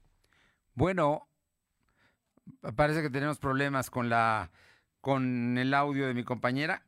Bueno, 0.73 1.27
parece 2.75 3.01
que 3.01 3.09
tenemos 3.09 3.39
problemas 3.39 3.89
con 3.89 4.09
la 4.09 4.49
con 5.01 5.57
el 5.57 5.73
audio 5.73 6.07
de 6.07 6.13
mi 6.13 6.23
compañera. 6.23 6.83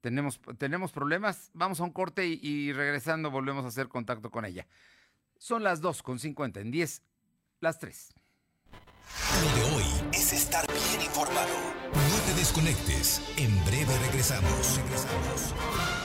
Tenemos, 0.00 0.40
tenemos 0.58 0.92
problemas. 0.92 1.50
Vamos 1.54 1.80
a 1.80 1.84
un 1.84 1.92
corte 1.92 2.26
y, 2.26 2.38
y 2.40 2.72
regresando 2.72 3.30
volvemos 3.30 3.64
a 3.64 3.68
hacer 3.68 3.88
contacto 3.88 4.30
con 4.30 4.44
ella. 4.44 4.66
Son 5.38 5.62
las 5.62 5.80
2 5.80 6.02
con 6.02 6.18
50, 6.18 6.60
en 6.60 6.70
10, 6.70 7.02
las 7.60 7.78
3. 7.78 8.14
Lo 9.42 9.56
de 9.56 9.76
hoy 9.76 9.84
es 10.12 10.32
estar 10.32 10.66
bien 10.66 11.02
informado. 11.06 11.54
No 11.92 12.16
te 12.26 12.34
desconectes. 12.34 13.22
En 13.36 13.64
breve 13.64 13.96
regresamos. 13.98 14.76
Regresamos. 14.76 15.97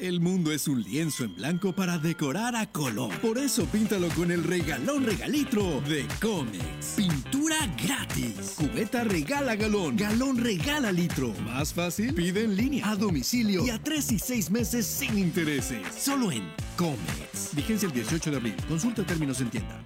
El 0.00 0.20
mundo 0.20 0.50
es 0.50 0.66
un 0.66 0.82
lienzo 0.82 1.24
en 1.24 1.34
blanco 1.34 1.74
para 1.74 1.98
decorar 1.98 2.56
a 2.56 2.72
color. 2.72 3.14
Por 3.18 3.36
eso 3.36 3.66
píntalo 3.66 4.08
con 4.16 4.30
el 4.30 4.42
regalón 4.42 5.04
regalitro 5.04 5.82
de 5.82 6.06
Comex. 6.22 6.94
Pintura 6.96 7.58
gratis. 7.84 8.54
Cubeta 8.56 9.04
regala 9.04 9.56
galón. 9.56 9.98
Galón 9.98 10.38
regala 10.38 10.90
litro. 10.90 11.34
Más 11.44 11.74
fácil, 11.74 12.14
pide 12.14 12.44
en 12.44 12.56
línea, 12.56 12.88
a 12.88 12.96
domicilio 12.96 13.62
y 13.66 13.68
a 13.68 13.78
tres 13.78 14.10
y 14.10 14.18
seis 14.18 14.50
meses 14.50 14.86
sin 14.86 15.18
intereses. 15.18 15.82
Solo 15.94 16.32
en 16.32 16.50
Comex. 16.78 17.54
Vigencia 17.54 17.86
el 17.86 17.92
18 17.92 18.30
de 18.30 18.36
abril. 18.38 18.56
Consulta 18.68 19.04
términos 19.04 19.38
en 19.42 19.50
tienda. 19.50 19.84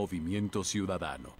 Movimiento 0.00 0.64
Ciudadano. 0.64 1.39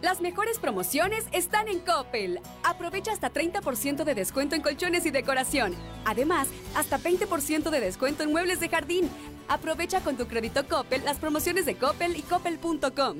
Las 0.00 0.20
mejores 0.20 0.60
promociones 0.60 1.24
están 1.32 1.66
en 1.66 1.80
Coppel. 1.80 2.40
Aprovecha 2.62 3.10
hasta 3.10 3.32
30% 3.32 4.04
de 4.04 4.14
descuento 4.14 4.54
en 4.54 4.62
colchones 4.62 5.04
y 5.06 5.10
decoración. 5.10 5.74
Además, 6.04 6.48
hasta 6.76 7.00
20% 7.00 7.68
de 7.68 7.80
descuento 7.80 8.22
en 8.22 8.30
muebles 8.30 8.60
de 8.60 8.68
jardín. 8.68 9.10
Aprovecha 9.48 10.00
con 10.00 10.16
tu 10.16 10.28
crédito 10.28 10.68
Coppel 10.68 11.04
las 11.04 11.18
promociones 11.18 11.66
de 11.66 11.74
Coppel 11.74 12.16
y 12.16 12.22
coppel.com. 12.22 13.18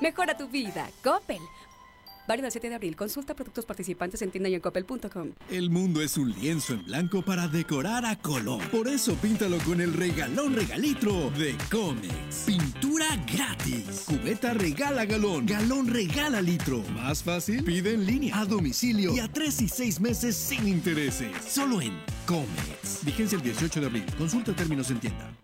Mejora 0.00 0.36
tu 0.36 0.48
vida, 0.48 0.88
Coppel. 1.02 1.40
Válido 2.26 2.46
el 2.46 2.52
7 2.52 2.68
de 2.68 2.74
abril. 2.74 2.96
Consulta 2.96 3.34
productos 3.34 3.64
participantes 3.64 4.22
en 4.22 4.30
tienda 4.30 4.48
y 4.48 4.54
en 4.54 4.60
coppel.com. 4.60 5.32
El 5.50 5.70
mundo 5.70 6.00
es 6.00 6.16
un 6.16 6.32
lienzo 6.32 6.74
en 6.74 6.84
blanco 6.84 7.22
para 7.22 7.48
decorar 7.48 8.04
a 8.04 8.16
color. 8.16 8.62
Por 8.70 8.88
eso 8.88 9.14
píntalo 9.16 9.58
con 9.58 9.80
el 9.80 9.92
regalón 9.92 10.54
regalitro 10.54 11.30
de 11.30 11.56
Comex. 11.70 12.44
Pintura 12.46 13.06
gratis. 13.30 14.04
Cubeta 14.06 14.54
regala 14.54 15.04
galón. 15.04 15.46
Galón 15.46 15.88
regala 15.88 16.40
litro. 16.40 16.82
Más 16.94 17.22
fácil, 17.22 17.62
pide 17.64 17.94
en 17.94 18.06
línea, 18.06 18.40
a 18.40 18.44
domicilio 18.44 19.14
y 19.14 19.20
a 19.20 19.28
tres 19.28 19.60
y 19.60 19.68
seis 19.68 20.00
meses 20.00 20.36
sin 20.36 20.66
intereses. 20.66 21.30
Solo 21.46 21.80
en 21.80 21.92
Comex. 22.26 23.04
Vigencia 23.04 23.36
el 23.36 23.42
18 23.42 23.80
de 23.80 23.86
abril. 23.86 24.06
Consulta 24.16 24.54
términos 24.54 24.90
en 24.90 25.00
tienda. 25.00 25.43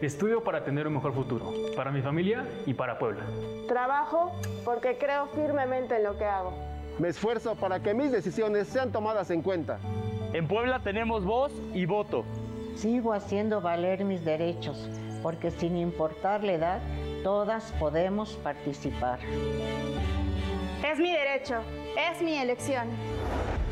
Estudio 0.00 0.44
para 0.44 0.62
tener 0.62 0.86
un 0.86 0.94
mejor 0.94 1.12
futuro, 1.12 1.52
para 1.74 1.90
mi 1.90 2.00
familia 2.02 2.46
y 2.66 2.74
para 2.74 3.00
Puebla. 3.00 3.24
Trabajo 3.66 4.32
porque 4.64 4.96
creo 4.96 5.26
firmemente 5.34 5.96
en 5.96 6.04
lo 6.04 6.16
que 6.16 6.24
hago. 6.24 6.52
Me 7.00 7.08
esfuerzo 7.08 7.56
para 7.56 7.80
que 7.80 7.94
mis 7.94 8.12
decisiones 8.12 8.68
sean 8.68 8.92
tomadas 8.92 9.30
en 9.32 9.42
cuenta. 9.42 9.80
En 10.32 10.46
Puebla 10.46 10.78
tenemos 10.84 11.24
voz 11.24 11.52
y 11.74 11.84
voto. 11.84 12.24
Sigo 12.76 13.12
haciendo 13.12 13.60
valer 13.60 14.04
mis 14.04 14.24
derechos, 14.24 14.88
porque 15.20 15.50
sin 15.50 15.76
importar 15.76 16.44
la 16.44 16.52
edad, 16.52 16.80
todas 17.24 17.72
podemos 17.80 18.34
participar. 18.36 19.18
Es 20.88 21.00
mi 21.00 21.10
derecho, 21.10 21.56
es 22.12 22.22
mi 22.22 22.38
elección. 22.38 22.86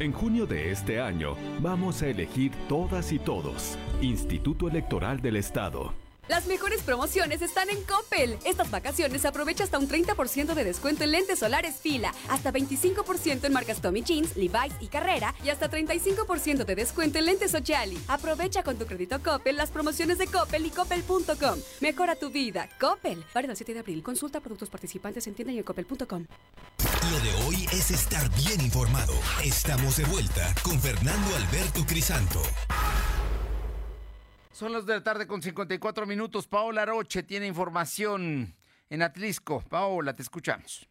En 0.00 0.12
junio 0.12 0.44
de 0.44 0.72
este 0.72 1.00
año, 1.00 1.36
vamos 1.60 2.02
a 2.02 2.08
elegir 2.08 2.50
todas 2.68 3.12
y 3.12 3.20
todos. 3.20 3.78
Instituto 4.02 4.66
Electoral 4.66 5.20
del 5.20 5.36
Estado. 5.36 6.05
Las 6.28 6.46
mejores 6.46 6.82
promociones 6.82 7.40
están 7.40 7.70
en 7.70 7.82
Coppel. 7.84 8.36
Estas 8.44 8.70
vacaciones 8.70 9.24
aprovecha 9.24 9.62
hasta 9.62 9.78
un 9.78 9.88
30% 9.88 10.54
de 10.54 10.64
descuento 10.64 11.04
en 11.04 11.12
lentes 11.12 11.38
solares 11.38 11.76
fila, 11.76 12.12
hasta 12.28 12.52
25% 12.52 13.44
en 13.44 13.52
marcas 13.52 13.80
Tommy 13.80 14.02
Jeans, 14.02 14.36
Levi's 14.36 14.74
y 14.80 14.88
Carrera 14.88 15.34
y 15.44 15.50
hasta 15.50 15.70
35% 15.70 16.64
de 16.64 16.74
descuento 16.74 17.18
en 17.18 17.26
lentes 17.26 17.52
Sociali. 17.52 17.96
Aprovecha 18.08 18.64
con 18.64 18.76
tu 18.76 18.86
crédito 18.86 19.22
Coppel 19.22 19.56
las 19.56 19.70
promociones 19.70 20.18
de 20.18 20.26
Coppel 20.26 20.66
y 20.66 20.70
coppel.com. 20.70 21.60
Mejora 21.80 22.16
tu 22.16 22.30
vida. 22.30 22.68
Coppel. 22.80 23.24
Válido 23.32 23.52
el 23.52 23.56
7 23.56 23.74
de 23.74 23.80
abril. 23.80 24.02
Consulta 24.02 24.40
productos 24.40 24.68
participantes 24.68 25.26
en 25.28 25.34
tienda 25.34 25.52
en 25.52 25.62
coppel.com. 25.62 26.26
Lo 27.10 27.20
de 27.20 27.46
hoy 27.46 27.68
es 27.72 27.92
estar 27.92 28.28
bien 28.34 28.60
informado. 28.60 29.14
Estamos 29.44 29.96
de 29.96 30.04
vuelta 30.06 30.52
con 30.64 30.80
Fernando 30.80 31.36
Alberto 31.36 31.86
Crisanto. 31.86 32.42
Son 34.57 34.72
las 34.72 34.86
de 34.86 34.94
la 34.94 35.04
tarde 35.04 35.26
con 35.26 35.42
54 35.42 36.07
minutos. 36.07 36.46
Paola 36.46 36.86
Roche 36.86 37.22
tiene 37.22 37.46
información 37.46 38.57
en 38.88 39.02
Atlisco. 39.02 39.61
Paola, 39.68 40.16
te 40.16 40.22
escuchamos. 40.22 40.88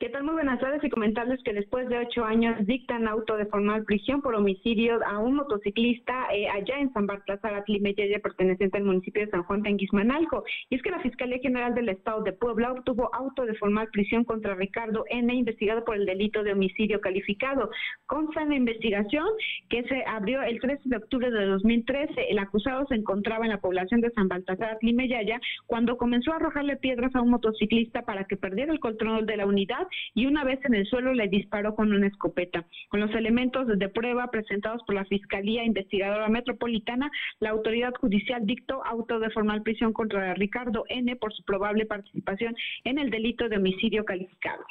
¿Qué 0.00 0.10
tal? 0.10 0.22
Muy 0.22 0.34
buenas 0.34 0.60
tardes 0.60 0.84
y 0.84 0.90
comentarles 0.90 1.42
que 1.42 1.52
después 1.52 1.88
de 1.88 1.98
ocho 1.98 2.24
años 2.24 2.54
dictan 2.66 3.08
auto 3.08 3.36
de 3.36 3.46
formal 3.46 3.82
prisión 3.84 4.22
por 4.22 4.36
homicidio 4.36 5.04
a 5.04 5.18
un 5.18 5.34
motociclista 5.34 6.28
eh, 6.32 6.48
allá 6.48 6.78
en 6.78 6.92
San 6.92 7.08
Baltasar 7.08 7.54
Atlimeyeye, 7.54 8.20
perteneciente 8.20 8.78
al 8.78 8.84
municipio 8.84 9.24
de 9.24 9.30
San 9.32 9.42
Juan 9.42 9.64
Tenguismanalco. 9.64 10.44
Y 10.70 10.76
es 10.76 10.82
que 10.82 10.92
la 10.92 11.00
Fiscalía 11.00 11.40
General 11.40 11.74
del 11.74 11.88
Estado 11.88 12.22
de 12.22 12.32
Puebla 12.32 12.70
obtuvo 12.70 13.12
auto 13.12 13.44
de 13.44 13.56
formal 13.56 13.88
prisión 13.90 14.22
contra 14.22 14.54
Ricardo 14.54 15.04
N., 15.10 15.34
investigado 15.34 15.84
por 15.84 15.96
el 15.96 16.06
delito 16.06 16.44
de 16.44 16.52
homicidio 16.52 17.00
calificado. 17.00 17.68
Consta 18.06 18.42
en 18.42 18.50
la 18.50 18.54
investigación 18.54 19.26
que 19.68 19.82
se 19.82 20.04
abrió 20.06 20.42
el 20.42 20.60
13 20.60 20.80
de 20.84 20.96
octubre 20.96 21.28
de 21.28 21.44
2013. 21.44 22.30
El 22.30 22.38
acusado 22.38 22.86
se 22.86 22.94
encontraba 22.94 23.46
en 23.46 23.50
la 23.50 23.60
población 23.60 24.00
de 24.00 24.12
San 24.12 24.28
Baltasar 24.28 24.74
Atlimeyaya 24.74 25.40
cuando 25.66 25.96
comenzó 25.96 26.32
a 26.32 26.36
arrojarle 26.36 26.76
piedras 26.76 27.12
a 27.16 27.20
un 27.20 27.30
motociclista 27.30 28.02
para 28.02 28.22
que 28.26 28.36
perdiera 28.36 28.72
el 28.72 28.78
control 28.78 29.26
de 29.26 29.36
la 29.36 29.46
unidad 29.46 29.87
y 30.14 30.26
una 30.26 30.44
vez 30.44 30.58
en 30.64 30.74
el 30.74 30.86
suelo 30.86 31.12
le 31.12 31.28
disparó 31.28 31.74
con 31.74 31.92
una 31.92 32.06
escopeta. 32.06 32.64
Con 32.88 33.00
los 33.00 33.10
elementos 33.14 33.66
de 33.66 33.88
prueba 33.88 34.30
presentados 34.30 34.82
por 34.84 34.94
la 34.94 35.04
Fiscalía 35.04 35.64
Investigadora 35.64 36.28
Metropolitana, 36.28 37.10
la 37.40 37.50
autoridad 37.50 37.92
judicial 37.94 38.46
dictó 38.46 38.84
auto 38.84 39.18
de 39.18 39.30
formal 39.30 39.62
prisión 39.62 39.92
contra 39.92 40.34
Ricardo 40.34 40.84
N. 40.88 41.16
por 41.16 41.32
su 41.32 41.42
probable 41.44 41.86
participación 41.86 42.56
en 42.84 42.98
el 42.98 43.10
delito 43.10 43.48
de 43.48 43.56
homicidio 43.56 44.04
calificado. 44.04 44.64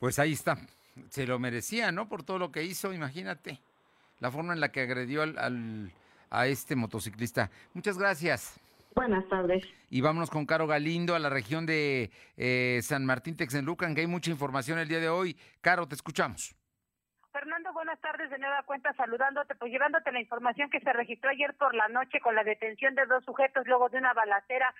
Pues 0.00 0.18
ahí 0.18 0.32
está. 0.32 0.58
Se 1.10 1.26
lo 1.26 1.38
merecía, 1.38 1.92
¿no? 1.92 2.08
Por 2.08 2.22
todo 2.22 2.38
lo 2.38 2.52
que 2.52 2.64
hizo, 2.64 2.92
imagínate. 2.92 3.58
La 4.20 4.30
forma 4.30 4.52
en 4.52 4.60
la 4.60 4.70
que 4.70 4.80
agredió 4.80 5.22
al, 5.22 5.92
a 6.30 6.46
este 6.46 6.76
motociclista. 6.76 7.50
Muchas 7.74 7.98
gracias. 7.98 8.60
Buenas 8.98 9.28
tardes. 9.28 9.62
Y 9.90 10.00
vámonos 10.00 10.28
con 10.28 10.44
Caro 10.44 10.66
Galindo 10.66 11.14
a 11.14 11.20
la 11.20 11.30
región 11.30 11.66
de 11.66 12.10
eh, 12.36 12.80
San 12.82 13.06
Martín 13.06 13.36
Texenlucan, 13.36 13.94
que 13.94 14.00
hay 14.00 14.08
mucha 14.08 14.32
información 14.32 14.80
el 14.80 14.88
día 14.88 14.98
de 14.98 15.08
hoy. 15.08 15.36
Caro, 15.60 15.86
te 15.86 15.94
escuchamos. 15.94 16.56
Fernando, 17.30 17.72
buenas 17.72 18.00
tardes. 18.00 18.28
De 18.28 18.38
nueva 18.38 18.60
cuenta 18.64 18.92
saludándote, 18.94 19.54
pues 19.54 19.70
llevándote 19.70 20.10
la 20.10 20.20
información 20.20 20.68
que 20.68 20.80
se 20.80 20.92
registró 20.92 21.30
ayer 21.30 21.54
por 21.54 21.76
la 21.76 21.86
noche 21.86 22.18
con 22.18 22.34
la 22.34 22.42
detención 22.42 22.96
de 22.96 23.06
dos 23.06 23.24
sujetos 23.24 23.68
luego 23.68 23.88
de 23.88 23.98
una 23.98 24.14
balacera 24.14 24.74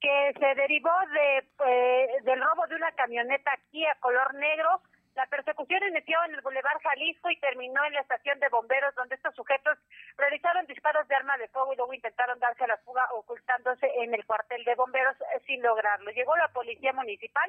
que 0.00 0.32
se 0.38 0.54
derivó 0.54 0.94
de 1.12 1.38
eh, 1.66 2.06
del 2.22 2.40
robo 2.40 2.68
de 2.68 2.76
una 2.76 2.92
camioneta 2.92 3.50
aquí 3.54 3.84
a 3.86 3.96
color 3.96 4.34
negro 4.34 4.82
la 5.14 5.26
persecución 5.26 5.80
inició 5.88 6.18
en 6.24 6.34
el 6.34 6.40
Boulevard 6.40 6.80
Jalisco 6.82 7.30
y 7.30 7.38
terminó 7.38 7.84
en 7.84 7.94
la 7.94 8.00
estación 8.00 8.38
de 8.40 8.48
bomberos, 8.48 8.94
donde 8.96 9.14
estos 9.14 9.34
sujetos 9.34 9.78
realizaron 10.16 10.66
disparos 10.66 11.06
de 11.06 11.14
arma 11.14 11.36
de 11.38 11.46
fuego 11.48 11.72
y 11.72 11.76
luego 11.76 11.94
intentaron 11.94 12.38
darse 12.40 12.64
a 12.64 12.68
la 12.68 12.78
fuga 12.78 13.06
ocultándose 13.12 13.86
en 14.02 14.12
el 14.12 14.26
cuartel 14.26 14.64
de 14.64 14.74
bomberos 14.74 15.16
eh, 15.20 15.40
sin 15.46 15.62
lograrlo. 15.62 16.10
Llegó 16.10 16.36
la 16.36 16.48
policía 16.48 16.92
municipal 16.92 17.48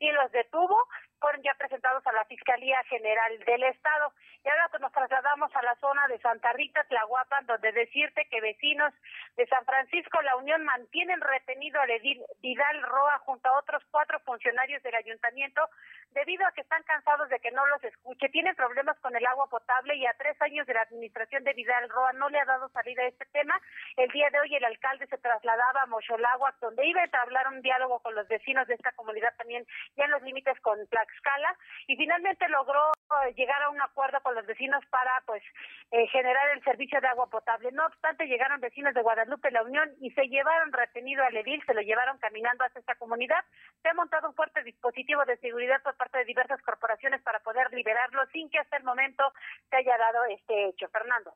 y 0.00 0.10
los 0.10 0.30
detuvo. 0.32 0.76
Fueron 1.20 1.40
ya 1.42 1.54
presentados 1.54 2.04
a 2.06 2.12
la 2.12 2.24
Fiscalía 2.24 2.82
General 2.84 3.38
del 3.44 3.62
Estado. 3.62 4.12
Y 4.44 4.48
ahora 4.48 4.68
pues 4.70 4.82
nos 4.82 4.92
trasladamos 4.92 5.54
a 5.54 5.62
la 5.62 5.74
zona 5.76 6.08
de 6.08 6.18
Santa 6.18 6.52
Rita, 6.52 6.82
Tlahuapan, 6.84 7.46
donde 7.46 7.72
decirte 7.72 8.26
que 8.28 8.40
vecinos 8.40 8.92
de 9.36 9.46
San 9.46 9.64
Francisco 9.64 10.20
La 10.22 10.36
Unión 10.36 10.64
mantienen 10.64 11.20
retenido 11.20 11.80
a 11.80 11.84
edil 11.86 12.22
Vidal 12.42 12.82
Roa 12.82 13.18
junto 13.20 13.48
a 13.48 13.58
otros 13.58 13.82
cuatro 13.90 14.18
funcionarios 14.20 14.82
del 14.82 14.96
ayuntamiento 14.96 15.62
debido 16.10 16.46
a 16.46 16.52
que 16.52 16.60
están 16.60 16.82
cansados 16.82 17.03
de 17.04 17.38
que 17.38 17.50
no 17.50 17.66
los 17.66 17.84
escuche, 17.84 18.30
tienen 18.30 18.56
problemas 18.56 18.98
con 19.00 19.14
el 19.14 19.24
agua 19.26 19.46
potable 19.50 19.94
y 19.94 20.06
a 20.06 20.14
tres 20.14 20.40
años 20.40 20.66
de 20.66 20.72
la 20.72 20.80
administración 20.80 21.44
de 21.44 21.52
Vidal 21.52 21.88
Roa 21.90 22.14
no 22.14 22.30
le 22.30 22.40
ha 22.40 22.46
dado 22.46 22.70
salida 22.70 23.02
a 23.02 23.08
este 23.08 23.26
tema. 23.26 23.60
El 23.98 24.10
día 24.10 24.30
de 24.30 24.40
hoy 24.40 24.56
el 24.56 24.64
alcalde 24.64 25.06
se 25.08 25.18
trasladaba 25.18 25.82
a 25.82 25.86
Mocholagua, 25.86 26.54
donde 26.62 26.86
iba 26.86 27.02
a 27.02 27.04
entablar 27.04 27.46
un 27.48 27.60
diálogo 27.60 28.00
con 28.00 28.14
los 28.14 28.26
vecinos 28.26 28.66
de 28.66 28.74
esta 28.74 28.90
comunidad 28.92 29.34
también 29.36 29.66
ya 29.96 30.06
en 30.06 30.12
los 30.12 30.22
límites 30.22 30.58
con 30.60 30.78
Tlaxcala 30.88 31.54
y 31.88 31.96
finalmente 31.96 32.48
logró 32.48 32.90
eh, 33.26 33.34
llegar 33.34 33.62
a 33.62 33.68
un 33.68 33.82
acuerdo 33.82 34.18
con 34.22 34.34
los 34.34 34.46
vecinos 34.46 34.82
para 34.88 35.12
pues 35.26 35.42
eh, 35.90 36.06
generar 36.06 36.56
el 36.56 36.64
servicio 36.64 37.02
de 37.02 37.08
agua 37.08 37.28
potable. 37.28 37.70
No 37.72 37.84
obstante, 37.84 38.26
llegaron 38.26 38.60
vecinos 38.60 38.94
de 38.94 39.02
Guadalupe, 39.02 39.50
La 39.50 39.62
Unión 39.62 39.92
y 40.00 40.10
se 40.12 40.26
llevaron 40.28 40.72
retenido 40.72 41.22
al 41.22 41.36
edil, 41.36 41.62
se 41.66 41.74
lo 41.74 41.82
llevaron 41.82 42.16
caminando 42.16 42.64
hacia 42.64 42.80
esta 42.80 42.94
comunidad. 42.94 43.44
Se 43.82 43.90
ha 43.90 43.94
montado 43.94 44.28
un 44.28 44.34
fuerte 44.34 44.62
dispositivo 44.62 45.22
de 45.26 45.36
seguridad 45.36 45.82
por 45.82 45.96
parte 45.96 46.16
de 46.18 46.24
diversas 46.24 46.62
corporaciones 46.62 46.93
para 47.22 47.40
poder 47.40 47.72
liberarlo 47.72 48.24
sin 48.32 48.50
que 48.50 48.58
hasta 48.58 48.76
el 48.76 48.84
momento 48.84 49.22
se 49.70 49.76
haya 49.76 49.96
dado 49.98 50.24
este 50.26 50.68
hecho. 50.68 50.88
Fernando. 50.88 51.34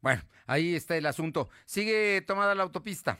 Bueno, 0.00 0.22
ahí 0.46 0.76
está 0.76 0.96
el 0.96 1.06
asunto. 1.06 1.48
¿Sigue 1.64 2.22
tomada 2.22 2.54
la 2.54 2.62
autopista? 2.62 3.18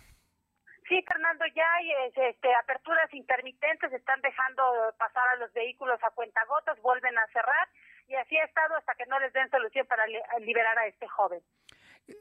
Sí, 0.89 1.03
Fernando, 1.07 1.45
ya 1.55 1.71
hay 1.75 1.93
este, 2.17 2.55
aperturas 2.55 3.13
intermitentes, 3.13 3.93
están 3.93 4.21
dejando 4.23 4.63
pasar 4.99 5.29
a 5.35 5.37
los 5.37 5.53
vehículos 5.53 5.99
a 6.03 6.11
cuentagotas, 6.11 6.81
vuelven 6.81 7.17
a 7.19 7.27
cerrar 7.27 7.69
y 8.07 8.15
así 8.15 8.37
ha 8.39 8.45
estado 8.45 8.75
hasta 8.77 8.95
que 8.95 9.05
no 9.05 9.19
les 9.21 9.33
den 9.35 9.51
solución 9.51 9.87
para 9.87 10.05
liberar 10.41 10.79
a 10.79 10.87
este 10.87 11.07
joven. 11.09 11.43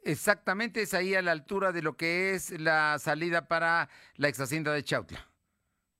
Exactamente, 0.03 0.81
es 0.81 0.93
ahí 0.93 1.15
a 1.15 1.21
la 1.21 1.31
altura 1.31 1.71
de 1.71 1.81
lo 1.81 1.95
que 1.95 2.31
es 2.31 2.59
la 2.59 2.99
salida 2.99 3.47
para 3.47 3.87
la 4.17 4.27
ex 4.27 4.41
hacienda 4.41 4.73
de 4.73 4.83
Chautla. 4.83 5.19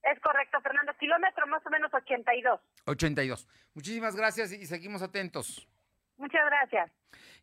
Es 0.04 0.20
correcto, 0.20 0.60
Fernando. 0.62 0.94
Kilómetro 0.98 1.48
más 1.48 1.66
o 1.66 1.70
menos 1.70 1.94
82. 1.94 2.60
82. 2.88 3.48
Muchísimas 3.74 4.16
gracias 4.16 4.52
y 4.52 4.66
seguimos 4.66 5.02
atentos. 5.02 5.68
Muchas 6.18 6.42
gracias. 6.46 6.92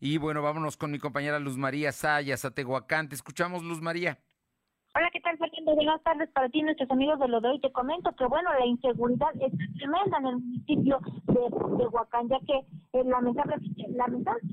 Y 0.01 0.19
bueno, 0.19 0.43
vámonos 0.43 0.77
con 0.77 0.91
mi 0.91 0.99
compañera 0.99 1.39
Luz 1.39 1.57
María 1.57 1.93
Sayas 1.93 2.45
a 2.45 2.51
Tehuacán. 2.51 3.09
Te 3.09 3.15
escuchamos, 3.15 3.63
Luz 3.63 3.81
María. 3.81 4.19
Hola, 4.95 5.09
¿qué 5.13 5.21
tal, 5.21 5.39
Buenas 5.65 6.03
tardes 6.03 6.29
para 6.33 6.51
ti, 6.51 6.61
nuestros 6.61 6.91
amigos 6.91 7.19
de 7.19 7.27
lo 7.27 7.41
de 7.41 7.49
hoy. 7.49 7.61
Te 7.61 7.73
comento 7.73 8.13
que, 8.13 8.27
bueno, 8.27 8.51
la 8.53 8.67
inseguridad 8.67 9.31
es 9.41 9.51
tremenda 9.79 10.19
en 10.19 10.27
el 10.27 10.37
municipio 10.37 10.99
de, 11.27 11.41
de 11.79 11.87
Huacán, 11.89 12.29
ya 12.29 12.39
que 12.41 12.67
eh, 12.93 13.03
lamentable, 13.05 13.57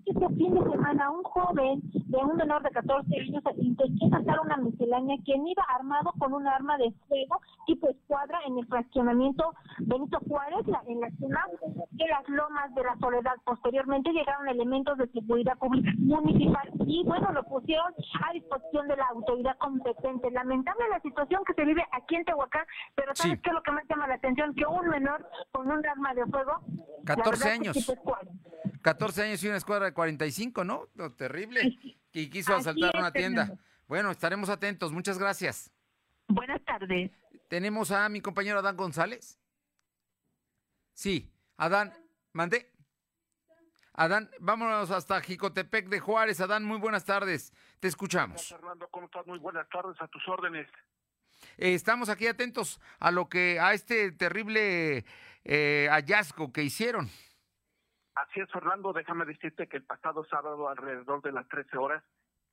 este 0.05 0.27
fin 0.29 0.53
de 0.53 0.71
semana 0.71 1.11
un 1.11 1.23
joven 1.23 1.81
de 1.93 2.17
un 2.17 2.37
menor 2.37 2.63
de 2.63 2.71
14 2.71 3.19
años 3.19 3.43
intentó 3.57 4.09
sacar 4.09 4.39
una 4.39 4.57
miscelánea 4.57 5.17
quien 5.25 5.47
iba 5.47 5.63
armado 5.63 6.11
con 6.17 6.33
un 6.33 6.47
arma 6.47 6.77
de 6.77 6.91
fuego 7.07 7.39
tipo 7.67 7.89
escuadra 7.89 8.39
en 8.47 8.57
el 8.57 8.65
fraccionamiento 8.67 9.53
Benito 9.79 10.19
Juárez, 10.27 10.65
en 10.87 11.01
la 11.01 11.11
zona 11.19 11.45
de 11.91 12.07
las 12.07 12.29
lomas 12.29 12.73
de 12.73 12.83
la 12.83 12.97
soledad. 12.97 13.35
Posteriormente 13.45 14.11
llegaron 14.11 14.47
elementos 14.47 14.97
de 14.97 15.07
seguridad 15.07 15.57
pública 15.57 15.91
municipal 15.97 16.71
y, 16.87 17.03
bueno, 17.03 17.31
lo 17.31 17.43
pusieron 17.43 17.93
a 18.25 18.33
disposición 18.33 18.87
de 18.87 18.97
la 18.97 19.05
autoridad 19.07 19.57
competente 19.57 20.31
lamentable 20.31 20.83
la 20.89 20.99
situación 21.01 21.43
que 21.45 21.53
se 21.53 21.65
vive 21.65 21.83
aquí 21.91 22.15
en 22.15 22.25
Tehuacán, 22.25 22.65
pero 22.95 23.15
¿sabes 23.15 23.39
qué 23.41 23.49
es 23.49 23.53
lo 23.53 23.63
que 23.63 23.71
más 23.71 23.83
llama 23.89 24.07
la 24.07 24.15
atención? 24.15 24.53
Que 24.55 24.65
un 24.65 24.87
menor 24.87 25.27
con 25.51 25.69
un 25.69 25.85
arma 25.85 26.13
de 26.13 26.25
fuego... 26.25 26.63
14 27.05 27.49
años. 27.49 27.91
14 28.81 29.23
años 29.23 29.43
y 29.43 29.47
una 29.47 29.57
escuadra 29.57 29.85
de 29.85 29.93
45, 29.93 30.63
¿no? 30.63 30.87
Lo 30.95 31.13
terrible. 31.13 31.77
Y 32.13 32.29
quiso 32.29 32.55
asaltar 32.55 32.91
una 32.95 33.11
tienda. 33.11 33.53
Bueno, 33.87 34.11
estaremos 34.11 34.49
atentos. 34.49 34.91
Muchas 34.91 35.17
gracias. 35.17 35.71
Buenas 36.27 36.63
tardes. 36.63 37.11
Tenemos 37.47 37.91
a 37.91 38.07
mi 38.09 38.21
compañero 38.21 38.59
Adán 38.59 38.77
González. 38.77 39.37
Sí, 40.93 41.31
Adán, 41.57 41.93
mandé. 42.33 42.71
Adán, 43.93 44.29
vámonos 44.39 44.89
hasta 44.91 45.19
Jicotepec 45.19 45.89
de 45.89 45.99
Juárez. 45.99 46.39
Adán, 46.39 46.63
muy 46.63 46.77
buenas 46.79 47.05
tardes. 47.05 47.53
Te 47.79 47.87
escuchamos. 47.87 48.47
Fernando, 48.47 48.87
¿cómo 48.89 49.07
estás? 49.07 49.27
Muy 49.27 49.39
buenas 49.39 49.67
tardes, 49.69 49.99
a 50.01 50.07
tus 50.07 50.25
órdenes. 50.27 50.67
Eh, 51.57 51.73
estamos 51.73 52.09
aquí 52.09 52.27
atentos 52.27 52.79
a 52.99 53.11
lo 53.11 53.29
que, 53.29 53.59
a 53.59 53.73
este 53.73 54.11
terrible 54.11 55.05
eh, 55.43 55.87
hallazgo 55.89 56.51
que 56.51 56.63
hicieron. 56.63 57.07
Así 58.15 58.39
es, 58.39 58.51
Fernando. 58.51 58.93
Déjame 58.93 59.25
decirte 59.25 59.67
que 59.67 59.77
el 59.77 59.83
pasado 59.83 60.25
sábado, 60.25 60.69
alrededor 60.69 61.21
de 61.21 61.31
las 61.31 61.47
13 61.47 61.77
horas, 61.77 62.03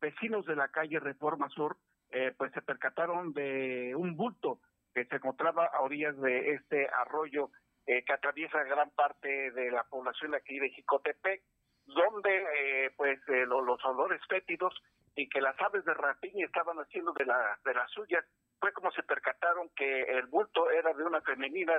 vecinos 0.01 0.47
de 0.47 0.57
la 0.57 0.69
calle 0.69 1.01
Reforma 1.01 1.49
Sur, 1.51 1.77
eh, 2.11 2.33
pues 2.37 2.53
se 2.53 2.63
percataron 2.63 3.33
de 3.33 3.95
un 3.97 4.17
bulto 4.17 4.61
que 4.95 5.05
se 5.05 5.17
encontraba 5.17 5.67
a 5.67 5.81
orillas 5.81 6.17
de 6.21 6.55
este 6.55 6.89
arroyo 6.89 7.51
eh, 7.87 8.05
que 8.05 8.13
atraviesa 8.13 8.63
gran 8.65 8.91
parte 8.91 9.51
de 9.53 9.71
la 9.71 9.85
población 9.85 10.35
aquí 10.35 10.59
de 10.59 10.71
Jicotepec, 10.71 11.43
donde 11.87 12.45
eh, 12.55 12.91
pues 12.97 13.19
eh, 13.29 13.47
los 13.47 13.83
olores 13.85 14.21
fétidos 14.29 14.75
y 15.17 15.29
que 15.29 15.41
las 15.41 15.59
aves 15.61 15.87
de 15.87 15.95
rapiña 15.95 16.45
estaban 16.45 16.77
haciendo 16.79 17.13
de, 17.15 17.25
la, 17.25 17.59
de 17.65 17.73
las 17.73 17.91
suyas, 17.91 18.25
fue 18.61 18.73
como 18.73 18.91
se 18.93 19.03
percataron 19.03 19.71
que 19.77 20.03
el 20.03 20.27
bulto 20.27 20.71
era 20.71 20.93
de 20.93 21.05
una 21.05 21.21
femenina, 21.21 21.75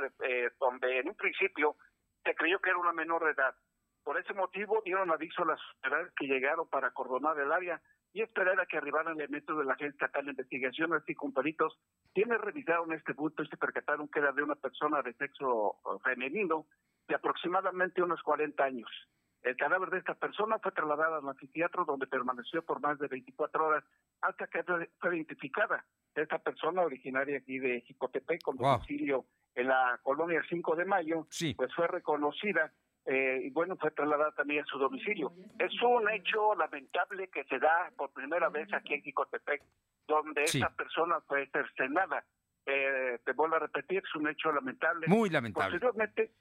donde 0.60 1.00
en 1.00 1.10
un 1.10 1.16
principio 1.16 1.76
se 2.24 2.36
creyó 2.36 2.60
que 2.60 2.70
era 2.70 2.80
una 2.80 2.94
menor 2.94 3.26
de 3.26 3.32
edad. 3.32 3.56
Por 4.04 4.18
ese 4.18 4.34
motivo 4.34 4.82
dieron 4.84 5.12
aviso 5.12 5.44
a 5.44 5.48
las 5.48 5.60
autoridades 5.76 6.14
que 6.16 6.28
llegaron 6.28 6.68
para 6.68 6.88
acordonar 6.88 7.38
el 7.40 7.52
área 7.52 7.82
y 8.14 8.22
esperar 8.22 8.60
a 8.60 8.66
que 8.66 8.78
arribaran 8.78 9.16
elementos 9.16 9.58
de 9.58 9.66
la 9.66 9.74
Agencia 9.74 10.06
Estatal 10.06 10.26
de 10.26 10.32
Investigación, 10.32 10.94
así 10.94 11.14
con 11.14 11.34
peritos, 11.34 11.78
quienes 12.14 12.42
revisaron 12.42 12.92
este 12.94 13.14
bulto 13.14 13.44
y 13.44 13.48
se 13.48 13.58
percataron 13.58 14.08
que 14.08 14.20
era 14.20 14.32
de 14.32 14.42
una 14.42 14.56
persona 14.56 15.02
de 15.02 15.14
sexo 15.14 15.76
eh, 15.86 16.00
femenino 16.04 16.66
de 17.08 17.16
aproximadamente 17.16 18.02
unos 18.02 18.22
40 18.24 18.64
años. 18.64 18.90
El 19.42 19.56
cadáver 19.56 19.90
de 19.90 20.00
esta 20.00 20.16
persona 20.16 20.60
fue 20.60 20.72
trasladado 20.72 21.16
al 21.16 21.28
anfiteatro 21.28 21.86
donde 21.86 22.08
permaneció 22.08 22.64
por 22.64 22.82
más 22.82 23.00
de 23.00 23.08
24 23.08 23.66
horas 23.66 23.84
hasta 24.22 24.48
que 24.48 24.64
fue 24.64 25.16
identificada. 25.16 25.86
Esta 26.14 26.40
persona 26.40 26.82
originaria 26.82 27.38
aquí 27.38 27.60
de 27.60 27.82
Jicotepec 27.82 28.42
con 28.42 28.58
domicilio 28.58 29.26
en 29.56 29.68
la 29.68 30.00
colonia 30.04 30.42
5 30.50 30.76
de 30.76 30.86
Mayo, 30.86 31.28
pues 31.56 31.74
fue 31.74 31.88
reconocida 31.88 32.74
eh, 33.06 33.42
y 33.46 33.50
bueno, 33.52 33.78
fue 33.78 33.92
trasladada 33.92 34.32
también 34.34 34.64
a 34.64 34.66
su 34.66 34.78
domicilio. 34.78 35.32
Es 35.58 35.72
un 35.82 36.10
hecho 36.12 36.54
lamentable 36.56 37.30
que 37.30 37.46
se 37.46 37.60
da 37.60 37.92
por 37.96 38.12
primera 38.12 38.50
vez 38.50 38.72
aquí 38.74 38.94
en 38.94 39.02
Jicotepec, 39.04 39.64
donde 40.08 40.44
esta 40.44 40.70
persona 40.76 41.22
fue 41.22 41.48
cercenada. 41.48 42.26
Eh, 42.66 43.20
te 43.24 43.32
vuelvo 43.34 43.56
a 43.56 43.60
repetir, 43.60 44.04
es 44.06 44.16
un 44.16 44.28
hecho 44.28 44.52
lamentable. 44.52 45.08
Muy 45.08 45.30
lamentable. 45.30 45.72
Posteriormente, 45.72 46.34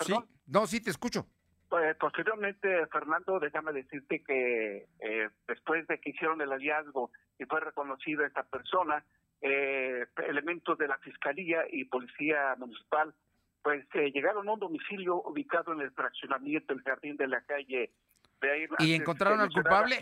Sí. 0.00 0.14
No, 0.46 0.66
sí, 0.66 0.80
te 0.80 0.90
escucho. 0.90 1.26
Pues, 1.70 1.96
posteriormente, 1.98 2.84
Fernando, 2.88 3.38
déjame 3.38 3.72
decirte 3.72 4.24
que 4.24 4.88
eh, 4.98 5.28
después 5.46 5.86
de 5.86 6.00
que 6.00 6.10
hicieron 6.10 6.40
el 6.40 6.50
hallazgo 6.50 7.12
y 7.38 7.44
fue 7.44 7.60
reconocida 7.60 8.26
esta 8.26 8.42
persona, 8.42 9.04
eh, 9.40 10.04
elementos 10.26 10.76
de 10.78 10.88
la 10.88 10.98
Fiscalía 10.98 11.60
y 11.70 11.84
Policía 11.84 12.56
Municipal, 12.58 13.14
pues 13.62 13.86
eh, 13.94 14.10
llegaron 14.10 14.48
a 14.48 14.52
un 14.52 14.58
domicilio 14.58 15.22
ubicado 15.22 15.72
en 15.72 15.80
el 15.80 15.92
fraccionamiento 15.92 16.74
del 16.74 16.82
Jardín 16.82 17.16
de 17.16 17.28
la 17.28 17.40
Calle. 17.42 17.92
De 18.40 18.68
¿Y 18.80 18.94
encontraron 18.94 19.38
al 19.38 19.52
culpable? 19.52 19.96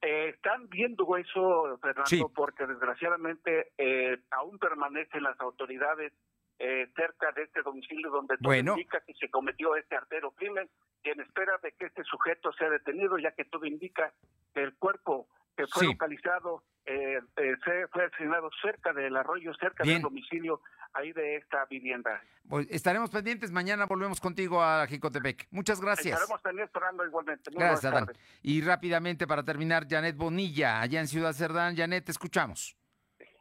Eh, 0.00 0.30
están 0.30 0.70
viendo 0.70 1.04
eso, 1.18 1.78
Fernando, 1.82 2.32
porque 2.34 2.66
desgraciadamente 2.66 3.72
eh, 3.76 4.18
aún 4.30 4.58
permanecen 4.58 5.22
las 5.22 5.38
autoridades 5.38 6.14
eh, 6.64 6.88
cerca 6.94 7.32
de 7.32 7.42
este 7.42 7.60
domicilio 7.62 8.08
donde 8.08 8.36
todo 8.38 8.54
indica 8.54 9.00
que 9.00 9.14
se 9.14 9.28
cometió 9.28 9.74
este 9.74 9.96
artero 9.96 10.30
crimen 10.30 10.70
y 11.02 11.08
en 11.10 11.20
espera 11.20 11.58
de 11.60 11.72
que 11.72 11.86
este 11.86 12.04
sujeto 12.04 12.52
sea 12.52 12.70
detenido, 12.70 13.18
ya 13.18 13.32
que 13.32 13.44
todo 13.44 13.66
indica 13.66 14.12
que 14.54 14.62
el 14.62 14.76
cuerpo 14.76 15.26
que 15.56 15.66
fue 15.66 15.86
localizado 15.86 16.62
eh, 16.84 17.18
eh, 17.36 17.56
se 17.64 17.88
fue 17.88 18.04
asignado 18.04 18.48
cerca 18.62 18.92
del 18.92 19.16
arroyo, 19.16 19.52
cerca 19.54 19.82
del 19.82 20.02
domicilio 20.02 20.60
ahí 20.92 21.12
de 21.12 21.34
esta 21.34 21.64
vivienda. 21.64 22.22
Pues 22.48 22.68
estaremos 22.70 23.10
pendientes, 23.10 23.50
mañana 23.50 23.86
volvemos 23.86 24.20
contigo 24.20 24.62
a 24.62 24.86
Jicotepec. 24.86 25.48
Muchas 25.50 25.80
gracias. 25.80 26.14
Estaremos 26.14 26.42
pendientes 26.42 26.68
esperando 26.68 27.04
igualmente. 27.04 27.50
gracias, 27.52 27.92
Adán. 27.92 28.06
Y 28.40 28.60
rápidamente 28.60 29.26
para 29.26 29.42
terminar, 29.42 29.88
Janet 29.90 30.16
Bonilla, 30.16 30.80
allá 30.80 31.00
en 31.00 31.08
Ciudad 31.08 31.32
Cerdán. 31.32 31.76
Janet, 31.76 32.04
te 32.04 32.12
escuchamos. 32.12 32.76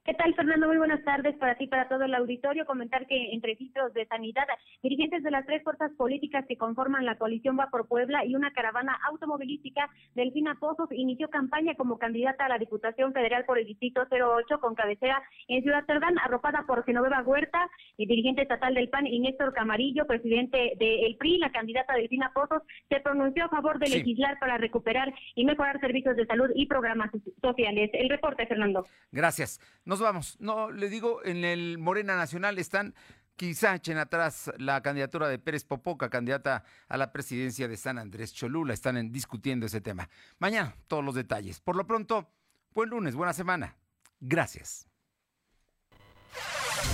¿Qué 0.04 0.16
tal, 0.16 0.34
Fernando? 0.34 0.66
Muy 0.66 0.80
buenas 0.80 1.04
tardes 1.04 1.36
para 1.38 1.56
ti, 1.56 1.68
para 1.68 1.88
todo 1.88 2.04
el 2.04 2.16
auditorio. 2.16 2.66
Comentar 2.66 3.06
que 3.06 3.34
entre 3.34 3.56
sitios 3.56 3.94
de 3.94 4.08
sanidad, 4.08 4.48
dirigentes 4.82 5.22
de 5.22 5.30
las 5.30 5.46
tres 5.46 5.64
fuerzas 5.64 5.92
políticas 5.92 6.44
que 6.48 6.58
conforman 6.58 7.06
la 7.06 7.20
coalición 7.20 7.56
Va 7.60 7.70
por 7.70 7.88
Puebla 7.88 8.26
y 8.26 8.34
una 8.34 8.52
caravana 8.52 9.00
automovilística, 9.08 9.88
Delfina 10.16 10.56
Pozos 10.60 10.90
inició 10.92 11.30
campaña 11.30 11.76
como 11.76 12.00
candidata 12.00 12.46
a 12.46 12.50
la 12.50 12.58
Diputación 12.58 13.14
Federal 13.14 13.46
por 13.46 13.60
el 13.60 13.68
Distrito 13.68 14.02
08 14.10 14.60
con 14.60 14.74
cabecera 14.74 15.22
en 15.48 15.62
Ciudad 15.62 15.86
Cerdán, 15.86 16.18
arropada 16.18 16.64
por 16.66 16.84
Genoveva 16.84 17.22
Huerta, 17.22 17.70
y 17.96 18.08
dirigente 18.08 18.42
estatal 18.42 18.74
del 18.74 18.90
PAN, 18.90 19.06
y 19.06 19.20
Néstor 19.20 19.54
Camarillo, 19.54 20.08
presidente 20.08 20.74
del 20.80 21.16
PRI. 21.18 21.38
La 21.38 21.52
candidata 21.52 21.94
Delfina 21.94 22.32
Pozos 22.34 22.64
se 22.90 23.02
pronunció 23.02 23.46
a 23.46 23.50
favor 23.50 23.78
de 23.78 23.90
legislar 23.90 24.40
para 24.40 24.58
recuperar 24.58 25.14
y 25.36 25.46
mejorar 25.46 25.80
servicios 25.80 26.16
de 26.16 26.26
salud 26.26 26.50
y 26.56 26.66
programas 26.66 27.12
sociales. 27.40 27.92
El 27.94 28.10
reporte, 28.10 28.48
Fernando. 28.48 28.88
Gracias. 29.12 29.60
Nos 29.92 30.00
vamos. 30.00 30.38
No, 30.40 30.72
le 30.72 30.88
digo, 30.88 31.20
en 31.26 31.44
el 31.44 31.78
Morena 31.78 32.16
Nacional 32.16 32.58
están, 32.60 32.96
quizá 33.36 33.76
echen 33.76 33.98
atrás 33.98 34.50
la 34.58 34.82
candidatura 34.82 35.28
de 35.28 35.38
Pérez 35.38 35.66
Popoca, 35.66 36.10
candidata 36.10 36.64
a 36.88 36.96
la 36.96 37.12
presidencia 37.12 37.68
de 37.68 37.76
San 37.76 37.98
Andrés 37.98 38.34
Cholula. 38.34 38.74
Están 38.74 39.12
discutiendo 39.12 39.66
ese 39.66 39.82
tema. 39.82 40.08
Mañana, 40.40 40.78
todos 40.88 41.04
los 41.04 41.14
detalles. 41.14 41.60
Por 41.60 41.76
lo 41.76 41.86
pronto, 41.86 42.32
buen 42.74 42.90
lunes, 42.90 43.16
buena 43.16 43.34
semana. 43.34 43.76
Gracias. 44.22 44.88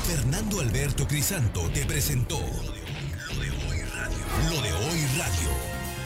Fernando 0.07 0.59
Alberto 0.59 1.07
Crisanto 1.07 1.69
te 1.69 1.85
presentó 1.85 2.39
Lo 2.39 3.39
de 3.39 3.51
Hoy 3.51 3.81
Radio. 3.93 4.49
Lo 4.49 4.61
de 4.63 4.73
Hoy 4.73 5.05
Radio. 5.19 5.66